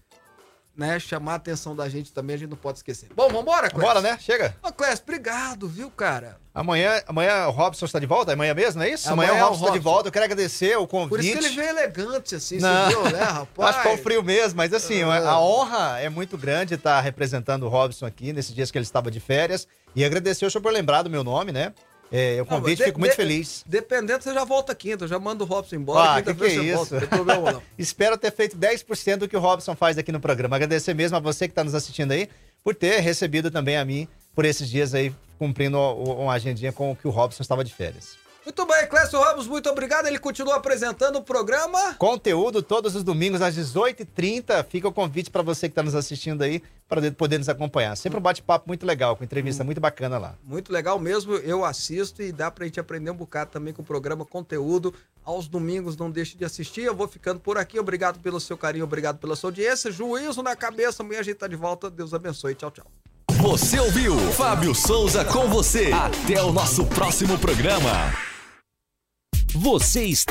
né, 0.76 0.98
chamar 0.98 1.32
a 1.32 1.36
atenção 1.36 1.76
da 1.76 1.88
gente 1.88 2.12
também, 2.12 2.34
a 2.34 2.38
gente 2.38 2.50
não 2.50 2.56
pode 2.56 2.78
esquecer. 2.78 3.08
Bom, 3.14 3.28
vambora, 3.28 3.68
Clécio? 3.68 3.86
Bora, 3.86 4.00
né? 4.00 4.18
Chega. 4.18 4.56
Ô, 4.62 4.72
Clécio, 4.72 5.02
obrigado, 5.02 5.68
viu, 5.68 5.90
cara? 5.90 6.38
Amanhã, 6.54 7.02
amanhã 7.06 7.46
o 7.46 7.50
Robson 7.50 7.84
está 7.84 7.98
de 7.98 8.06
volta? 8.06 8.32
Amanhã 8.32 8.54
mesmo, 8.54 8.78
não 8.80 8.86
é 8.86 8.90
isso? 8.90 9.10
Amanhã, 9.10 9.30
amanhã 9.30 9.44
o 9.44 9.48
Robson 9.48 9.64
está 9.64 9.76
de 9.76 9.82
volta. 9.82 10.08
Eu 10.08 10.12
quero 10.12 10.24
agradecer 10.24 10.76
o 10.76 10.86
convite. 10.86 11.10
Por 11.10 11.20
isso 11.20 11.38
que 11.38 11.44
ele 11.44 11.54
veio 11.54 11.68
elegante, 11.68 12.34
assim, 12.34 12.58
não. 12.58 12.84
você 12.84 12.96
viu, 12.96 13.02
né, 13.12 13.24
rapaz? 13.24 13.68
Acho 13.70 13.82
que 13.82 13.88
foi 13.88 13.96
frio 13.98 14.22
mesmo, 14.22 14.56
mas 14.56 14.72
assim, 14.72 15.02
a 15.02 15.16
é. 15.16 15.34
honra 15.34 16.00
é 16.00 16.08
muito 16.08 16.38
grande 16.38 16.74
estar 16.74 17.00
representando 17.00 17.64
o 17.64 17.68
Robson 17.68 18.06
aqui 18.06 18.32
nesses 18.32 18.54
dias 18.54 18.70
que 18.70 18.78
ele 18.78 18.84
estava 18.84 19.10
de 19.10 19.20
férias. 19.20 19.68
E 19.94 20.04
agradecer 20.04 20.46
o 20.46 20.50
senhor 20.50 20.62
por 20.62 20.72
lembrar 20.72 21.02
do 21.02 21.10
meu 21.10 21.22
nome, 21.22 21.52
né? 21.52 21.74
É, 22.12 22.42
o 22.42 22.44
convite, 22.44 22.78
não, 22.78 22.84
de, 22.84 22.84
fico 22.84 23.00
muito 23.00 23.12
de, 23.12 23.16
feliz. 23.16 23.64
Dependendo, 23.66 24.22
você 24.22 24.34
já 24.34 24.44
volta 24.44 24.74
quinta. 24.74 25.04
Eu 25.04 25.08
já 25.08 25.18
mando 25.18 25.44
o 25.44 25.46
Robson 25.46 25.76
embora. 25.76 26.18
Ah, 26.18 26.22
que, 26.22 26.34
que 26.34 26.44
é 26.44 26.48
isso? 26.48 26.76
Volta, 26.76 27.00
não 27.00 27.08
problema, 27.08 27.52
não. 27.52 27.62
Espero 27.78 28.18
ter 28.18 28.30
feito 28.30 28.56
10% 28.56 29.16
do 29.16 29.28
que 29.28 29.36
o 29.36 29.40
Robson 29.40 29.74
faz 29.74 29.96
aqui 29.96 30.12
no 30.12 30.20
programa. 30.20 30.56
Agradecer 30.56 30.92
mesmo 30.94 31.16
a 31.16 31.20
você 31.20 31.48
que 31.48 31.52
está 31.52 31.64
nos 31.64 31.74
assistindo 31.74 32.12
aí 32.12 32.28
por 32.62 32.74
ter 32.74 33.00
recebido 33.00 33.50
também 33.50 33.78
a 33.78 33.84
mim 33.84 34.06
por 34.34 34.44
esses 34.44 34.68
dias 34.68 34.94
aí, 34.94 35.12
cumprindo 35.38 35.78
uma 35.78 36.32
agendinha 36.34 36.72
com 36.72 36.92
o 36.92 36.96
que 36.96 37.08
o 37.08 37.10
Robson 37.10 37.42
estava 37.42 37.64
de 37.64 37.72
férias. 37.72 38.21
Muito 38.44 38.66
bem, 38.66 38.88
Clécio 38.88 39.20
Ramos, 39.20 39.46
muito 39.46 39.70
obrigado. 39.70 40.06
Ele 40.06 40.18
continua 40.18 40.56
apresentando 40.56 41.16
o 41.16 41.22
programa. 41.22 41.94
Conteúdo 41.94 42.60
todos 42.60 42.96
os 42.96 43.04
domingos 43.04 43.40
às 43.40 43.56
18h30. 43.56 44.64
Fica 44.68 44.88
o 44.88 44.92
convite 44.92 45.30
para 45.30 45.42
você 45.42 45.68
que 45.68 45.72
está 45.72 45.82
nos 45.82 45.94
assistindo 45.94 46.42
aí, 46.42 46.60
para 46.88 47.12
poder 47.12 47.38
nos 47.38 47.48
acompanhar. 47.48 47.96
Sempre 47.96 48.18
um 48.18 48.22
bate-papo 48.22 48.66
muito 48.66 48.84
legal, 48.84 49.16
com 49.16 49.22
entrevista 49.22 49.62
muito 49.62 49.80
bacana 49.80 50.18
lá. 50.18 50.34
Muito 50.42 50.72
legal 50.72 50.98
mesmo, 50.98 51.34
eu 51.36 51.64
assisto 51.64 52.20
e 52.20 52.32
dá 52.32 52.50
para 52.50 52.64
a 52.64 52.66
gente 52.66 52.80
aprender 52.80 53.12
um 53.12 53.16
bocado 53.16 53.52
também 53.52 53.72
com 53.72 53.82
o 53.82 53.84
programa 53.84 54.24
Conteúdo. 54.24 54.92
Aos 55.24 55.46
domingos, 55.46 55.96
não 55.96 56.10
deixe 56.10 56.36
de 56.36 56.44
assistir. 56.44 56.82
Eu 56.82 56.96
vou 56.96 57.06
ficando 57.06 57.38
por 57.38 57.56
aqui. 57.56 57.78
Obrigado 57.78 58.18
pelo 58.18 58.40
seu 58.40 58.58
carinho, 58.58 58.84
obrigado 58.84 59.18
pela 59.18 59.36
sua 59.36 59.48
audiência. 59.48 59.92
Juízo 59.92 60.42
na 60.42 60.56
cabeça, 60.56 61.04
amanhã 61.04 61.20
a 61.20 61.22
gente 61.22 61.34
está 61.34 61.46
de 61.46 61.54
volta. 61.54 61.88
Deus 61.88 62.12
abençoe. 62.12 62.56
Tchau, 62.56 62.72
tchau. 62.72 62.86
Você 63.40 63.78
ouviu 63.78 64.16
Fábio 64.32 64.74
Souza 64.74 65.24
com 65.24 65.48
você. 65.48 65.92
Até 65.92 66.42
o 66.42 66.52
nosso 66.52 66.84
próximo 66.86 67.38
programa. 67.38 68.31
Você 69.54 70.04
está 70.04 70.30